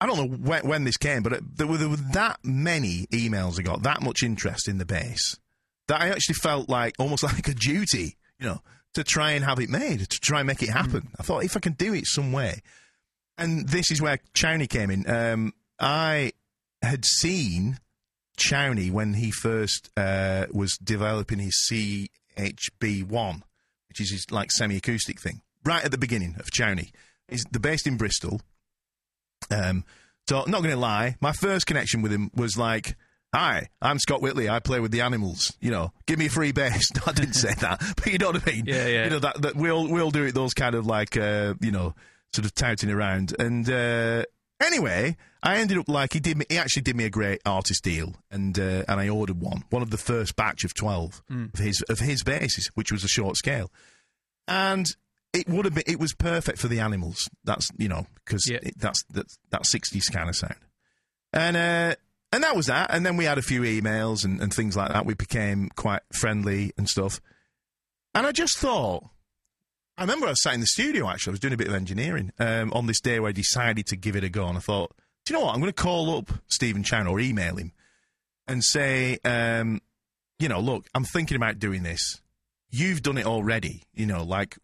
[0.02, 3.08] I don't know when, when this came, but it, there, were, there were that many
[3.14, 5.38] emails I got, that much interest in the bass,
[5.90, 8.62] that I actually felt like almost like a duty, you know,
[8.94, 11.10] to try and have it made, to try and make it happen.
[11.20, 12.62] I thought if I can do it some way,
[13.38, 15.10] and this is where Chowny came in.
[15.10, 16.34] Um, I
[16.82, 17.80] had seen
[18.38, 23.42] Chowny when he first uh, was developing his CHB1,
[23.90, 26.92] which is his like semi-acoustic thing, right at the beginning of Chowny.
[27.28, 28.42] He's they're based in Bristol.
[29.52, 29.84] Um,
[30.28, 32.96] so not going to lie, my first connection with him was like,
[33.34, 34.50] "Hi, I'm Scott Whitley.
[34.50, 35.56] I play with the Animals.
[35.60, 38.48] You know, give me a free bass." I didn't say that, but you know what
[38.48, 38.66] I mean.
[38.66, 39.04] Yeah, yeah.
[39.06, 40.34] You know that, that we'll we'll do it.
[40.36, 41.94] Those kind of like uh, you know,
[42.34, 43.36] sort of touting around.
[43.40, 44.24] And uh,
[44.60, 46.38] anyway, I ended up like he did.
[46.38, 49.64] Me, he actually did me a great artist deal, and uh, and I ordered one,
[49.70, 53.08] one of the first batch of twelve of his of his basses, which was a
[53.08, 53.72] short scale,
[54.48, 54.86] and
[55.34, 55.84] it would have been.
[55.86, 57.30] It was perfect for the animals.
[57.44, 58.60] That's you know because Yeah.
[58.78, 60.56] that's that that sixties kind of sound,
[61.34, 61.96] and.
[62.32, 62.94] And that was that.
[62.94, 65.06] And then we had a few emails and, and things like that.
[65.06, 67.20] We became quite friendly and stuff.
[68.14, 69.04] And I just thought,
[69.98, 71.32] I remember I was sat in the studio actually.
[71.32, 73.96] I was doing a bit of engineering um, on this day where I decided to
[73.96, 74.48] give it a go.
[74.48, 74.96] And I thought,
[75.26, 75.54] do you know what?
[75.54, 77.72] I'm going to call up Stephen Chown or email him
[78.48, 79.82] and say, um,
[80.38, 82.22] you know, look, I'm thinking about doing this.
[82.70, 83.84] You've done it already.
[83.94, 84.58] You know, like,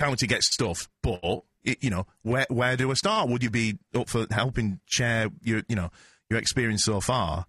[0.00, 3.28] me to get stuff, but it, you know, where where do I start?
[3.28, 5.90] Would you be up for helping share your you know
[6.30, 7.46] your experience so far?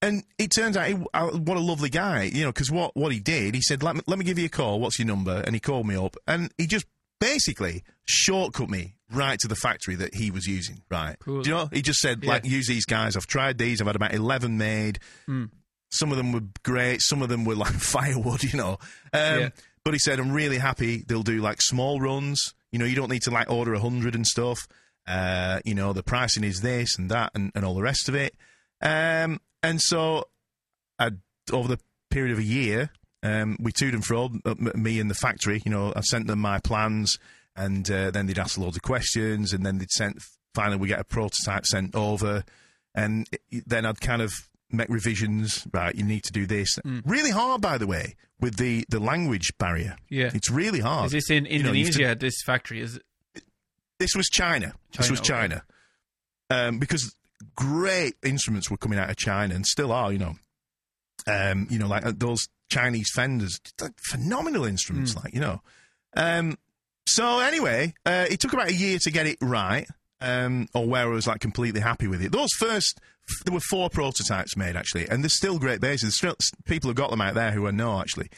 [0.00, 3.10] And it turns out, he, uh, what a lovely guy, you know, because what, what
[3.12, 4.78] he did, he said, let me, let me give you a call.
[4.78, 5.42] What's your number?
[5.44, 6.86] And he called me up and he just
[7.20, 11.16] basically shortcut me right to the factory that he was using, right?
[11.18, 11.42] Cool.
[11.42, 11.68] Do you know?
[11.72, 12.30] He just said, Yeah.
[12.30, 13.16] like, use these guys.
[13.16, 13.80] I've tried these.
[13.80, 15.00] I've had about 11 made.
[15.90, 17.00] Some of them were great.
[17.02, 18.78] Some of them were like firewood, you know.
[19.12, 19.48] Um, Yeah.
[19.84, 21.02] But he said, I'm really happy.
[21.08, 22.52] They'll do like small runs.
[22.70, 24.58] You know, you don't need to like order a 100 and stuff.
[25.08, 28.14] Uh, you know, the pricing is this and that and, and all the rest of
[28.14, 28.34] it.
[28.82, 30.28] Um, and so
[30.98, 31.10] I
[31.52, 31.80] over the
[32.10, 32.90] period of a year,
[33.22, 34.30] um, we toed and fro,
[34.74, 35.62] me and the factory.
[35.64, 37.16] You know, I sent them my plans,
[37.56, 40.20] and uh, then they'd ask loads of questions, and then they'd send.
[40.54, 42.44] Finally, we get a prototype sent over,
[42.94, 44.32] and it, then I'd kind of
[44.70, 45.66] make revisions.
[45.72, 46.78] Right, you need to do this.
[47.04, 49.96] Really hard, by the way, with the the language barrier.
[50.08, 50.30] Yeah.
[50.34, 51.06] it's really hard.
[51.06, 52.14] Is this in You know, to- Indonesia?
[52.14, 53.00] this factory is.
[53.98, 54.74] This was China.
[54.92, 55.28] this China, was okay.
[55.28, 55.62] China.
[56.50, 57.14] Um, because
[57.54, 60.34] great instruments were coming out of China and still are, you know.
[61.26, 65.20] Um, you know, like uh, those Chinese Fenders, like phenomenal instruments, Hmm.
[65.24, 65.60] like, you know.
[66.16, 66.56] Um,
[67.06, 69.86] so anyway, uh, it took about a year to get it right,
[70.20, 72.32] um, or where I was like completely happy with it.
[72.32, 72.98] Those first,
[73.28, 76.02] f- there were four prototypes made actually, and they're still great basses.
[76.02, 78.28] There's still people have got them out there who I know actually.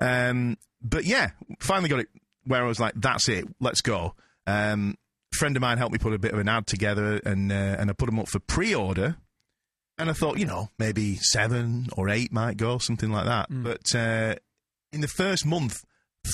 [0.00, 1.30] Um, but yeah,
[1.60, 2.08] finally got it
[2.44, 4.14] where I was like, that's it, let's go.
[4.46, 4.96] Um,
[5.32, 7.90] friend of mine helped me put a bit of an ad together, and uh, and
[7.90, 9.16] I put them up for pre-order.
[9.98, 13.46] And I thought, you know, maybe seven or eight might go, something like that.
[13.50, 14.34] But uh,
[14.92, 15.82] in the first month,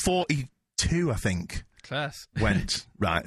[0.05, 2.27] forty-two, I think, Class.
[2.41, 3.25] went right.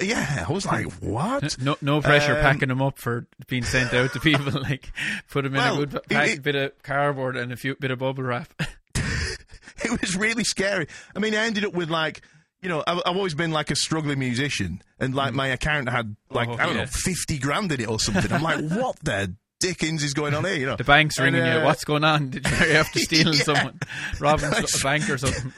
[0.00, 1.56] Yeah, I was like, what?
[1.60, 4.52] No, no pressure Um, packing them up for being sent out to people.
[4.60, 4.90] Like,
[5.30, 7.90] put them in Well, a good pack, it- bit of cardboard and a few bit
[7.92, 8.52] of bubble wrap.
[8.96, 10.88] it was really scary.
[11.14, 12.22] I mean, I ended up with like,
[12.62, 16.16] you know, I've, I've always been like a struggling musician, and like my account had
[16.30, 16.80] like Oh, I don't yeah.
[16.82, 18.32] know, fifty grand in it or something.
[18.32, 20.54] I'm like, what the dickens is going on here?
[20.54, 21.64] You know, The bank's And, ringing uh, you.
[21.64, 22.30] What's going on?
[22.30, 23.42] Did you have to stealing Yeah.
[23.44, 23.78] someone,
[24.20, 25.52] robbing a bank or something?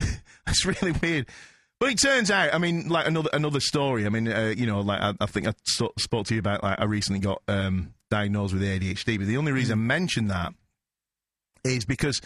[0.46, 1.26] That's really weird.
[1.80, 4.04] But it turns out, I mean, like another another story.
[4.04, 6.62] I mean, uh, you know, like I, I think I so, spoke to you about.
[6.62, 10.54] Like I recently got um, diagnosed with ADHD, but the only reason I mention that
[11.64, 12.20] is because,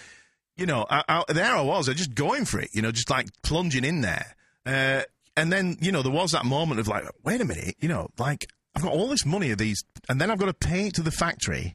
[0.63, 2.71] you know, I, I, there I was, I just going for it.
[2.73, 5.03] You know, just like plunging in there, uh,
[5.37, 8.09] and then you know there was that moment of like, wait a minute, you know,
[8.19, 10.95] like I've got all this money of these, and then I've got to pay it
[10.95, 11.75] to the factory.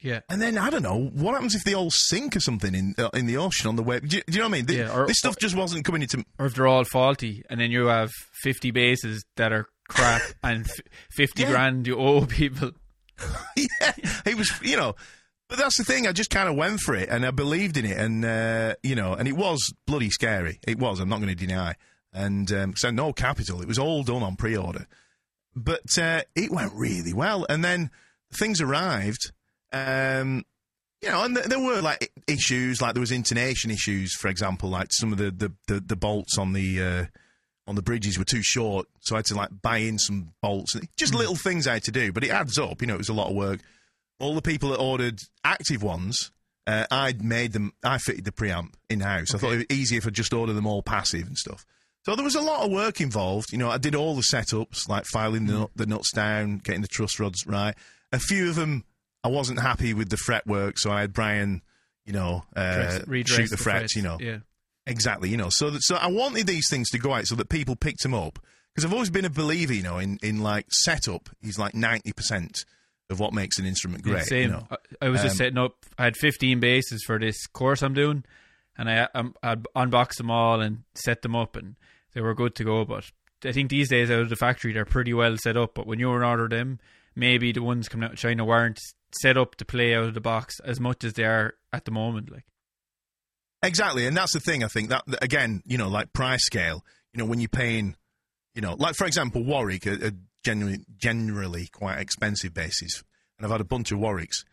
[0.00, 0.20] Yeah.
[0.28, 3.08] And then I don't know what happens if they all sink or something in uh,
[3.14, 4.00] in the ocean on the way.
[4.00, 4.66] Do you, do you know what I mean?
[4.66, 7.58] Th- Yeah, or- this stuff just wasn't coming into Or if they're all faulty, and
[7.60, 8.10] then you have
[8.42, 10.80] 50 basses that are crap and f-
[11.12, 11.50] 50 Yeah.
[11.50, 12.72] grand you owe people.
[13.56, 13.92] yeah,
[14.26, 14.94] it was, you know.
[15.54, 16.08] But that's the thing.
[16.08, 18.96] I just kind of went for it, and I believed in it, and uh, you
[18.96, 20.58] know, and it was bloody scary.
[20.66, 20.98] It was.
[20.98, 21.76] I'm not going to deny.
[22.12, 23.62] And um, so no capital.
[23.62, 24.88] It was all done on pre-order,
[25.54, 27.46] but uh, it went really well.
[27.48, 27.92] And then
[28.32, 29.30] things arrived.
[29.72, 30.44] Um,
[31.00, 34.70] you know, and th- there were like issues, like there was intonation issues, for example,
[34.70, 37.04] like some of the the, the, the bolts on the uh,
[37.68, 40.76] on the bridges were too short, so I had to like buy in some bolts.
[40.96, 42.80] Just little things I had to do, but it adds up.
[42.80, 43.60] You know, it was a lot of work.
[44.24, 46.30] All the people that ordered active ones,
[46.66, 47.72] uh, I'd made them.
[47.84, 49.34] I fitted the preamp in house.
[49.34, 51.66] I thought it was easier if I just order them all passive and stuff.
[52.04, 53.52] So there was a lot of work involved.
[53.52, 56.88] You know, I did all the setups, like filing the, the nuts down, getting the
[56.88, 57.74] truss rods right.
[58.12, 58.84] A few of them,
[59.22, 61.62] I wasn't happy with the fretwork, so I had Brian,
[62.06, 64.38] you know, uh, Dress- shoot the, frets, You know, Yeah.
[64.86, 65.48] Exactly, you know.
[65.50, 68.14] So, that, so I wanted these things to go out so that people picked them
[68.14, 68.38] up
[68.74, 72.12] because I've always been a believer, you know, in, in like setup is like ninety
[72.12, 72.64] percent
[73.10, 74.24] of what makes an instrument Yeah, great.
[74.26, 74.42] same.
[74.50, 75.76] You know, I, I was just Um, setting up.
[75.98, 78.24] I had 15 basses for this course I'm doing,
[78.78, 81.76] and I um, I'd unboxed them all and set them up, and
[82.14, 82.84] they were good to go.
[82.84, 83.10] But
[83.44, 85.74] I think these days out of the factory, they're pretty well set up.
[85.74, 86.78] But when you order them,
[87.14, 88.80] maybe the ones coming out of China weren't
[89.20, 91.90] set up to play out of the box as much as they are at the
[91.92, 92.32] moment.
[92.32, 92.46] Like,
[93.62, 94.64] exactly, and that's the thing.
[94.64, 96.84] I think that again, you know, like price scale.
[97.12, 97.96] You know, when you're paying,
[98.54, 100.12] you know, like for example, Warwick are, are
[100.44, 103.02] generally generally quite expensive basses,
[103.38, 104.44] and I've had a bunch of Warwicks.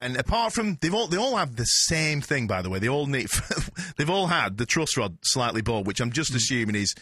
[0.00, 2.78] And apart from they've all they all have the same thing, by the way.
[2.78, 3.28] They all need
[3.96, 6.36] they've all had the truss rod slightly bowed, which I'm just Mm.
[6.36, 6.94] assuming is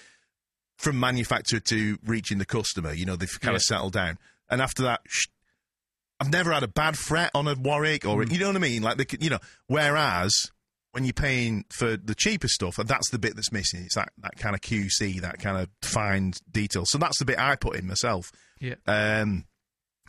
[0.79, 2.93] from manufacturer to reaching the customer.
[2.93, 3.57] You know, they've kind Yeah.
[3.57, 4.19] of settled down.
[4.49, 5.27] And after that, sh-
[6.21, 8.33] I've never had a bad fret on a Warwick, or Mm.
[8.33, 8.83] you know what I mean.
[8.83, 10.51] Like the you know, whereas
[10.93, 13.83] when you're paying for the cheaper stuff, that's the bit that's missing.
[13.85, 16.85] It's that, that kind of QC, that kind of fine detail.
[16.87, 18.31] So that's the bit I put in myself.
[18.61, 19.47] yeah, Um,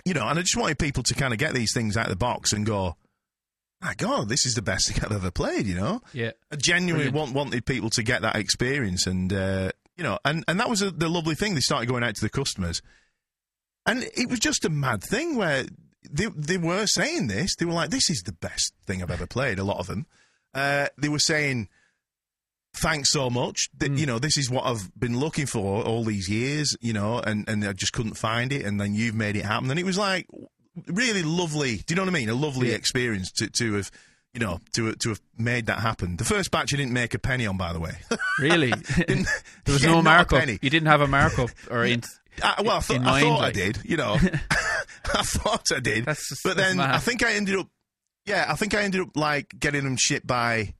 [0.05, 2.09] you know, and I just wanted people to kind of get these things out of
[2.09, 2.97] the box and go,
[3.81, 6.01] my God, this is the best thing I've ever played, you know?
[6.11, 9.07] yeah, I genuinely want, wanted people to get that experience.
[9.07, 11.55] And, uh, you know, and, and that was a, the lovely thing.
[11.55, 12.81] They started going out to the customers.
[13.85, 15.65] And it was just a mad thing where
[16.09, 17.55] they, they were saying this.
[17.55, 20.07] They were like, this is the best thing I've ever played, a lot of them.
[20.53, 21.67] Uh, they were saying,
[22.75, 23.69] thanks so much.
[23.79, 27.19] Th- You know, this is what I've been looking for all these years, you know,
[27.19, 28.65] and, and I just couldn't find it.
[28.65, 29.69] And then you've made it happen.
[29.69, 30.27] And it was like
[30.87, 31.77] really lovely.
[31.77, 32.29] Do you know what I mean?
[32.29, 32.75] A lovely Yeah.
[32.75, 33.91] experience to, to have,
[34.33, 36.17] you know, to, to have made that happen.
[36.17, 37.93] The first batch I didn't make a penny on, by the way.
[38.39, 38.71] really.
[39.65, 40.39] There was yeah, no markup.
[40.39, 40.59] penny.
[40.61, 42.01] You didn't have a markup or in,
[42.43, 43.49] I, well, I, thought- in I thought like.
[43.49, 44.17] I did, you know.
[45.15, 46.05] I thought I did.
[46.05, 46.95] That's but that's then mad.
[46.95, 47.67] I think I ended up
[48.25, 50.73] Yeah, I think I ended up like getting them shipped by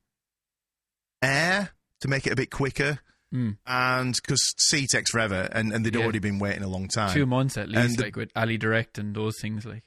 [1.22, 1.70] air
[2.02, 3.00] to make it a bit quicker.
[3.34, 3.58] Mm.
[3.66, 6.02] And because sea takes forever, and, and they'd Yeah.
[6.04, 7.14] already been waiting a long time.
[7.14, 9.66] Two months at least, And the- like with Ali Direct and those things.
[9.66, 9.84] Like,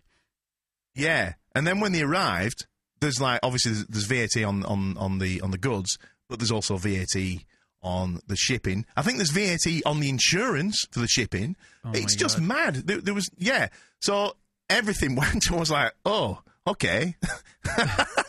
[0.94, 2.66] Yeah, and then when they arrived,
[3.00, 5.96] there's like obviously there's, there's VAT on, on on the on the goods,
[6.28, 7.44] but there's also VAT
[7.82, 8.84] on the shipping.
[8.96, 11.54] I think there's VAT on the insurance for the shipping.
[11.84, 12.46] Oh it's just God.
[12.48, 12.74] mad.
[12.86, 13.68] There, there was yeah.
[14.00, 14.36] So
[14.68, 15.52] everything went.
[15.52, 17.16] I was like, oh, okay.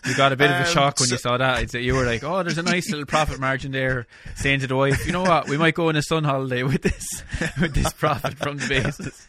[0.06, 1.64] you got a bit of a Um, shock when so- you saw that.
[1.64, 4.76] It's, you were like, "Oh, there's a nice little profit margin there." Saying to the
[4.76, 5.48] wife, "You know what?
[5.48, 7.24] We might go on a sun holiday with this,
[7.62, 9.28] with this profit from the basis."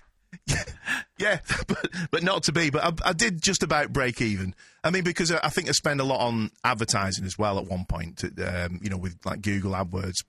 [1.19, 2.71] Yeah, but but not to be.
[2.71, 4.55] But I, I did just about break even.
[4.85, 7.85] I mean, because I think I spend a lot on advertising as well at one
[7.87, 8.23] point.
[8.25, 10.25] Um, you know, with like Google AdWords,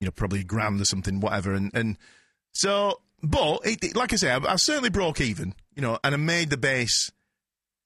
[0.00, 1.54] you know, probably a grand or something, whatever.
[1.54, 1.96] And and
[2.52, 5.54] so, but it- like I say, I, I certainly broke even.
[5.74, 7.10] You know, and I made the bass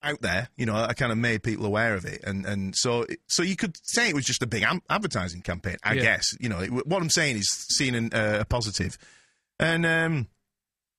[0.04, 0.48] out there.
[0.56, 3.56] You know, I kind of made people aware of it, and and so so you
[3.56, 5.76] could say it was just a big am- advertising campaign.
[5.82, 6.02] I Yeah.
[6.02, 6.26] guess.
[6.40, 8.96] You know, it, what I'm saying is seen an, uh, a positive,
[9.58, 10.28] and um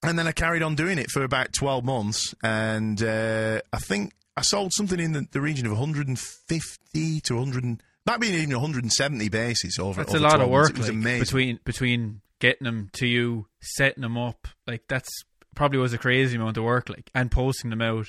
[0.04, 4.14] and then I carried on doing it for about 12 months, and uh, I think
[4.38, 7.64] I sold something in the, the region of 150 to 100,
[8.06, 10.02] That might be even 170 basses over.
[10.04, 11.20] That's over a lot 12 of work It was like, amazing.
[11.22, 14.48] between between getting them to you, setting them up.
[14.68, 15.10] Like that's
[15.56, 16.90] probably was a crazy amount of work.
[16.90, 18.08] Like and posting them out,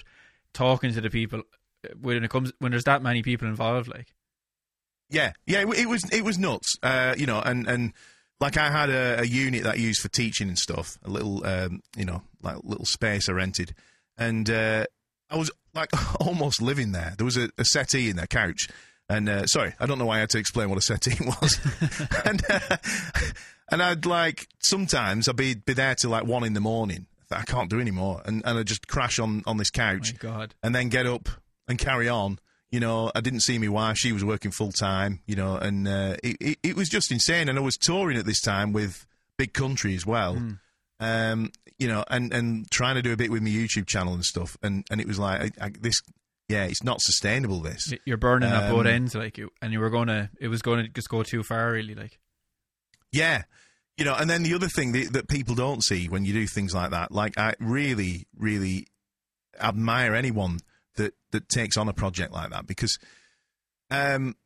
[0.57, 1.43] talking to the people
[1.85, 3.89] uh, when it comes when there's that many people involved.
[3.89, 4.09] Like
[5.11, 6.77] Yeah, yeah, it, it was it was nuts.
[6.83, 7.93] Uh, you know, and and
[8.41, 11.47] like I had a, a unit that I used for teaching and stuff, a little
[11.47, 13.75] um, you know, like little space I rented,
[14.17, 14.87] and uh,
[15.31, 17.15] I was like almost living there.
[17.17, 18.69] There was a, a settee in their couch,
[19.09, 21.61] and uh, sorry, I don't know why I had to explain what a settee was,
[22.25, 22.77] and uh,
[23.71, 27.07] and I'd like sometimes I'd be be there till like one in the morning.
[27.31, 30.55] I can't do anymore, and and I'd just crash on on this couch my God,
[30.63, 31.29] and then get up
[31.69, 32.39] and carry on.
[32.71, 35.21] You know, I didn't see my wife; she was working full time.
[35.27, 37.49] You know, and uh, it, it it was just insane.
[37.49, 39.07] And I was touring at this time with
[39.39, 40.37] big country as well.
[40.99, 44.25] Um, you know, and and trying to do a bit with my YouTube channel and
[44.25, 44.57] stuff.
[44.63, 46.01] And and it was like I, I, this.
[46.49, 47.61] Yeah, it's not sustainable.
[47.61, 47.93] This.
[48.05, 49.15] you're burning at both Um, ends.
[49.17, 51.73] Like you, and you were gonna, it was going to just go too far.
[51.73, 52.21] Really, like
[53.11, 53.43] Yeah.
[53.97, 56.47] You know, and then the other thing that, that people don't see when you do
[56.47, 58.87] things like that, like I really, really
[59.59, 60.61] admire anyone
[60.97, 62.99] that, that takes on a project like that because
[63.91, 64.37] um,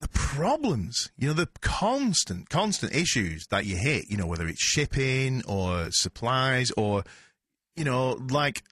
[0.00, 4.62] the problems, you know, the constant, constant issues that you hit, you know, whether it's
[4.62, 7.04] shipping or supplies or,
[7.74, 8.62] you know, like,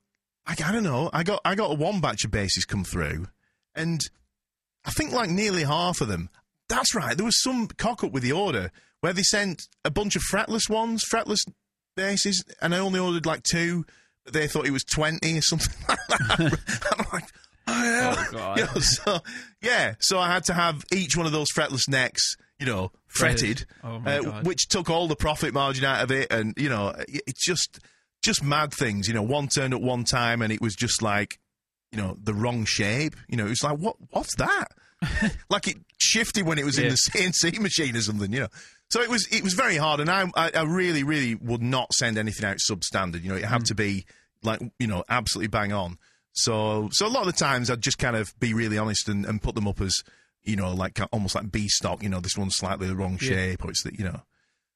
[0.46, 3.28] I, I don't know, I got, I got a one batch of basses come through
[3.74, 4.00] and
[4.84, 6.30] I think like nearly half of them.
[6.68, 7.16] That's right.
[7.16, 8.70] There was some cock up with the order
[9.06, 11.38] where they sent a bunch of fretless ones, fretless
[11.94, 13.86] basses, and I only ordered like two.
[14.24, 16.00] But they thought it was twenty or something like.
[16.40, 17.30] I'm like,
[17.68, 18.14] oh, yeah.
[18.18, 18.58] Oh, God.
[18.58, 19.18] You know, so
[19.62, 23.64] yeah, so I had to have each one of those fretless necks, you know, Fretted.
[23.84, 27.46] Oh, uh, which took all the profit margin out of it, and you know, it's
[27.46, 27.78] just
[28.24, 29.06] just mad things.
[29.06, 31.38] You know, one turned at one time, and it was just like
[31.92, 33.14] you know the wrong shape.
[33.28, 34.66] You know, it was like what what's that?
[35.50, 38.32] like it shifted when it was in the CNC machine or something.
[38.32, 38.48] You know,
[38.90, 42.18] so it was it was very hard, and I I, really really would not send
[42.18, 43.22] anything out substandard.
[43.22, 43.66] You know, it had Mm.
[43.66, 44.06] to be
[44.42, 45.98] like you know absolutely bang on.
[46.32, 49.24] So so a lot of the times I'd just kind of be really honest and,
[49.24, 49.94] and put them up as
[50.44, 52.02] you know like almost like B stock.
[52.02, 53.28] You know, this one's slightly the wrong Yeah.
[53.30, 54.20] shape, or it's the you know.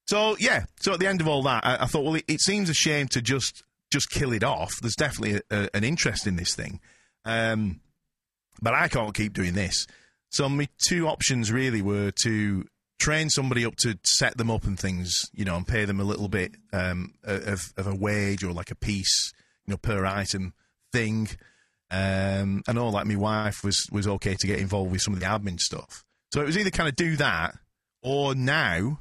[0.07, 2.41] So yeah, so at the end of all that, I, I thought, well, it, it
[2.41, 3.63] seems a shame to just
[3.93, 4.73] just kill it off.
[4.81, 6.81] There's definitely a, a, an interest in this thing,
[7.25, 7.81] um,
[8.63, 9.87] but I can't keep doing this.
[10.31, 12.65] So my two options really were to
[13.01, 16.05] train somebody up to set them up and things, you know, and pay them a
[16.05, 19.33] little bit um, of, of a wage or like a piece,
[19.67, 20.53] you know, per item
[20.93, 21.29] thing.
[21.91, 25.21] Um, I know, like my wife was was okay to get involved with some of
[25.21, 26.05] the admin stuff.
[26.33, 27.57] So it was either kind of do that
[28.03, 29.01] or now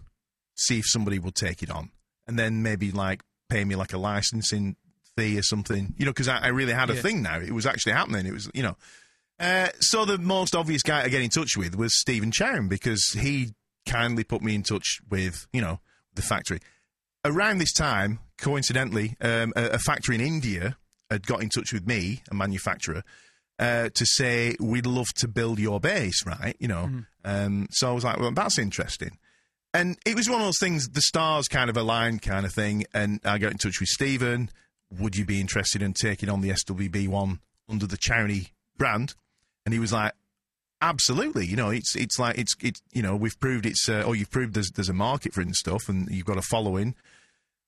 [0.55, 1.91] see if somebody would take it on,
[2.27, 4.75] and then maybe like pay me like a licensing
[5.15, 7.01] fee or something, you know, because I, I really had a Yeah.
[7.01, 7.39] thing now.
[7.39, 8.25] It was actually happening.
[8.25, 8.75] It was, you know.
[9.39, 13.03] Uh, so the most obvious guy to get in touch with was Stephen Chown because
[13.17, 13.53] he
[13.89, 15.79] kindly put me in touch with, you know,
[16.15, 16.59] the factory.
[17.25, 20.77] Around this time, coincidentally, um, a, a factory in India
[21.09, 23.03] had got in touch with me, a manufacturer,
[23.57, 26.55] uh, to say we'd love to build your bass, right?
[26.59, 26.89] You know,
[27.25, 29.17] um, so I was like, well, that's interesting.
[29.73, 32.85] And it was one of those things, the stars kind of aligned, kind of thing.
[32.93, 34.49] And I got in touch with Stephen.
[34.97, 39.13] Would you be interested in taking on the SWB one under the Chowny brand?
[39.65, 40.13] And he was like,
[40.81, 41.45] absolutely.
[41.45, 44.31] You know, it's it's like it's it's you know we've proved it's uh, or you've
[44.31, 46.95] proved there's there's a market for it and stuff, and you've got a following.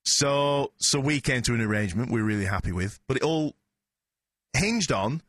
[0.04, 3.54] So so we came to an arrangement we're really happy with, but it all
[4.54, 5.22] hinged on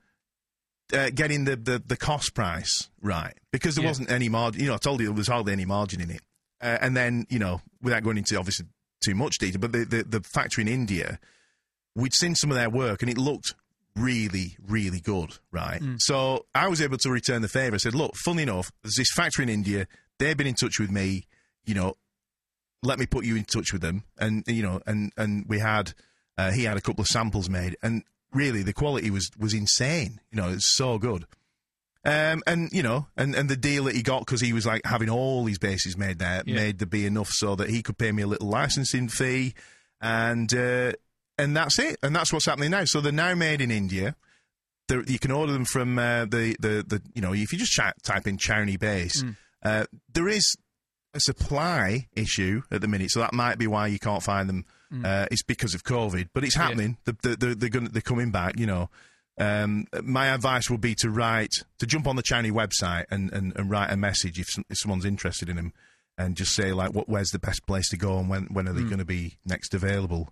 [0.94, 3.90] uh, getting the, the, the cost price right because there Yeah.
[3.92, 4.62] wasn't any margin.
[4.62, 6.22] You know, I told you there was hardly any margin in it.
[6.62, 8.66] Uh, and then, you know, without going into obviously
[9.04, 11.20] too much detail, but the, the, the factory in India,
[11.96, 13.54] we'd seen some of their work and it looked
[13.96, 15.82] really, really good, right?
[16.00, 17.76] So I was able to return the favour.
[17.76, 19.88] I said, look, funny enough, there's this factory in India.
[20.20, 21.28] They've been in touch with me,
[21.66, 21.96] you know,
[22.82, 24.04] let me put you in touch with them.
[24.18, 25.94] And, you know, and, and we had,
[26.38, 28.04] uh, he had a couple of samples made and
[28.34, 30.20] really the quality was, was insane.
[30.32, 31.26] You know, it's so good.
[32.06, 34.82] Um, and you know, and, and the deal that he got because he was like
[34.86, 36.56] having all these basses made there Yeah.
[36.56, 39.54] made there be enough so that he could pay me a little licensing fee,
[40.02, 40.92] and uh,
[41.38, 41.98] and that's it.
[42.04, 42.86] And that's what's happening now.
[42.86, 44.16] So they're now made in India.
[44.88, 47.72] They're, you can order them from uh, the, the the you know if you just
[47.72, 49.24] chat, type in Chowny bass,
[49.64, 50.56] uh, there is
[51.14, 54.66] a supply issue at the minute, so that might be why you can't find them.
[55.06, 56.98] Uh, it's because of COVID, but it's happening.
[57.06, 58.60] The, the, the, they're going they're coming back.
[58.60, 58.90] You know,
[59.40, 63.54] um, my advice would be to write to jump on the Chinese website and, and,
[63.56, 65.74] and write a message if, some, if someone's interested in them,
[66.18, 68.74] and just say like, what where's the best place to go and when when are
[68.74, 70.30] they going to be next available?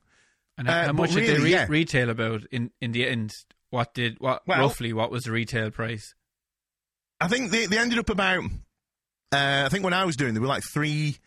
[0.58, 1.66] And Uh, how much did they re- yeah.
[1.70, 3.32] retail about in, in the end?
[3.70, 4.94] What did what Well- roughly?
[4.94, 6.14] What was the retail price?
[7.20, 8.44] I think they, they ended up about.
[9.32, 11.18] Uh, I think when I was doing, they were like three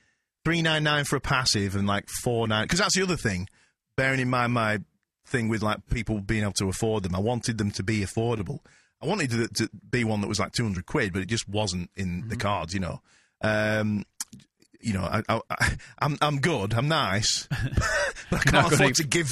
[0.45, 2.65] three nine nine for a passive and like four nine.
[2.65, 3.49] Because that's the other thing.
[3.97, 4.81] Bearing in mind my
[5.27, 8.59] thing with like people being able to afford them, I wanted them to be affordable.
[9.03, 11.49] I wanted it to be one that was like two hundred quid, but it just
[11.49, 12.75] wasn't in the cards.
[12.75, 13.01] You know.
[13.41, 14.05] Um,
[14.85, 16.75] you know, I, I, I, I'm I'm good.
[16.75, 17.49] I'm nice,
[18.31, 19.29] but I can't afford to give.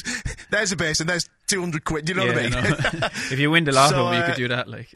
[0.51, 2.07] There's a bass and there's two hundred quid.
[2.07, 2.51] Do you know what I mean?
[2.51, 2.61] no.
[3.31, 4.69] if you win the lotto, So, you uh, could do that.
[4.69, 4.89] Like,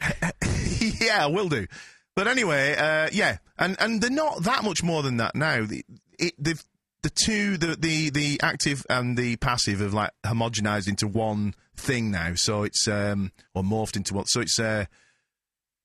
[1.01, 1.67] yeah, I will do.
[2.15, 5.65] But anyway, uh, yeah, and and they're not that much more than that now.
[5.65, 5.85] The
[6.17, 6.61] it, the
[7.03, 12.09] the two the, the the active and the passive have like homogenized into one thing
[12.09, 12.31] now.
[12.35, 14.25] So it's um or morphed into one.
[14.25, 14.85] So it's uh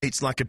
[0.00, 0.46] it's like a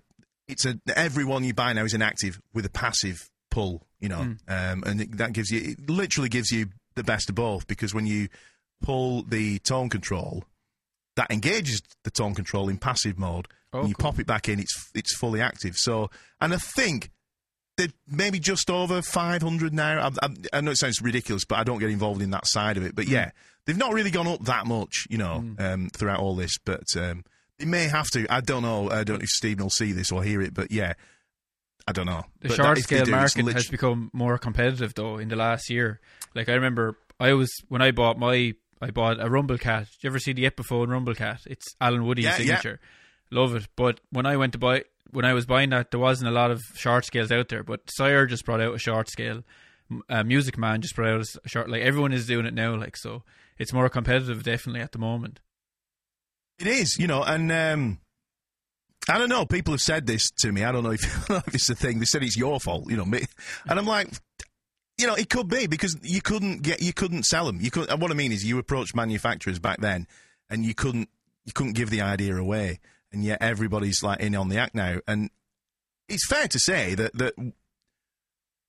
[0.47, 3.85] it's a every one you buy now is an active with a passive pull.
[4.03, 7.35] You know, um, and it, that gives you it literally gives you the best of
[7.35, 8.27] both because when you
[8.81, 10.43] pull the tone control,
[11.15, 13.47] that engages the tone control in passive mode.
[13.71, 14.11] Oh, when you cool.
[14.11, 15.77] pop it back in, it's it's fully active.
[15.77, 16.09] So,
[16.41, 17.11] and I think
[17.77, 20.09] they're maybe just over 500 now.
[20.21, 22.75] I, I, I know it sounds ridiculous, but I don't get involved in that side
[22.75, 22.95] of it.
[22.95, 23.31] But yeah,
[23.65, 26.57] they've not really gone up that much, you know, um, throughout all this.
[26.63, 27.23] But um,
[27.57, 28.27] they may have to.
[28.29, 28.89] I don't know.
[28.89, 30.93] I don't know if Stephen will see this or hear it, but yeah,
[31.87, 32.23] I don't know.
[32.41, 35.35] the But short that- scale do, market lit- has become more competitive though in the
[35.35, 35.99] last year.
[36.33, 39.79] Like I remember, I was when I bought my I bought a Rumblekat.
[39.91, 41.45] Did you ever see the Epiphone Rumblekat?
[41.47, 42.37] It's Allen Woody's Yeah, yeah.
[42.37, 42.79] signature.
[43.31, 43.67] Love it.
[43.75, 46.51] But when I went to buy when I was buying that, there wasn't a lot
[46.51, 47.63] of short scales out there.
[47.63, 49.43] But Sire just brought out a short scale.
[50.09, 51.69] Uh, Music Man just brought out a short.
[51.69, 52.75] Like everyone is doing it now.
[52.75, 53.23] Like so,
[53.57, 55.39] it's more competitive definitely at the moment.
[56.59, 57.99] It is, you know, and um,
[59.09, 59.45] I don't know.
[59.45, 60.63] People have said this to me.
[60.63, 61.99] I don't know if, if it's a thing.
[61.99, 63.05] They said it's your fault, you know.
[63.05, 63.23] Me,
[63.67, 64.09] and I'm like,
[64.97, 67.59] you know, it could be because you couldn't get, you couldn't sell them.
[67.59, 67.89] You could.
[67.99, 70.07] What I mean is, you approached manufacturers back then,
[70.49, 71.09] and you couldn't,
[71.45, 72.79] you couldn't give the idea away,
[73.11, 74.99] and yet everybody's like in on the act now.
[75.07, 75.29] And
[76.07, 77.33] it's fair to say that that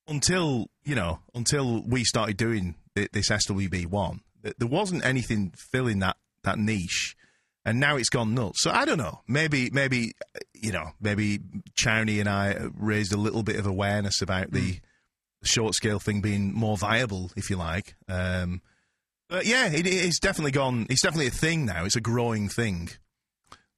[0.07, 6.17] until you know, until we started doing this SWB one, there wasn't anything filling that
[6.43, 7.15] that niche
[7.65, 8.61] and now it's gone nuts.
[8.61, 9.21] So I don't know.
[9.27, 10.11] Maybe, maybe
[10.53, 11.39] you know, maybe
[11.75, 14.79] Chowny and I raised a little bit of awareness about the
[15.43, 17.95] short scale thing being more viable, if you like.
[18.07, 18.61] Um,
[19.29, 20.85] but yeah, it, it's definitely gone.
[20.89, 21.85] It's definitely a thing now.
[21.85, 22.89] It's a growing thing.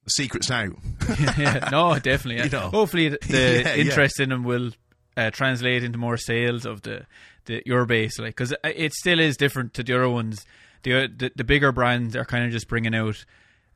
[0.04, 0.74] The secret's out.
[1.38, 2.44] yeah, no, definitely.
[2.44, 2.70] You know.
[2.70, 3.76] Hopefully, the, Yeah, yeah.
[3.76, 4.72] interest in them will
[5.16, 7.06] uh, translate into more sales of the,
[7.46, 10.46] the your bass, like because it still is different to the other ones.
[10.84, 13.26] The the, the bigger brands are kind of just bringing out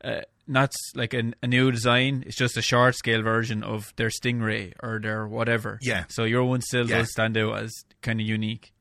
[0.04, 2.24] uh, not like a, a new design.
[2.28, 5.80] It's just a short scale version of their Stingray or their whatever.
[5.82, 6.06] Yeah.
[6.10, 7.00] So your one still Yeah.
[7.00, 8.74] does stand out as kind of unique.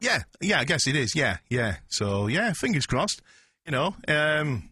[0.00, 1.14] Yeah, yeah, I guess it is.
[1.16, 1.76] Yeah, yeah.
[1.88, 3.20] So yeah, fingers crossed.
[3.66, 4.70] You know, um,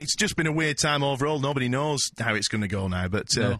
[0.00, 1.38] it's just been a weird time overall.
[1.40, 3.58] Nobody knows how it's going to go now, but uh, No.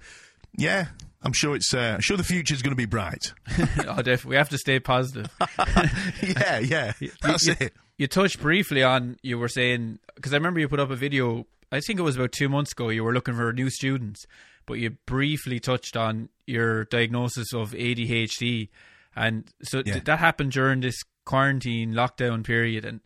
[0.58, 0.88] yeah,
[1.22, 1.72] I'm sure it's.
[1.72, 3.32] Uh, I'm sure the future is going to be bright.
[3.58, 4.30] oh, definitely.
[4.30, 5.30] We have to stay positive.
[6.22, 6.92] yeah, yeah,
[7.22, 7.72] that's you, it.
[7.96, 11.46] You touched briefly on you were saying because I remember you put up a video.
[11.70, 12.88] I think it was about two months ago.
[12.88, 14.26] You were looking for new students,
[14.66, 18.68] but you briefly touched on your diagnosis of ADHD,
[19.16, 19.94] and so Yeah.
[19.94, 22.84] th- that happened during this quarantine lockdown period.
[22.84, 23.00] And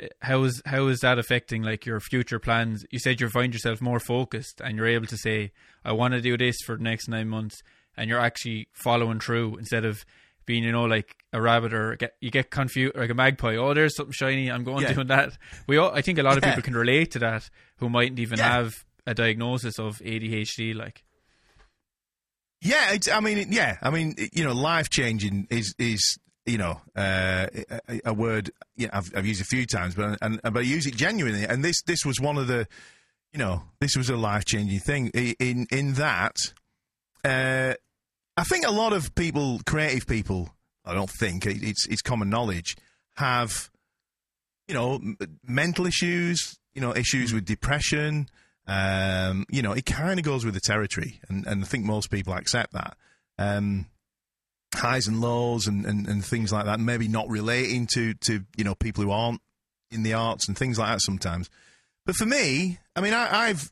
[0.00, 2.84] uh, how is how is that affecting like your future plans?
[2.90, 5.52] You said you find yourself more focused, and you're able to say,
[5.84, 7.62] "I want to do this for the next nine months,"
[7.96, 10.04] and you're actually following through instead of
[10.46, 13.56] being, you know, like a rabbit or get you get confused like a magpie.
[13.56, 14.50] Oh, there's something shiny.
[14.50, 14.92] I'm going Yeah.
[14.92, 15.36] doing that.
[15.66, 16.50] We all, I think a lot of Yeah.
[16.50, 17.48] people can relate to that
[17.78, 18.48] who mightn't even Yeah.
[18.52, 20.74] have a diagnosis of ADHD.
[20.74, 21.04] Like,
[22.60, 27.46] yeah, I mean, yeah, I mean, you know, life changing is is you know uh,
[27.88, 30.86] a, a, word yeah, I've, I've used a few times, but and, but I use
[30.86, 31.44] it genuinely.
[31.44, 32.68] And this this was one of the,
[33.32, 36.36] you know, this was a life changing thing in in that.
[37.24, 37.74] Uh,
[38.36, 40.54] I think a lot of people, creative people,
[40.84, 42.76] I don't think it's it's common knowledge,
[43.16, 43.70] have
[44.66, 45.00] you know
[45.46, 48.28] mental issues, you know issues with depression.
[48.66, 52.10] Um, you know, it kind of goes with the territory, and, and I think most
[52.10, 52.96] people accept that.
[53.38, 53.86] Um,
[54.74, 58.64] highs and lows and, and, and things like that, maybe not relating to, to you
[58.64, 59.40] know people who aren't
[59.90, 61.50] in the arts and things like that sometimes.
[62.06, 63.70] But for me, I mean, I, I've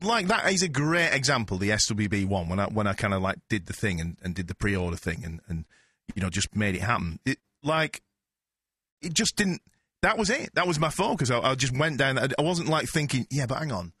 [0.00, 1.58] like that is a great example.
[1.58, 4.34] The SWB one when I when I kind of like did the thing and, and
[4.34, 5.64] did the pre order thing and, and
[6.14, 7.18] you know just made it happen.
[7.24, 8.02] It like
[9.02, 9.62] it just didn't.
[10.02, 10.54] That was it.
[10.54, 11.30] That was my focus.
[11.30, 12.18] I, I just went down.
[12.18, 13.92] I wasn't like thinking, yeah, but hang on.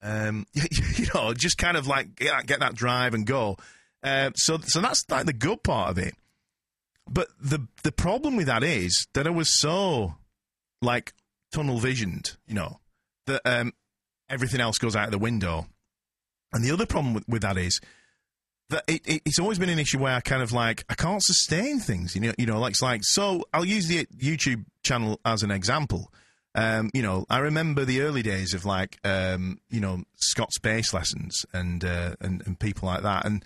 [0.00, 3.56] Um, you know, just kind of like get, get that drive and go.
[4.02, 6.14] Uh, so, so that's like the good part of it.
[7.10, 10.14] But the the problem with that is that I was so
[10.80, 11.12] like
[11.52, 12.80] tunnel visioned, you know,
[13.26, 13.72] that um,
[14.34, 15.66] everything else goes out of the window.
[16.52, 17.80] And the other problem with, with that is
[18.70, 21.22] that it, it, it's always been an issue where I kind of like I can't
[21.22, 22.14] sustain things.
[22.14, 23.44] You know, you know, like it's like so.
[23.52, 26.12] I'll use the YouTube channel as an example.
[26.54, 30.92] Um, you know, I remember the early days of like um, you know Scott's bass
[30.92, 33.44] lessons and uh, and and people like that, and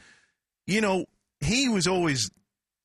[0.66, 1.06] you know
[1.40, 2.30] he was always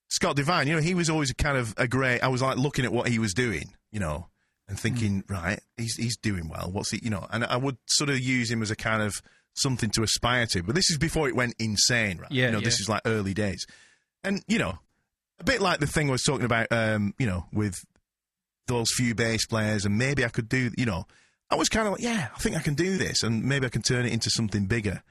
[0.09, 0.67] Scott Devine.
[0.67, 2.21] You know, he was always kind of a great.
[2.23, 3.73] I was like looking at what he was doing.
[3.91, 4.27] You know,
[4.68, 5.31] and thinking, mm.
[5.31, 6.69] right, he's he's doing well.
[6.72, 6.99] What's he?
[7.03, 9.14] You know, and I would sort of use him as a kind of
[9.56, 10.64] something to aspire to.
[10.64, 12.31] But this is before it went insane, right?
[12.31, 12.65] Yeah, you know, yeah.
[12.65, 13.65] this is like early days,
[14.23, 14.80] and you know,
[15.40, 17.84] a bit like the thing I was talking about, um, you know, with
[18.68, 21.06] those few bass players, and maybe I could do, you know,
[21.49, 23.69] I was kind of like, yeah, I think I can do this, and maybe I
[23.69, 25.03] can turn it into something bigger.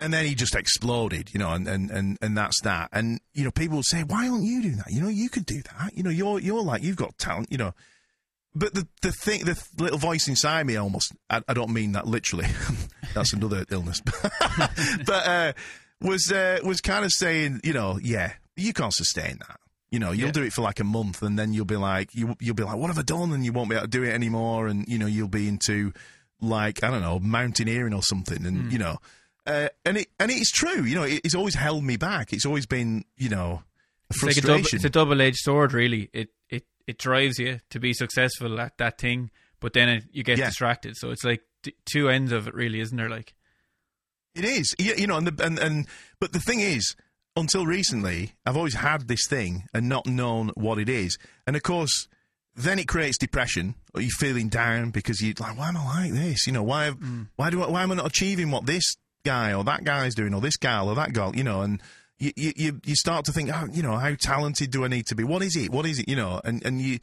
[0.00, 2.88] And then he just exploded, you know, and, and, and, and that's that.
[2.92, 4.92] And, you know, people will say, why aren't you doing that?
[4.92, 5.90] You know, you could do that.
[5.92, 7.74] You know, you're, you're like, you've got talent, you know.
[8.54, 11.12] But the the thing, the little voice inside me, almost.
[11.30, 12.46] I, I don't mean that literally.
[13.14, 14.00] That's another illness.
[15.06, 15.52] but uh,
[16.00, 19.60] was uh, was kind of saying, you know, yeah, you can't sustain that.
[19.90, 20.32] You know, you'll yeah.
[20.32, 22.76] do it for like a month, and then you'll be like, you you'll be like,
[22.76, 23.32] what have I done?
[23.32, 25.92] And you won't be able to do it anymore, and you know, you'll be into
[26.40, 28.72] like I don't know, mountaineering or something, and mm.
[28.72, 28.98] you know,
[29.46, 30.82] uh, and it and it's true.
[30.82, 32.32] You know, it, it's always held me back.
[32.32, 33.62] It's always been, you know,
[34.12, 34.50] frustration.
[34.50, 36.10] It's, like it's a double edged sword, really.
[36.12, 36.28] It
[36.88, 40.46] it drives you to be successful at that thing, but then it, you get yeah.
[40.46, 40.96] distracted.
[40.96, 43.10] So it's like t- two ends of it, really, isn't there?
[43.10, 43.34] Like
[44.34, 45.86] it is, you, you know, and, the, and and
[46.18, 46.96] but the thing is,
[47.36, 51.16] until recently, I've always had this thing and not known what it is,
[51.46, 52.08] and of course.
[52.60, 56.12] Then it creates depression, or you're feeling down because you're like, "Why am I like
[56.12, 56.44] this?
[56.44, 56.90] You know, why?
[56.90, 57.28] Mm.
[57.36, 57.62] Why do?
[57.62, 60.40] I, why am I not achieving what this guy or that guy is doing, or
[60.40, 61.36] this gal or that girl?
[61.36, 61.80] You know, and
[62.18, 65.14] you, you, you start to think, oh, you know, how talented do I need to
[65.14, 65.24] be?
[65.24, 65.70] What is it?
[65.70, 66.08] What is it?
[66.08, 66.98] You know, and, and you,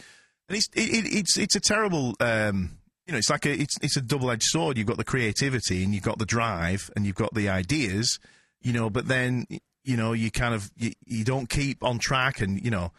[0.50, 2.78] and it's, it, it's, it's a terrible, um,
[3.08, 4.78] you know, it's like a, it's, it's a double edged sword.
[4.78, 8.20] You've got the creativity and you've got the drive and you've got the ideas,
[8.62, 9.46] you know, but then,
[9.84, 12.92] you know, you kind of, you, you don't keep on track and, you know,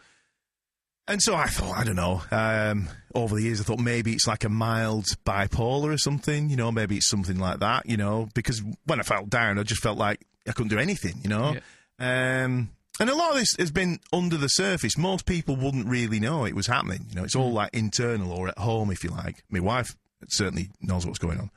[1.09, 2.21] and so I thought, I don't know.
[2.31, 6.49] Um, over the years, I thought maybe it's like a mild bipolar or something.
[6.49, 7.85] You know, maybe it's something like that.
[7.85, 11.13] You know, because when I felt down, I just felt like I couldn't do anything.
[11.23, 11.59] You know, yeah.
[11.99, 12.69] Um,
[12.99, 14.97] and a lot of this has been under the surface.
[14.97, 17.05] Most people wouldn't really know it was happening.
[17.09, 19.43] You know, it's all like internal or at home, if you like.
[19.49, 19.95] My wife
[20.29, 21.51] certainly knows what's going on.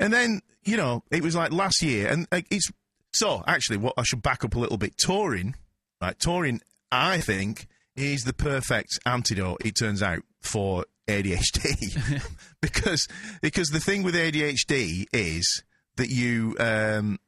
[0.00, 2.70] And then, you know, it was like last year, and like, it's
[3.12, 4.96] so actually, what I should back up a little bit.
[4.96, 5.54] Touring,
[6.00, 6.18] right?
[6.18, 6.60] Touring,
[6.90, 9.64] I think, is the perfect antidote.
[9.64, 12.22] It turns out for ADHD,
[12.60, 13.06] because
[13.40, 15.62] because the thing with ADHD is
[15.96, 17.18] that you um,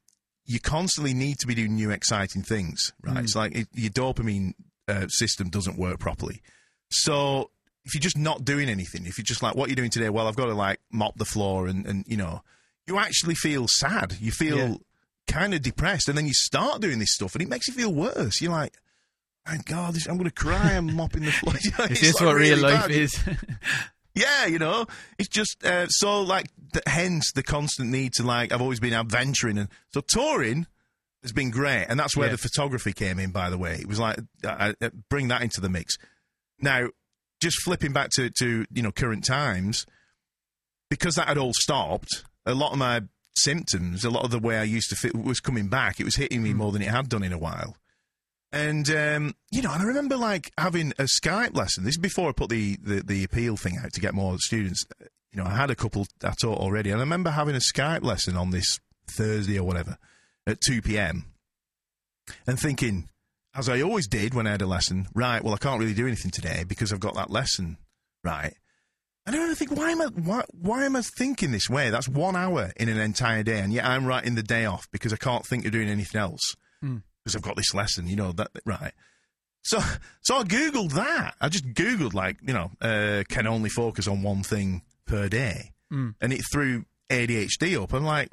[0.47, 3.17] you constantly need to be doing new exciting things, right?
[3.17, 3.25] Mm.
[3.25, 4.55] It's like it, your dopamine
[4.89, 6.41] uh, system doesn't work properly.
[6.91, 7.51] So
[7.85, 10.09] if you're just not doing anything, if you're just like, what you're you doing today?
[10.09, 12.43] Well, I've got to like mop the floor and, and you know,
[12.87, 14.17] you actually feel sad.
[14.21, 14.75] You feel yeah.
[15.27, 16.09] kind of depressed.
[16.09, 18.41] And then you start doing this stuff and it makes you feel worse.
[18.41, 18.75] You're like,
[19.47, 20.75] my God, this, I'm going to cry.
[20.75, 21.55] I'm mopping the floor.
[21.63, 22.91] You know, is this like what really real life bad.
[22.91, 23.19] is?
[24.17, 24.87] Yeah, you know,
[25.19, 26.47] it's just uh, so like
[26.87, 28.51] hence the constant need to like.
[28.51, 30.67] I've always been adventuring, and so touring
[31.23, 32.33] has been great, and that's where yeah.
[32.33, 33.31] the photography came in.
[33.31, 35.99] By the way, it was like I, I bring that into the mix.
[36.59, 36.89] Now,
[37.43, 39.85] just flipping back to to you know current times,
[40.89, 42.25] because that had all stopped.
[42.47, 43.03] A lot of my
[43.37, 46.01] symptoms, a lot of the way I used to fit was coming back.
[46.01, 46.57] It was hitting me mm.
[46.57, 47.77] more than it had done in a while.
[48.57, 51.85] And um, you know, and I remember like having a Skype lesson.
[51.85, 54.85] This is before I put the, the, the appeal thing out to get more students
[55.37, 58.03] you know, I had a couple I taught already, and I remember having a Skype
[58.03, 59.99] lesson on this Thursday or whatever
[60.47, 61.27] at two p.m.
[62.47, 63.11] and thinking,
[63.55, 65.45] as I always did when I had a lesson, right?
[65.45, 67.77] Well, I can't really do anything today because I've got that lesson,
[68.25, 68.55] right?
[69.27, 71.91] And I think, why am I why, why am I thinking this way?
[71.91, 75.13] That's one hour in an entire day, and yet I'm writing the day off because
[75.13, 76.99] I can't think of doing anything else Hmm.
[77.27, 78.07] Because I've got this lesson.
[78.07, 78.93] You know that right?
[79.63, 79.81] So
[80.23, 81.35] so I googled that.
[81.41, 85.73] I just googled like you know uh, can only focus on one thing per day,
[85.91, 86.11] Hmm.
[86.21, 87.93] and it threw ADHD up.
[87.93, 88.31] I'm like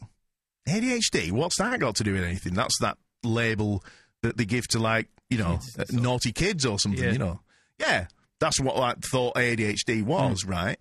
[0.70, 1.32] ADHD.
[1.32, 2.54] What's that got to do with anything?
[2.54, 3.84] That's that label
[4.22, 7.04] that they give to like you know uh, naughty kids or something.
[7.04, 7.12] Yeah.
[7.14, 7.40] You know,
[7.80, 8.06] yeah.
[8.40, 10.78] That's what I thought ADHD was, right?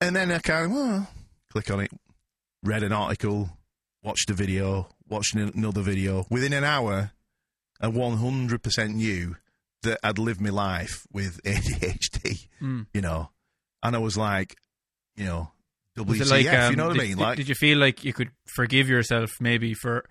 [0.00, 1.08] And then I kind of well,
[1.50, 1.90] click on it,
[2.62, 3.48] read an article,
[4.02, 6.26] watched a video, watched another video.
[6.30, 7.12] Within an hour,
[7.80, 9.36] I 100% knew
[9.82, 12.86] that I'd lived my life with ADHD, Mm.
[12.94, 13.30] you know.
[13.82, 14.56] And I was like,
[15.16, 15.50] you know,
[15.96, 17.16] WTF, like, um, you know what did, I mean?
[17.16, 20.04] did- Like, did you feel like you could forgive yourself maybe for,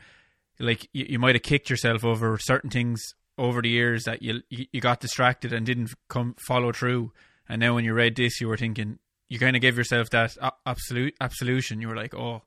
[0.59, 3.01] like, you, you might have kicked yourself over certain things
[3.37, 7.11] over the years that you you you got distracted and didn't come follow through,
[7.49, 10.37] and now when you read this, you were thinking you kind of gave yourself that
[10.67, 11.81] absolute absolution.
[11.81, 12.43] You were like, oh,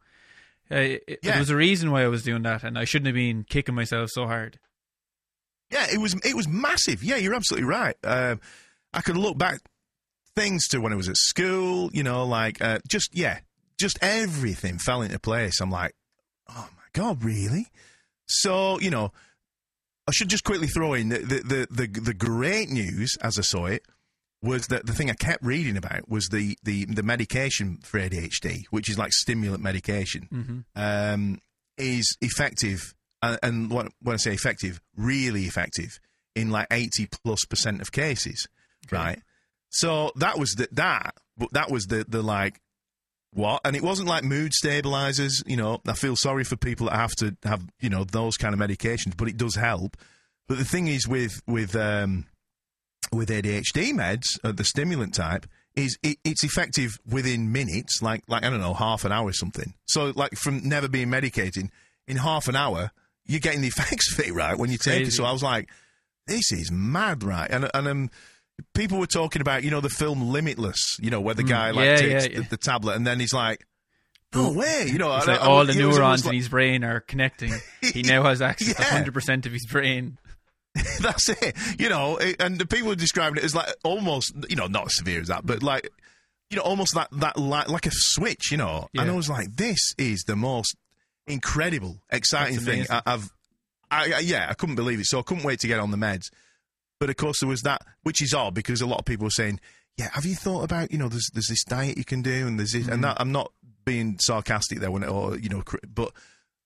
[0.70, 1.32] uh, it, it- Yeah.
[1.32, 3.74] there was a reason why I was doing that, and I shouldn't have been kicking
[3.74, 4.60] myself so hard.
[5.70, 7.02] Yeah, it was it was massive.
[7.02, 7.96] Yeah, you're absolutely right.
[8.04, 8.40] Um,
[8.92, 9.60] I could look back
[10.34, 11.90] things to when I was at school.
[11.92, 13.40] You know, like uh, just yeah,
[13.78, 15.60] just everything fell into place.
[15.60, 15.94] I'm like,
[16.48, 17.66] oh my god, really?
[18.26, 19.12] So you know,
[20.06, 23.42] I should just quickly throw in the the the, the, the great news as I
[23.42, 23.82] saw it
[24.42, 28.64] was that the thing I kept reading about was the the the medication for ADHD,
[28.70, 31.40] which is like stimulant medication hmm um,
[31.78, 35.98] is effective, and, and when I say effective, really effective
[36.34, 38.46] in like eighty plus percent of cases,
[38.86, 38.96] Okay.
[38.96, 39.22] right?
[39.70, 42.60] So that was the, that, but that was the the like
[43.32, 45.42] what, and it wasn't like mood stabilizers.
[45.46, 48.54] You know, I feel sorry for people that have to have you know those kind
[48.54, 49.96] of medications, but it does help.
[50.48, 52.26] But the thing is with with um,
[53.12, 58.44] with ADHD meds, uh, the stimulant type, is it, it's effective within minutes, like like
[58.44, 59.74] I don't know, half an hour or something.
[59.86, 61.68] So like from never being medicated,
[62.06, 62.92] in half an hour,
[63.26, 65.12] you're getting the effects of it right when you take it.
[65.12, 65.68] So I was like,
[66.26, 67.50] this is mad, right?
[67.50, 68.10] And and um,
[68.74, 71.84] people were talking about you know the film Limitless, you know where the guy like
[71.84, 71.90] Mm.
[71.90, 72.40] Yeah, takes yeah, yeah.
[72.42, 73.66] The, the tablet and then he's like.
[74.34, 75.08] No way, you know.
[75.08, 77.54] Like I- all I- the it was almost neurons like- in his brain are connecting.
[77.80, 80.18] He now has access to hundred percent of his brain.
[81.00, 81.56] That's it.
[81.78, 84.86] You know, it, and the people were describing it as like almost, you know, not
[84.86, 85.88] as severe as that, but like,
[86.50, 88.50] you know, almost that that like, like a switch.
[88.50, 90.74] You know, and I was like, this is the most
[91.26, 92.86] incredible, exciting thing.
[92.90, 93.32] I, I've.
[93.90, 95.06] I, yeah, I couldn't believe it.
[95.06, 96.30] So I couldn't wait to get on the meds.
[96.98, 99.30] But of course, there was that, which is odd because a lot of people were
[99.30, 99.60] saying,
[99.96, 102.58] "Yeah, have you thought about you know there's there's this diet you can do and
[102.58, 103.52] there's this and that." I'm not
[103.84, 105.62] being sarcastic there when it, or you know,
[105.94, 106.12] but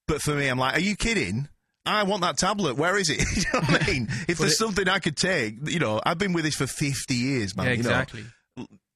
[0.07, 1.47] but for me, I'm like, are you kidding?
[1.85, 2.75] I want that tablet.
[2.77, 3.19] Where is it?
[3.35, 4.07] you know what I mean?
[4.27, 7.13] If there's it- something I could take, you know, I've been with this for 50
[7.13, 7.65] years, man.
[7.67, 7.89] yeah, you know.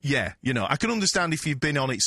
[0.07, 2.01] Yeah, you know, I can understand if you've been on it,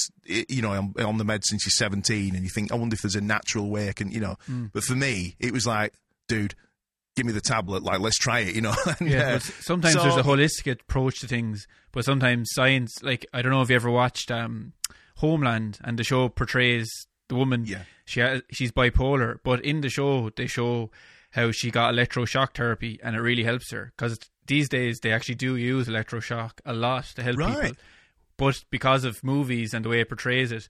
[0.48, 3.02] you know, on, on the med since you're 17 and you think, I wonder if
[3.02, 4.36] there's a natural way I can, you know.
[4.46, 4.66] Hmm.
[4.72, 5.94] But for me, it was like,
[6.28, 6.54] dude,
[7.16, 7.82] give me the tablet.
[7.82, 8.74] Like, let's try it, you know.
[9.00, 13.26] And, Yeah, uh, sometimes so- there's a holistic approach to things, but sometimes science, like
[13.34, 14.74] I don't know if you ever watched um,
[15.16, 16.88] Homeland, and the show portrays
[17.28, 17.64] the woman.
[17.66, 17.82] Yeah.
[18.04, 20.90] she has, she's bipolar, but in the show they show
[21.32, 24.18] how she got electroshock therapy, and it really helps her because
[24.48, 27.62] these days they actually do use electroshock a lot to help Right.
[27.62, 27.76] people.
[28.36, 30.68] But because of movies and the way it portrays it,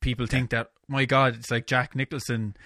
[0.00, 2.56] people think that my God, it's like Jack Nicholson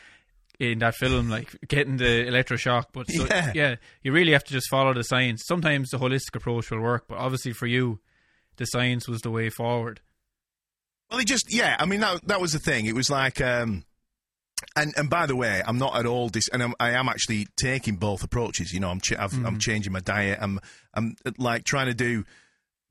[0.61, 2.87] in that film, like getting the electroshock.
[2.93, 3.53] But so, Yeah.
[3.55, 5.43] yeah, you really have to just follow the science.
[5.47, 8.01] Sometimes the holistic approach will work, but obviously for you,
[8.57, 10.01] the science was the way forward.
[11.11, 11.77] Well, it just yeah.
[11.79, 12.87] I mean that that was the thing.
[12.87, 13.85] It was like, um,
[14.77, 17.47] and and by the way, I'm not at all dis, and I'm, I am actually
[17.57, 18.73] taking both approaches.
[18.73, 19.47] You know, I'm ch- I've, Mm-hmm.
[19.47, 20.39] I'm changing my diet.
[20.41, 20.61] I'm
[20.95, 22.25] I'm like trying to do,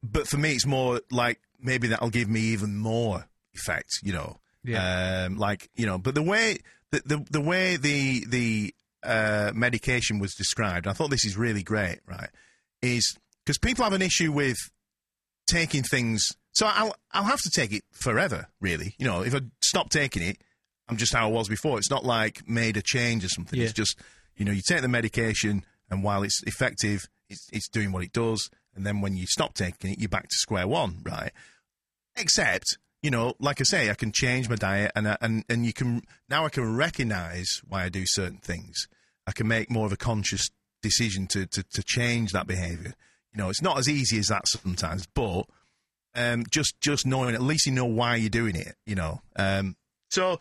[0.01, 3.89] but for me, it's more like maybe that'll give me even more effect.
[4.03, 5.25] You know, Yeah.
[5.27, 5.97] um, like you know.
[5.97, 6.57] But the way
[6.91, 8.73] the the, the way the the
[9.03, 11.99] uh, medication was described, I thought this is really great.
[12.07, 12.29] Right,
[12.81, 14.57] is because people have an issue with
[15.47, 16.23] taking things.
[16.53, 18.95] So I'll I'll have to take it forever, really.
[18.99, 20.37] You know, if I stop taking it,
[20.87, 21.77] I'm just how I was before.
[21.77, 23.57] It's not like made a change or something.
[23.59, 23.65] Yeah.
[23.65, 23.97] It's just
[24.35, 28.11] you know, you take the medication, and while it's effective, it's it's doing what it
[28.11, 28.49] does.
[28.75, 31.31] And then when you stop taking it, you're back to square one, right?
[32.15, 35.65] Except, you know, like I say, I can change my diet, and I, and and
[35.65, 38.87] you can now I can recognize why I do certain things.
[39.27, 40.49] I can make more of a conscious
[40.81, 42.93] decision to to, to change that behavior.
[43.31, 45.45] You know, it's not as easy as that sometimes, but
[46.15, 48.75] Um, just just knowing at least you know why you're doing it.
[48.85, 49.21] You know.
[49.35, 49.75] Um,
[50.09, 50.39] so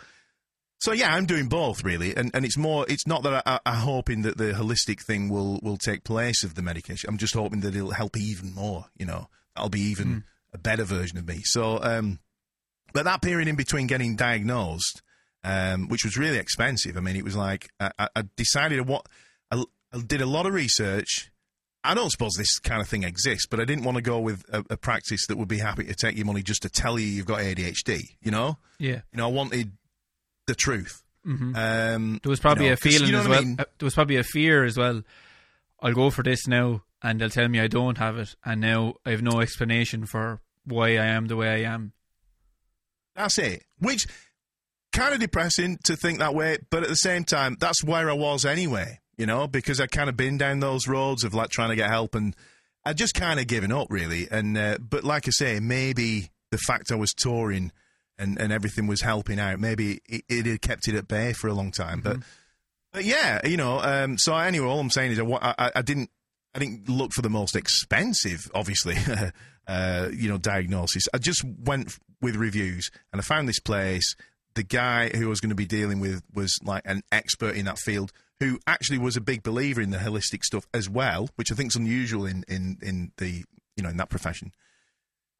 [0.83, 2.85] so yeah, I'm doing both really, and and it's more.
[2.89, 6.57] It's not that I, I'm hoping that the holistic thing will will take place of
[6.57, 7.09] the medication.
[7.09, 8.87] I'm just hoping that it'll help even more.
[8.99, 10.23] You know, that'll be even mm.
[10.53, 11.43] a better version of me.
[11.45, 12.19] So, um,
[12.93, 15.03] but that period in between getting diagnosed,
[15.45, 16.97] um, which was really expensive.
[16.97, 19.07] I mean, it was like I, I decided what
[19.53, 21.31] I, I did a lot of research.
[21.85, 24.45] I don't suppose this kind of thing exists, but I didn't want to go with
[24.53, 27.07] a, a, practice that would be happy to take your money just to tell you
[27.07, 28.03] you've got ADHD.
[28.21, 28.59] You know?
[28.79, 29.01] Yeah.
[29.13, 29.73] You know, I wanted
[30.47, 31.03] the truth.
[31.27, 31.55] Mm-hmm.
[31.55, 33.39] Um, there was probably you know, a feeling you know as well.
[33.39, 33.57] I mean?
[33.59, 35.03] uh, there was probably a fear as well.
[35.81, 38.95] I'll go for this now, and they'll tell me I don't have it, and now
[39.05, 41.93] I have no explanation for why I am the way I am.
[43.15, 43.65] That's it.
[43.79, 44.07] Which
[44.93, 48.15] kind of depressing to think that way, but at the same time, that's where I
[48.15, 49.01] was anyway.
[49.17, 51.91] You know, because I kind of been down those roads of like trying to get
[51.91, 52.35] help, and
[52.85, 54.27] I just kind of given up really.
[54.31, 57.71] And uh, but like I say, maybe the fact I was touring
[58.19, 59.61] and, and everything was helping out.
[59.61, 62.29] Maybe it, it had kept it at bay for a long time, but, mm-hmm.
[62.93, 63.81] but yeah, you know.
[63.81, 66.11] Um, so anyway, all I'm saying is I, I, I, didn't
[66.55, 68.97] I didn't look for the most expensive, obviously,
[69.67, 71.05] uh, you know, diagnosis.
[71.13, 74.15] I just went with reviews and I found this place.
[74.55, 77.65] The guy who I was going to be dealing with was like an expert in
[77.65, 78.13] that field
[78.43, 81.71] who actually was a big believer in the holistic stuff as well, which I think
[81.71, 83.45] is unusual in, in, in the
[83.77, 84.53] you know in that profession.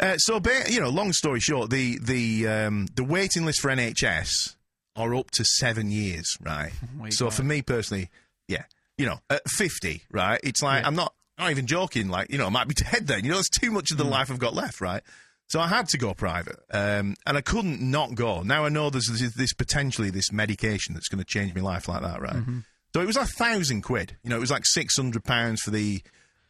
[0.01, 4.57] Uh, so, you know, long story short, the the um, the waiting list for NHS
[4.97, 6.73] are up to seven years, right?
[7.01, 7.35] Oh so, God.
[7.35, 8.11] for me personally,
[8.49, 8.65] yeah,
[8.97, 10.41] you know, at fifty, right?
[10.43, 10.89] It's like yeah.
[10.89, 12.09] I'm not not even joking.
[12.09, 13.25] Like, you know, I might be dead then.
[13.25, 14.11] You know, it's too much of the mm.
[14.11, 15.03] life I've got left, right?
[15.49, 18.43] So I had to go private, um, and I couldn't not go.
[18.43, 21.89] Now I know there's this, this potentially this medication that's going to change my life
[21.89, 22.37] like that, right?
[22.37, 22.61] Mm-hmm.
[22.95, 24.17] So it was a thousand quid.
[24.23, 26.03] You know, it was like six hundred pounds for the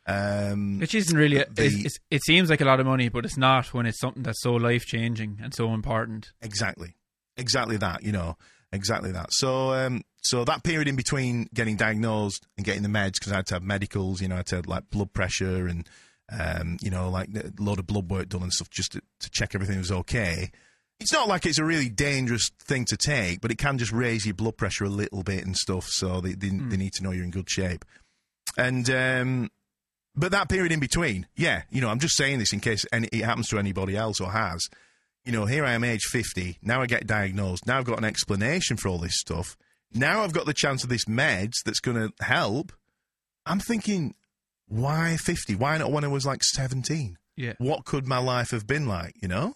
[0.06, 1.38] um, Which isn't really.
[1.38, 3.86] A, the, it's, it's, it seems like a lot of money, but it's not when
[3.86, 6.32] it's something that's so life changing and so important.
[6.40, 6.96] Exactly,
[7.36, 8.02] exactly that.
[8.02, 8.36] You know,
[8.72, 9.32] exactly that.
[9.32, 13.36] So, um, so that period in between getting diagnosed and getting the meds, because I
[13.36, 14.20] had to have medicals.
[14.20, 15.88] You know, I had to have like blood pressure and
[16.30, 19.30] um, you know, like a load of blood work done and stuff just to, to
[19.30, 20.50] check everything was okay.
[21.00, 24.24] It's not like it's a really dangerous thing to take, but it can just raise
[24.24, 25.86] your blood pressure a little bit and stuff.
[25.88, 26.70] So they they, mm.
[26.70, 27.84] they need to know you're in good shape.
[28.56, 29.50] And um,
[30.14, 33.08] but that period in between, yeah, you know, I'm just saying this in case any,
[33.08, 34.68] it happens to anybody else or has.
[35.24, 36.58] You know, here I am, age 50.
[36.62, 37.66] Now I get diagnosed.
[37.66, 39.56] Now I've got an explanation for all this stuff.
[39.94, 42.72] Now I've got the chance of this meds that's going to help.
[43.46, 44.14] I'm thinking,
[44.66, 45.54] why 50?
[45.54, 47.18] Why not when I was like 17?
[47.36, 47.54] Yeah.
[47.58, 49.14] What could my life have been like?
[49.22, 49.54] You know,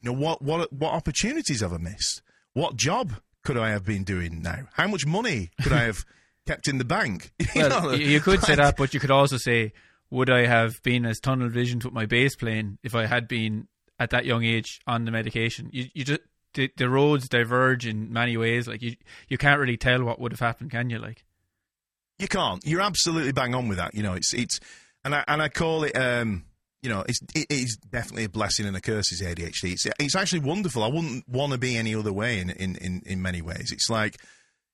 [0.00, 2.22] you know what what what opportunities have I missed?
[2.52, 4.68] What job could I have been doing now?
[4.74, 6.04] How much money could I have?
[6.46, 7.32] Kept in the bank.
[7.54, 9.72] you well, know, you could like, say that, but you could also say,
[10.10, 13.68] would I have been as tunnel visioned with my bass playing if I had been
[13.98, 15.70] at that young age on the medication?
[15.72, 16.20] You, you just
[16.54, 18.68] the, the roads diverge in many ways.
[18.68, 18.96] Like you,
[19.28, 20.98] you can't really tell what would have happened, can you?
[20.98, 21.24] Like
[22.18, 22.64] you can't.
[22.64, 23.94] You're absolutely bang on with that.
[23.94, 24.60] You know, it's it's,
[25.04, 25.96] and I and I call it.
[25.96, 26.44] um
[26.84, 29.10] you know, it's it is definitely a blessing and a curse.
[29.10, 29.72] Is ADHD?
[29.72, 30.82] It's it's actually wonderful.
[30.82, 33.72] I wouldn't want to be any other way in in in, in many ways.
[33.72, 34.18] It's like,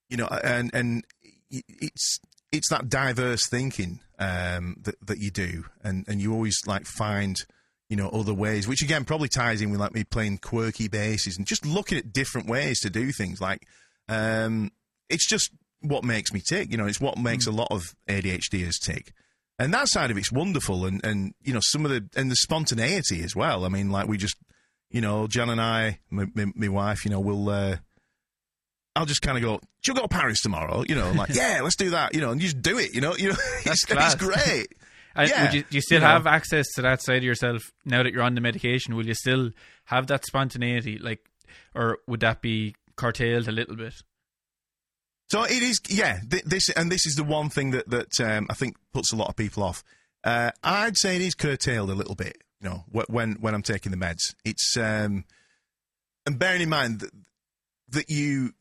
[0.09, 1.05] you know, and and
[1.51, 2.21] it's
[2.53, 7.37] it's that diverse thinking um, that that you do, and and you always like find
[7.89, 11.37] you know other ways, which again probably ties in with like me playing quirky basses
[11.37, 13.41] and just looking at different ways to do things.
[13.41, 13.67] Like
[14.09, 14.71] um,
[15.09, 15.51] it's just
[15.81, 16.71] what makes me tick.
[16.71, 17.53] You know, it's what makes mm.
[17.53, 19.13] a lot of ADHDers tick.
[19.59, 22.37] And that side of it's wonderful, and, and you know some of the and the
[22.37, 23.67] spontaneity as well.
[23.67, 24.37] I mean, like we just,
[24.91, 27.77] you know, Jan and I, my, my, my wife, you know, we'll uh,
[28.97, 31.77] I'll just kind of go, she'll go to Paris tomorrow, you know, like, yeah, let's
[31.77, 33.93] do that, you know, and you just do it, you know, you know, That's it's,
[33.93, 34.69] it's great.
[35.13, 36.31] And yeah, would you, do you still you have know.
[36.31, 38.95] access to that side of yourself now that you're on the medication?
[38.95, 39.51] Will you still
[39.87, 41.29] have that spontaneity, like,
[41.75, 43.95] or would that be curtailed a little bit?
[45.29, 46.21] So it is, yeah.
[46.31, 49.17] Th- this and this is the one thing that that um, I think puts a
[49.17, 49.83] lot of people off.
[50.23, 52.39] Uh, I'd say it is curtailed a little bit.
[52.61, 55.25] You know, when when I'm taking the meds, it's um,
[56.25, 57.11] and bearing in mind that
[57.91, 58.53] that you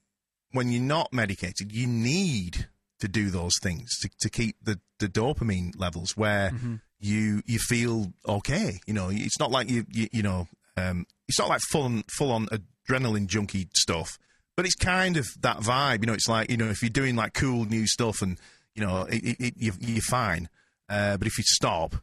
[0.52, 2.68] when you're not medicated, you need
[3.00, 6.76] to do those things to, to keep the, the dopamine levels where mm-hmm.
[7.00, 8.80] you you feel okay.
[8.86, 10.48] You know, it's not like you you, you know,
[10.78, 14.18] um, it's not like full on, full on adrenaline junkie stuff,
[14.56, 16.02] but it's kind of that vibe.
[16.02, 18.38] You know, it's like you know if you're doing like cool new stuff and
[18.76, 20.50] you know it, it, it, you're, you're, fine,
[20.90, 21.96] uh, but if you stop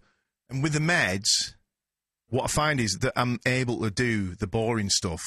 [0.49, 1.55] and with the meds,
[2.29, 5.21] what I find is that I'm able to do the boring stuff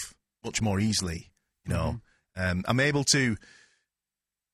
[0.43, 1.31] much more easily.
[1.65, 1.83] You know.
[1.83, 1.95] Mm-hmm
[2.39, 3.35] um, I'm able to.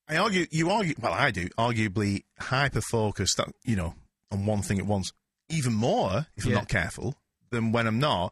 [0.08, 3.96] I argue, you argue, well, I do, arguably hyper focus that, you know,
[4.32, 5.12] on one thing at once,
[5.50, 6.52] even more if yeah.
[6.52, 7.16] I'm not careful
[7.50, 8.32] than when I'm not.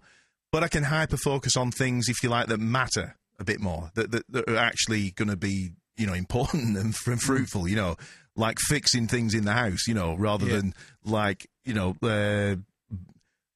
[0.52, 3.90] But I can hyper focus on things, if you like, that matter a bit more,
[3.96, 7.68] that that, that are actually going to be you know important and f- fruitful.
[7.68, 7.96] You know,
[8.36, 9.88] like fixing things in the house.
[9.88, 10.58] You know, rather Yeah.
[10.58, 10.74] than
[11.04, 11.96] like you know.
[12.04, 12.58] Uh,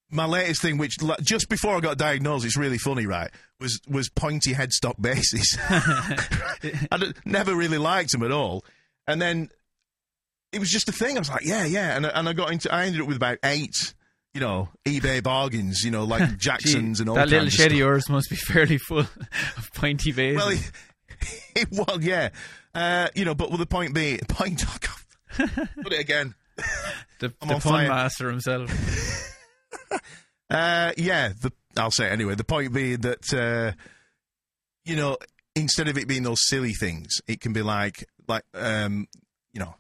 [0.10, 3.30] my latest thing, which just before I got diagnosed, it's really funny, right?
[3.60, 5.58] Was was pointy headstock basses.
[6.92, 8.64] I never really liked them at all,
[9.08, 9.50] and then
[10.52, 11.18] it was just a thing.
[11.18, 12.74] I was like, yeah, yeah, and I- and I got into.
[12.74, 13.94] I ended up with about eight,
[14.34, 17.78] you know, eBay bargains, you know, like Gee, Jacksons and all that little shed of
[17.78, 20.38] yours must be fairly full of pointy bases.
[20.38, 20.72] Well, it,
[21.56, 22.30] it was, yeah,
[22.74, 24.64] uh, you know, but with the point being, point.
[24.68, 24.78] Oh.
[25.84, 26.34] Put it again.
[27.20, 27.88] the the pun fire.
[27.90, 28.72] master himself.
[30.50, 32.34] Uh, yeah, the, I'll say it anyway.
[32.36, 33.74] The point being that, uh,
[34.86, 35.18] you know,
[35.58, 39.08] instead of it being those silly things, it can be like, like, um,
[39.52, 39.76] you know,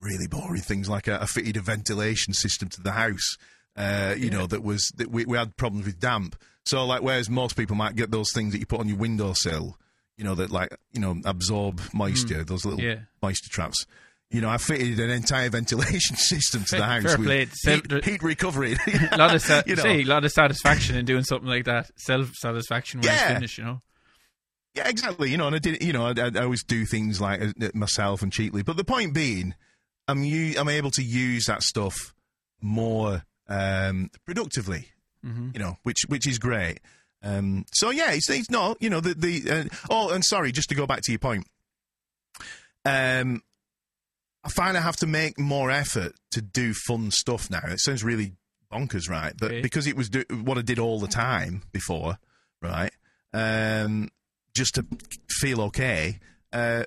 [0.00, 3.36] really boring things like a, a fitted a ventilation system to the house.
[3.76, 6.34] Uh, you know, that was that we, we had problems with damp.
[6.64, 9.76] So, like, whereas most people might get those things that you put on your windowsill,
[10.16, 13.00] you know, that like, you know, absorb moisture, those little Yeah.
[13.22, 13.84] moisture traps.
[14.30, 17.46] You know, I fitted an entire ventilation system to the house fair with play.
[17.64, 18.76] heat, heat recovery.
[19.10, 19.84] a lot of sa- you know.
[19.84, 21.90] a lot of satisfaction in doing something like that.
[21.96, 23.24] Self satisfaction when Yeah.
[23.24, 23.58] it's finished.
[23.58, 23.82] You know.
[24.76, 25.30] Yeah, exactly.
[25.32, 25.82] You know, and I did.
[25.82, 28.62] You know, I, I always do things like uh, myself and cheaply.
[28.62, 29.56] But the point being,
[30.06, 32.14] I'm u- I'm able to use that stuff
[32.60, 34.86] more um, productively.
[35.26, 35.52] Mhm.
[35.54, 36.78] You know, which which is great.
[37.22, 38.76] Um, so yeah, it's, it's not.
[38.80, 39.50] You know, the the.
[39.50, 41.48] Uh, oh, and sorry, just to go back to your point.
[42.84, 43.42] Um,
[44.44, 47.60] I find I have to make more effort to do fun stuff now.
[47.64, 48.32] It sounds really
[48.72, 49.34] bonkers, right?
[49.38, 49.60] But Okay.
[49.62, 52.18] because it was do- what I did all the time before,
[52.62, 52.92] right?
[53.32, 54.08] Um,
[54.54, 54.86] just to
[55.28, 56.18] feel okay.
[56.52, 56.84] Uh,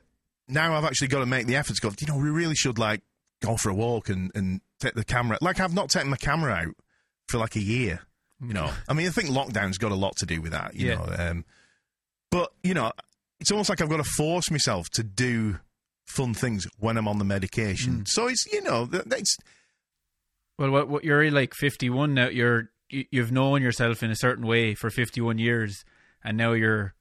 [0.48, 1.92] now I've actually got to make the effort to go.
[2.00, 3.02] You know, we really should like
[3.42, 5.38] go for a walk and and take the camera.
[5.42, 6.76] Like I've not taken my camera out
[7.30, 8.02] for like a year.
[8.42, 10.76] You know, I mean, I think lockdown's got a lot to do with that.
[10.76, 10.96] You Yeah.
[10.96, 11.46] know, um,
[12.32, 12.92] but you know,
[13.40, 15.60] it's almost like I've got to force myself to do
[16.08, 17.94] fun things when I'm on the medication.
[17.98, 18.02] Hmm.
[18.06, 19.38] So it's you know, th- it's
[20.58, 22.28] Well, what, what you're like 51 now.
[22.30, 25.84] You're you, you've known yourself in a certain way for 51 years,
[26.24, 26.94] and now you're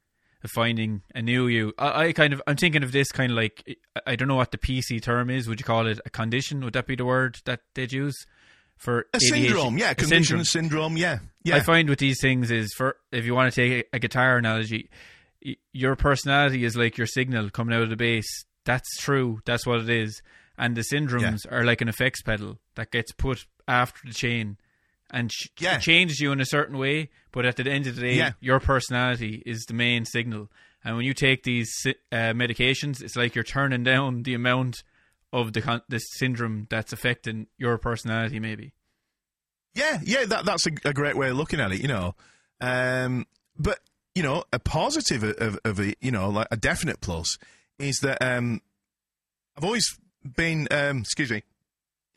[0.54, 1.72] finding a new you.
[1.78, 3.62] I, I kind of I'm thinking of this kind of like
[3.96, 5.46] I- I don't know what the PC term is.
[5.48, 6.64] Would you call it a condition?
[6.64, 8.16] Would that be the word that they'd use
[8.78, 9.28] for a ADHD?
[9.28, 9.78] syndrome.
[9.78, 10.44] Yeah, A condition syndrome.
[10.44, 10.96] syndrome.
[10.96, 11.56] Yeah, yeah.
[11.56, 14.38] I find with these things is for if you want to take a, a guitar
[14.38, 14.88] analogy,
[15.44, 18.26] y- your personality is like your signal coming out of the bass.
[18.64, 19.40] That's true.
[19.44, 20.22] That's what it is.
[20.58, 24.58] And the syndromes are like an effects pedal that gets put after the chain,
[25.10, 25.78] and Yeah.
[25.78, 27.10] changes you in a certain way.
[27.32, 28.32] But at the end of the day, Yeah.
[28.40, 30.50] your personality is the main signal.
[30.84, 34.82] And when you take these uh, medications, it's like you're turning down the amount
[35.32, 38.38] of the con- the syndrome that's affecting your personality.
[38.38, 38.74] Maybe.
[39.74, 42.14] Yeah, yeah, that that's a, a great way of looking at it, you know.
[42.60, 43.26] Um,
[43.58, 43.80] but
[44.14, 47.38] you know, a positive of, of, of a you know, like a definite plus
[47.78, 48.60] is that um,
[49.56, 51.42] I've always been, um, excuse me, you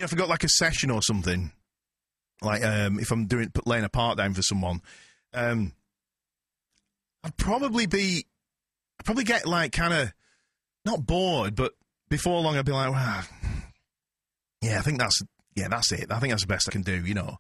[0.02, 1.52] know, if I got like a session or something,
[2.42, 4.82] like um, if I'm doing laying a part down for someone,
[5.34, 5.74] um,
[7.24, 8.26] I'd probably be,
[9.00, 10.14] I'd probably get like kind of
[10.86, 11.74] not bored, but
[12.10, 13.24] before long I'd be like, wow,
[14.62, 15.22] yeah, I think that's
[15.56, 16.12] yeah, that's it.
[16.12, 17.38] I think that's the best I can do, you know.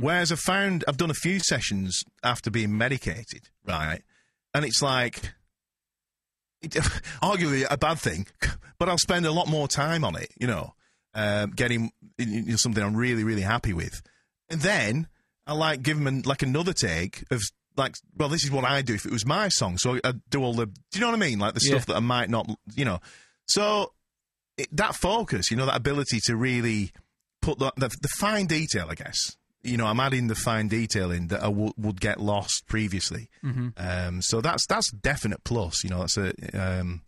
[0.00, 4.02] Whereas I've found I've done a few sessions after being medicated, right?
[4.54, 5.34] And it's like,
[7.22, 8.26] arguably a bad thing,
[8.78, 10.74] but I'll spend a lot more time on it, you know,
[11.14, 14.02] um, getting you know, something I'm really, really happy with.
[14.48, 15.08] And then
[15.46, 17.42] I like give them like another take of
[17.76, 19.76] like, well, this is what I do if it was my song.
[19.78, 21.38] So I do all the, do you know what I mean?
[21.38, 21.72] Like the Yeah.
[21.76, 23.00] stuff that I might not, you know.
[23.46, 23.92] So
[24.56, 26.92] it, that focus, you know, that ability to really
[27.42, 29.36] put the, the, the fine detail, I guess.
[29.66, 33.28] You know, I'm adding the fine detail in that I w- would get lost previously.
[33.76, 35.82] Um, so that's that's definite plus.
[35.84, 37.02] You know, that's a um,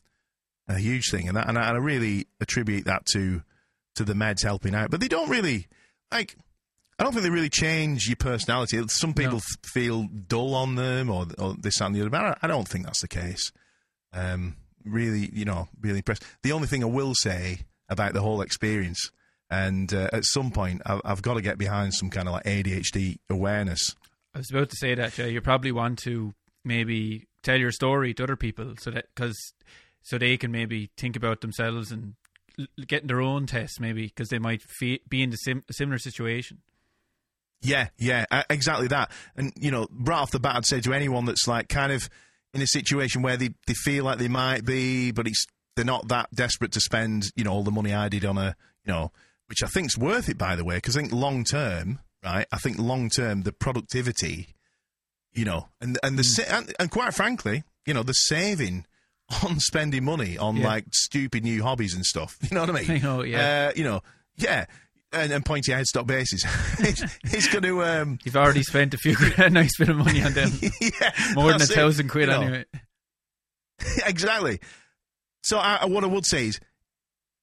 [0.69, 3.43] a huge thing, and that, and I, and I really attribute that to
[3.97, 4.91] to the meds helping out.
[4.91, 5.67] But they don't really
[6.13, 6.37] like.
[7.01, 8.83] I don't think they really change your personality.
[8.89, 9.37] Some people No.
[9.39, 12.11] f- feel dull on them, or, or this that, and the other.
[12.11, 13.53] But I, I don't think that's the case.
[14.13, 16.25] Um, really, you know, really impressed.
[16.43, 19.13] The only thing I will say about the whole experience,
[19.51, 22.45] and uh, at some point, I, I've got to get behind some kind of like
[22.45, 23.95] ADHD awareness.
[24.35, 25.31] I was about to say that, Jay.
[25.31, 26.35] You probably want to
[26.65, 29.37] maybe tell your story to other people so that because
[30.03, 32.15] so they can maybe think about themselves and
[32.87, 36.59] getting their own tests maybe because they might fe- be in the sim- similar situation.
[37.61, 39.11] Yeah, yeah, uh, exactly that.
[39.37, 42.09] And you know, right off the bat, I'd say to anyone that's like kind of
[42.55, 45.45] in a situation where they, they feel like they might be, but it's
[45.75, 48.57] they're not that desperate to spend, you know, all the money I did on a,
[48.85, 49.13] you know,
[49.49, 52.47] which I think's worth it by the way, because I think long term, right?
[52.53, 54.55] I think long term the productivity,
[55.33, 58.87] you know, and and the sa- and, and quite frankly, you know, the saving
[59.45, 60.67] on spending money on Yeah.
[60.67, 62.37] like stupid new hobbies and stuff.
[62.51, 63.03] You know what I mean?
[63.03, 63.69] Know, yeah.
[63.69, 64.01] Uh, you know,
[64.37, 64.67] yeah.
[65.11, 66.45] And, and pointy headstock bases.
[66.81, 70.23] it's, it's going to, um, You've already spent a few a nice bit of money
[70.23, 70.51] on them.
[70.83, 72.43] yeah, More than a it, thousand quid you know.
[72.43, 72.65] anyway.
[74.07, 74.61] exactly.
[75.43, 76.61] So I- what I would say is,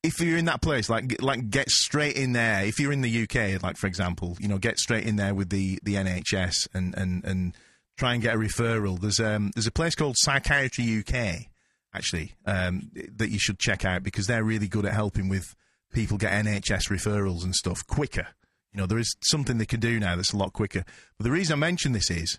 [0.06, 2.64] if you're in that place, like like get straight in there.
[2.66, 5.50] If you're in the UK, like for example, you know, get straight in there with
[5.50, 7.58] the, the NHS and, and, and
[7.98, 9.00] try and get a referral.
[9.00, 11.48] There's um there's a place called Psychiatry UK
[11.94, 15.56] actually um, that you should check out because they're really good at helping with
[15.94, 18.28] people get NHS referrals and stuff quicker.
[18.74, 20.84] You know, there is something they can do now that's a lot quicker.
[21.18, 22.38] But the reason I mention this is,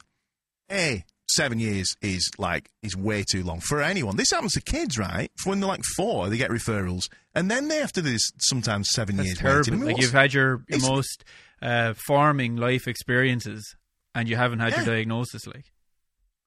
[0.71, 4.17] a seven years is like is way too long for anyone.
[4.17, 5.31] This happens to kids, right?
[5.37, 8.31] For When they're like four, they get referrals, and then they have to do this
[8.39, 9.39] sometimes seven That's years.
[9.39, 9.59] terrible.
[9.59, 9.75] waiting.
[9.75, 11.25] I mean, like you've had your, your most
[11.63, 13.77] uh, farming life experiences,
[14.15, 15.47] and you haven't had your diagnosis.
[15.47, 15.65] Like,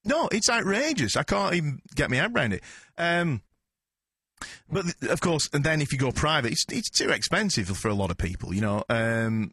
[0.06, 1.15] No, it's outrageous.
[1.18, 2.64] I can't even get my head around it.
[2.97, 3.41] Um,
[4.72, 7.93] but of course, and then if you go private, it's it's too expensive for a
[7.93, 8.53] lot of people.
[8.53, 9.51] You know, um,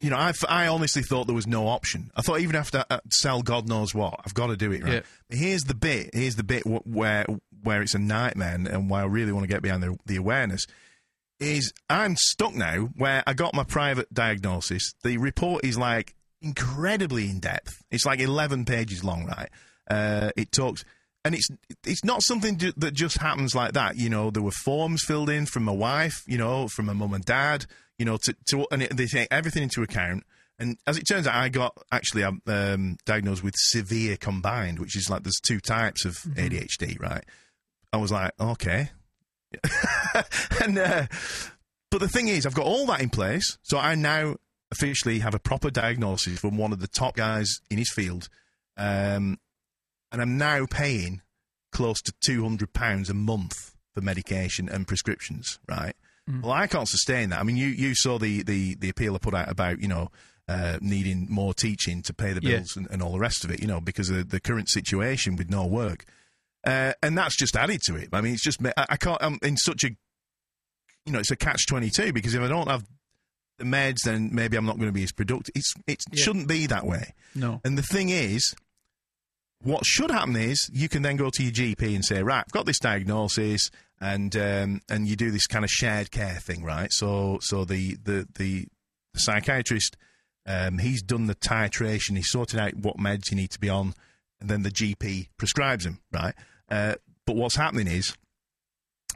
[0.00, 2.10] you know, I, I honestly thought there was no option.
[2.14, 4.92] I thought even after I sell God knows what, I've got to do it right.
[4.94, 5.00] Yeah.
[5.28, 6.10] But here's the bit.
[6.12, 7.26] Here's the bit where
[7.62, 10.66] where it's a nightmare, and, why I really want to get behind the, the awareness
[11.40, 14.92] is I'm stuck now where I got my private diagnosis.
[15.02, 17.82] The report is like incredibly in depth.
[17.90, 19.48] It's like 11 pages long, right?
[19.88, 20.84] Uh, it talks,
[21.24, 21.48] and it's
[21.86, 23.96] it's not something that just happens like that.
[23.96, 27.14] You know, there were forms filled in from my wife, you know, from my mum
[27.14, 27.66] and dad,
[27.98, 30.24] you know, to, to and it, they take everything into account.
[30.60, 34.96] And as it turns out, I got actually I'm um, diagnosed with severe combined, which
[34.96, 37.24] is like there's two types of ADHD, right?
[37.92, 38.90] I was like, okay,
[40.62, 41.06] and uh,
[41.90, 44.36] but the thing is, I've got all that in place, so I now
[44.70, 48.28] officially have a proper diagnosis from one of the top guys in his field,
[48.76, 49.38] um,
[50.12, 51.22] and I'm now paying
[51.72, 55.58] close to two hundred pounds a month for medication and prescriptions.
[55.68, 55.94] Right?
[56.42, 57.40] Well, I can't sustain that.
[57.40, 60.10] I mean, you you saw the the the appeal I put out about you know.
[60.50, 62.56] Uh, needing more teaching to pay the Yeah.
[62.56, 65.36] bills and, and all the rest of it, you know, because of the current situation
[65.36, 66.06] with no work,
[66.66, 68.08] uh, and that's just added to it.
[68.14, 69.22] I mean, it's just I, I can't.
[69.22, 69.88] I'm in such a
[71.04, 72.86] you know, it's a catch twenty two because if I don't have
[73.58, 75.52] the meds, then maybe I'm not going to be as productive.
[75.54, 76.24] It's it Yeah.
[76.24, 77.12] shouldn't be that way.
[77.34, 77.60] no.
[77.62, 78.54] And the thing is,
[79.62, 82.52] what should happen is you can then go to your GP and say, right, I've
[82.52, 83.70] got this diagnosis,
[84.00, 86.92] and um, and you do this kind of shared care thing, right?
[86.92, 88.66] So so the the the,
[89.14, 89.96] the psychiatrist.
[90.46, 92.16] Um, he's done the titration.
[92.16, 93.92] He's sorted out what meds you need to be on,
[94.40, 96.34] and then the GP prescribes them, right?
[96.70, 96.94] Uh,
[97.26, 98.16] but what's happening is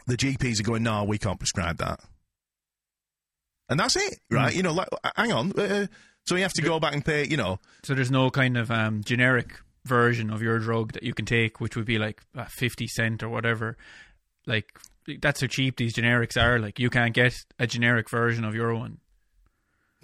[0.06, 2.00] the GPs are going, no, we can't prescribe that.
[3.68, 4.54] And that's it, right?
[4.54, 5.58] You know, like, uh, hang on.
[5.58, 5.86] Uh,
[6.26, 8.70] so you have to go back and pay, you know, So there's no kind of
[8.70, 12.44] um, generic version of your drug that you can take, which would be like uh,
[12.44, 13.76] fifty cent or whatever.
[14.46, 14.66] Like
[15.20, 16.58] that's how cheap these generics are.
[16.58, 18.98] Like you can't get a generic version of your one.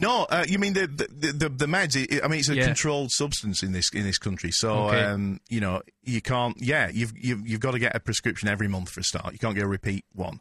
[0.01, 1.97] No, uh, you mean the the the, the meds?
[1.97, 2.67] i I mean, it's a Yeah.
[2.67, 5.03] controlled substance in this in this country, so Okay.
[5.03, 6.57] um, you know you can't.
[6.61, 9.33] Yeah, you've you've you've got to get a prescription every month for a start.
[9.33, 10.41] You can't get a repeat one.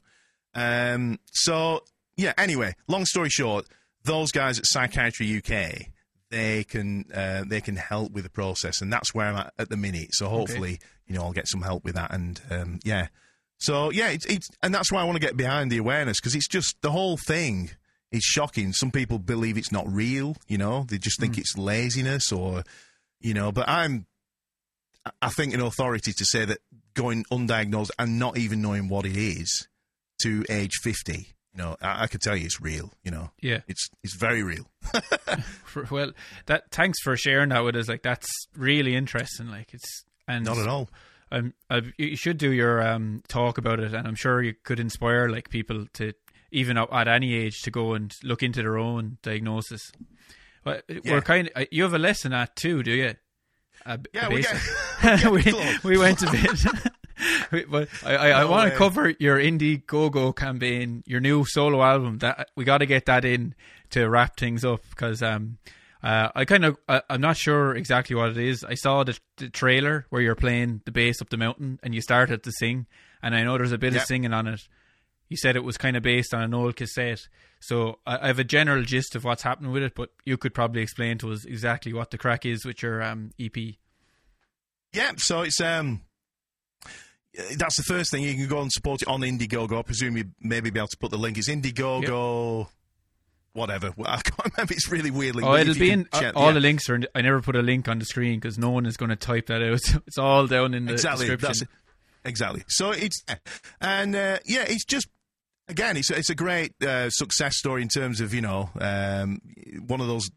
[0.54, 1.84] Um, so
[2.16, 2.34] yeah.
[2.38, 3.66] Anyway, long story short,
[4.04, 5.88] those guys at Psychiatry UK
[6.30, 9.70] they can uh, they can help with the process, and that's where I'm at at
[9.70, 10.10] the minute.
[10.14, 13.08] So hopefully, you know, I'll get some help with that, and um, yeah.
[13.60, 16.36] So yeah, it's, it's and that's why I want to get behind the awareness because
[16.36, 17.72] it's just the whole thing
[18.12, 18.74] is shocking.
[18.74, 22.64] Some people believe it's not real, you know, they just think it's laziness or,
[23.20, 23.52] you know.
[23.52, 24.06] But I'm,
[25.22, 26.60] I think, an authority to say that
[26.94, 29.68] going undiagnosed and not even knowing what it is
[30.22, 32.94] to age fifty, you know, I, I could tell you it's real.
[33.04, 33.62] You know, Yeah.
[33.68, 34.70] it's it's very real.
[35.92, 36.12] Well,
[36.48, 37.88] that thanks for sharing that with us.
[37.88, 39.48] Like that's really interesting.
[39.50, 40.90] Like it's and Not at all.
[41.32, 44.80] Um, uh, you should do your um talk about it, and I'm sure you could
[44.80, 46.14] inspire like people to
[46.52, 49.92] even at, any age to go and look into their own diagnosis.
[50.64, 51.00] But Yeah.
[51.12, 53.14] we're kind of you have a lesson at too, do you?
[53.86, 54.42] A, Yeah, a we
[55.44, 56.94] get- we, we went a bit.
[57.70, 62.20] But I, I, I want to cover your Indiegogo campaign, your new solo album.
[62.20, 63.56] That we got to get that in
[63.92, 65.58] to wrap things up because um,
[66.04, 68.64] uh, I kind of I, I'm not sure exactly what it is.
[68.64, 72.02] I saw the, the trailer where you're playing the bass up the mountain and you
[72.02, 72.86] started to sing,
[73.24, 74.00] and I know there's a bit Yeah.
[74.02, 74.68] of singing on it.
[75.30, 77.28] You said it was kind of based on an old cassette,
[77.60, 79.96] so I, I have a general gist of what's happening with it.
[79.96, 83.32] But you could probably explain to us exactly what the crack is with your um,
[83.40, 83.58] EP.
[84.94, 86.02] Yeah, so it's um
[87.58, 88.24] that's the first thing.
[88.24, 89.78] You can go and support it on Indiegogo.
[89.78, 91.38] I presume you maybe be able to put the link.
[91.38, 92.68] It's Indiegogo.
[93.54, 93.94] whatever.
[93.96, 94.74] Well, I can't remember.
[94.74, 95.44] It's really weirdly.
[95.44, 96.54] Oh, it'll be in uh, all yeah.
[96.54, 96.96] the links are.
[96.96, 99.16] In, I never put a link on the screen because no one is going to
[99.16, 99.82] type that out.
[100.08, 101.68] it's all down in the exactly, description.
[102.26, 102.64] Exactly.
[102.68, 103.24] So it's
[103.80, 105.08] and uh, yeah, it's just
[105.68, 109.42] again, it's it's a great uh, success story in terms of you know um,
[109.86, 110.30] one of those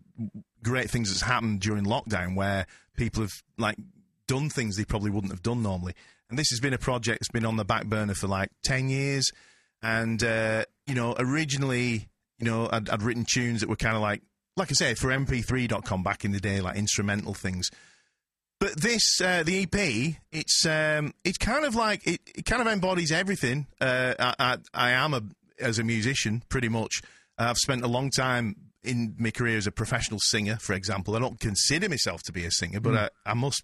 [0.63, 2.67] great things that's happened during lockdown where
[2.97, 3.77] people have like
[4.27, 5.95] done things they probably wouldn't have done normally.
[6.31, 8.89] And this has been a project that's been on the back burner for like ten
[8.89, 9.31] years.
[9.83, 12.09] And uh, you know, originally,
[12.39, 14.23] you know, I'd, I'd written tunes that were kind of like,
[14.57, 17.71] like I say, for MP3.com back in the day, like instrumental things.
[18.59, 22.69] But this, uh, the EP, it's um, it's kind of like it, it kind of
[22.69, 23.67] embodies everything.
[23.81, 25.23] Uh, I, I, I, am a
[25.59, 27.01] as a musician, pretty much.
[27.39, 31.17] I've spent a long time in my career as a professional singer, for example.
[31.17, 33.09] I don't consider myself to be a singer, but mm.
[33.25, 33.63] I, I, must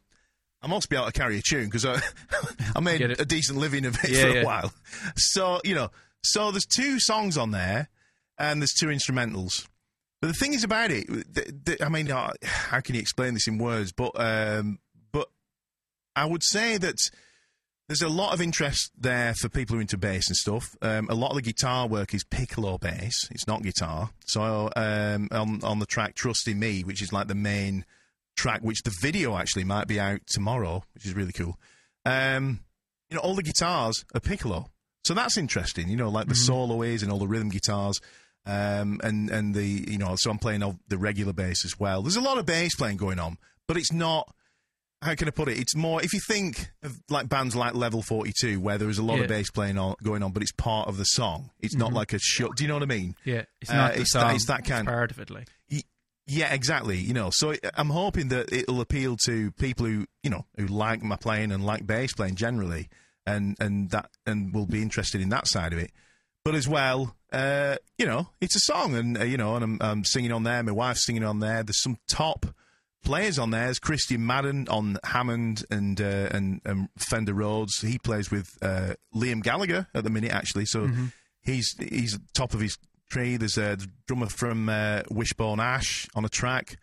[0.66, 2.00] I must be able to carry a tune because I
[2.76, 4.44] I made a decent living of it yeah, for a yeah.
[4.44, 4.72] while.
[5.14, 5.90] So you know,
[6.24, 7.88] so there's two songs on there,
[8.36, 9.68] and there's two instrumentals.
[10.20, 13.34] But the thing is about it, the, the, I mean, uh, how can you explain
[13.34, 13.92] this in words?
[13.92, 14.80] But um,
[15.12, 15.28] but
[16.16, 16.96] I would say that
[17.86, 20.74] there's a lot of interest there for people who are into bass and stuff.
[20.82, 24.10] Um, a lot of the guitar work is piccolo bass; it's not guitar.
[24.24, 27.84] So um, on on the track "Trust in Me," which is like the main
[28.36, 31.58] track, which the video actually might be out tomorrow, which is really cool.
[32.04, 32.60] Um,
[33.10, 34.70] you know, all the guitars are piccolo,
[35.04, 35.88] so that's interesting.
[35.88, 36.44] You know, like the mm-hmm.
[36.44, 38.00] solo is and all the rhythm guitars.
[38.46, 42.02] Um, and and the you know so I'm playing the regular bass as well.
[42.02, 44.32] There's a lot of bass playing going on, but it's not.
[45.02, 45.58] How can I put it?
[45.58, 49.02] It's more if you think of like bands like Level 42, where there is a
[49.02, 49.24] lot yeah.
[49.24, 51.50] of bass playing on, going on, but it's part of the song.
[51.60, 51.80] It's mm-hmm.
[51.80, 52.56] not like a shot.
[52.56, 53.14] Do you know what I mean?
[53.24, 53.90] Yeah, it's not.
[53.90, 54.88] Uh, it's, that, it's, that, kind.
[54.88, 55.48] It's part of it, like.
[56.26, 56.98] Yeah, exactly.
[56.98, 61.02] You know, so I'm hoping that it'll appeal to people who you know who like
[61.02, 62.88] my playing and like bass playing generally,
[63.24, 65.92] and and that and will be interested in that side of it.
[66.44, 69.78] But as well, uh, you know, it's a song, and uh, you know, and I'm,
[69.80, 70.62] I'm, singing on there.
[70.62, 71.62] My wife's singing on there.
[71.62, 72.46] There's some top
[73.04, 73.64] players on there.
[73.64, 77.80] There's Christian Madden on Hammond and uh, and, and, Fender Rhodes.
[77.80, 80.66] He plays with uh, Liam Gallagher at the minute, actually.
[80.66, 81.06] So mm-hmm.
[81.40, 83.36] he's he's top of his tree.
[83.36, 86.78] There's a drummer from uh, Wishbone Ash on a track.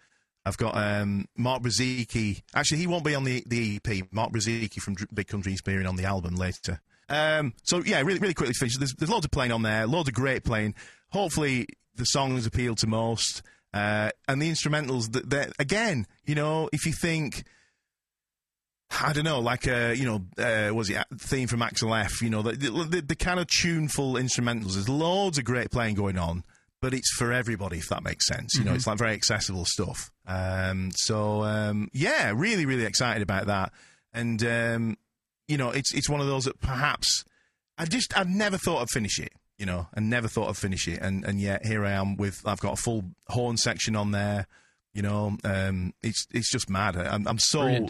[0.45, 2.41] I've got um, Mark Brzezicki.
[2.53, 4.07] Actually, he won't be on the, the EP.
[4.11, 6.81] Mark Brzezicki from Big Country appearing on the album later.
[7.09, 8.77] Um, so yeah, really, really quickly finish.
[8.77, 10.75] There's, there's loads of playing on there, loads of great playing.
[11.09, 13.41] Hopefully, the songs appeal to most,
[13.73, 15.11] uh, and the instrumentals.
[15.11, 17.43] That again, you know, if you think
[19.01, 22.21] I don't know, like a uh, you know, uh, was it theme from Axel F?
[22.21, 24.73] You know, the, the, the kind of tuneful instrumentals.
[24.73, 26.43] There's loads of great playing going on,
[26.79, 28.53] but it's for everybody, if that makes sense.
[28.53, 28.69] You mm-hmm.
[28.69, 30.11] know, it's like very accessible stuff.
[30.27, 33.71] Um, so um, yeah, really, really excited about that.
[34.13, 34.97] And um,
[35.47, 37.25] you know, it's it's one of those that perhaps
[37.77, 39.33] I just I've never thought I'd finish it.
[39.57, 42.41] You know, I never thought I'd finish it, and and yet here I am with
[42.45, 44.47] I've got a full horn section on there.
[44.93, 46.95] You know, um, it's it's just mad.
[46.95, 47.87] I'm, I'm so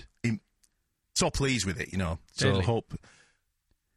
[1.14, 2.20] so pleased with it, you know.
[2.34, 2.66] So totally.
[2.66, 2.94] hope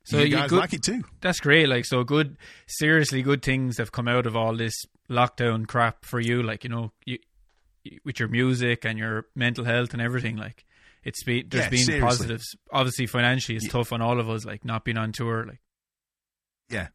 [0.07, 1.03] so you guys good, like it too.
[1.21, 1.69] That's great.
[1.69, 2.37] Like so, good,
[2.69, 6.45] seriously good things have come out of all this lockdown crap for you.
[6.45, 7.19] Like you know, you,
[8.05, 10.37] with your music and your mental health and everything.
[10.37, 10.65] Like
[11.03, 12.07] it's been there's yeah, been seriously.
[12.07, 12.57] positives.
[12.73, 13.73] Obviously, financially, it's yeah.
[13.73, 14.45] tough on all of us.
[14.45, 15.45] Like not being on tour.
[15.45, 15.61] Like
[16.71, 16.89] yeah,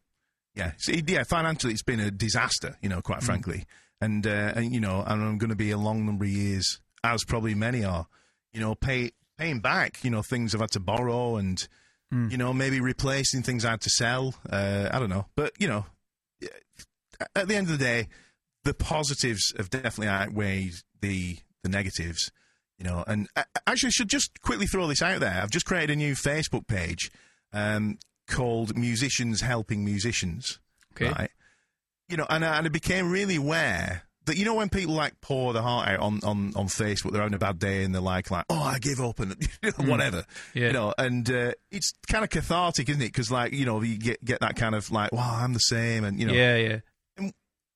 [0.55, 1.23] yeah, See, yeah.
[1.23, 2.77] Financially, it's been a disaster.
[2.81, 3.25] You know, quite mm.
[3.25, 3.65] frankly,
[3.99, 6.79] and uh, and you know, and I'm going to be a long number of years,
[7.03, 8.07] as probably many are.
[8.53, 9.11] You know, pay
[9.41, 11.67] paying back, you know, things I've had to borrow and,
[12.13, 12.31] mm.
[12.31, 14.35] you know, maybe replacing things I had to sell.
[14.47, 15.25] Uh, I don't know.
[15.35, 15.85] But, you know,
[17.35, 18.07] at the end of the day,
[18.63, 22.31] the positives have definitely outweighed the, the negatives,
[22.77, 23.03] you know.
[23.07, 25.41] And I, actually, I should just quickly throw this out there.
[25.41, 27.11] I've just created a new Facebook page
[27.51, 27.97] um,
[28.27, 30.59] called Musicians Helping Musicians.
[30.93, 31.09] Okay.
[31.09, 31.31] Right?
[32.09, 35.53] You know, and, and I became really aware that you know when people like pour
[35.53, 38.29] their heart out on, on, on Facebook, they're having a bad day and they're like,
[38.29, 39.89] like, oh, I give up and hmm.
[39.89, 40.67] whatever, yeah.
[40.67, 43.07] you know, and uh, it's kind of cathartic, isn't it?
[43.07, 46.03] Because like you know you get get that kind of like, wow, I'm the same,
[46.03, 46.79] and you know, yeah, yeah.
[47.17, 47.33] And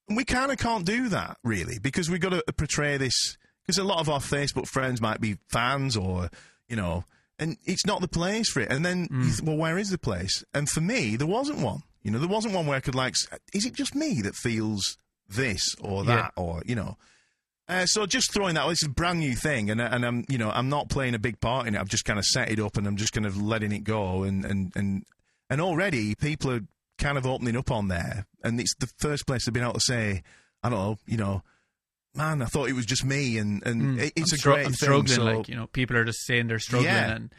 [0.09, 3.83] we kind of can't do that really because we've got to portray this because a
[3.83, 6.29] lot of our Facebook friends might be fans or
[6.67, 7.05] you know,
[7.39, 8.71] and it's not the place for it.
[8.71, 9.23] And then, mm.
[9.23, 10.43] th- well, where is the place?
[10.53, 11.83] And for me, there wasn't one.
[12.01, 13.15] You know, there wasn't one where I could like,
[13.53, 14.97] is it just me that feels
[15.27, 16.43] this or that yeah.
[16.43, 16.97] or you know.
[17.67, 20.37] Uh, so just throwing that, well, it's a brand new thing, and and I'm you
[20.37, 21.79] know I'm not playing a big part in it.
[21.79, 24.23] I've just kind of set it up, and I'm just kind of letting it go,
[24.23, 25.03] and and and
[25.49, 26.61] and already people are
[26.99, 29.79] kind of opening up on there, and it's the first place they've been able to
[29.79, 30.21] say,
[30.61, 31.41] I don't know, you know,
[32.13, 34.73] man, I thought it was just me, and and mm, it's I'm a great I'm
[34.73, 34.73] thing.
[34.73, 37.15] Struggling, so, like you know, people are just saying they're struggling, yeah.
[37.15, 37.33] and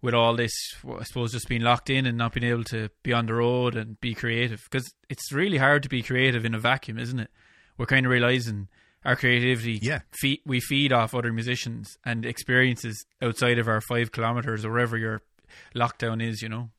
[0.00, 0.52] with all this,
[0.88, 3.76] I suppose, just being locked in and not being able to be on the road
[3.76, 7.30] and be creative because it's really hard to be creative in a vacuum, isn't it?
[7.78, 8.68] we're kind of realizing
[9.04, 9.78] our creativity.
[9.80, 10.00] Yeah.
[10.10, 14.98] feed, we feed off other musicians and experiences outside of our five kilometers or wherever
[14.98, 15.22] your
[15.74, 16.42] lockdown is.
[16.42, 16.70] You know.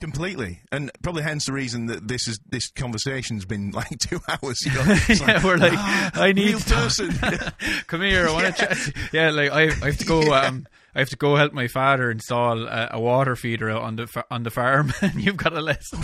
[0.00, 4.60] Completely, and probably hence the reason that this is this conversation's been like two hours.
[4.64, 4.96] You know?
[5.08, 7.12] yeah, we're like, ah, I need real to person.
[7.86, 9.12] Come here, I want to chat.
[9.12, 10.34] Yeah, like I, I have to go.
[10.34, 14.24] Um, I have to go help my father install a, a water feeder on the
[14.30, 16.00] on the farm, and you've got a lesson.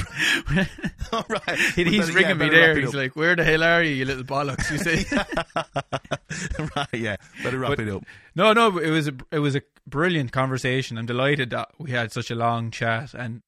[1.12, 2.78] All right, He- Well, he's then, ringing yeah, me there.
[2.78, 5.04] He's like, "Where the hell are you, you little bollocks?" You say.
[6.76, 8.04] right, yeah, better wrap But- it up.
[8.34, 10.96] No, no, it was a it was a brilliant conversation.
[10.98, 13.42] I'm delighted that we had such a long chat, and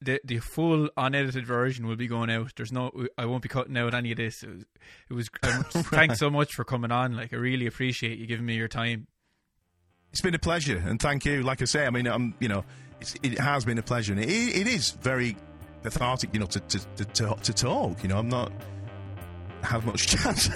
[0.00, 2.52] the the full unedited version will be going out.
[2.56, 4.42] There's no, I won't be cutting out any of this.
[4.42, 4.64] It was,
[5.10, 7.16] it was um, thanks so much for coming on.
[7.16, 9.08] Like, I really appreciate you giving me your time.
[10.12, 11.42] It's been a pleasure, and thank you.
[11.42, 12.64] Like I say, I mean, I'm, you know,
[13.00, 15.36] it's, it has been a pleasure, and it, it is very
[15.82, 18.02] cathartic, you know, to to, to to talk.
[18.02, 18.52] You know, I'm not
[19.62, 20.44] have much chance.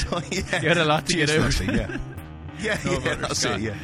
[0.00, 1.40] so yeah, You had a lot to Cheers, get.
[1.40, 1.98] Leslie, Yeah,
[2.58, 3.60] yeah, No yeah, that's Scott.
[3.60, 3.62] it.
[3.62, 3.76] Yeah.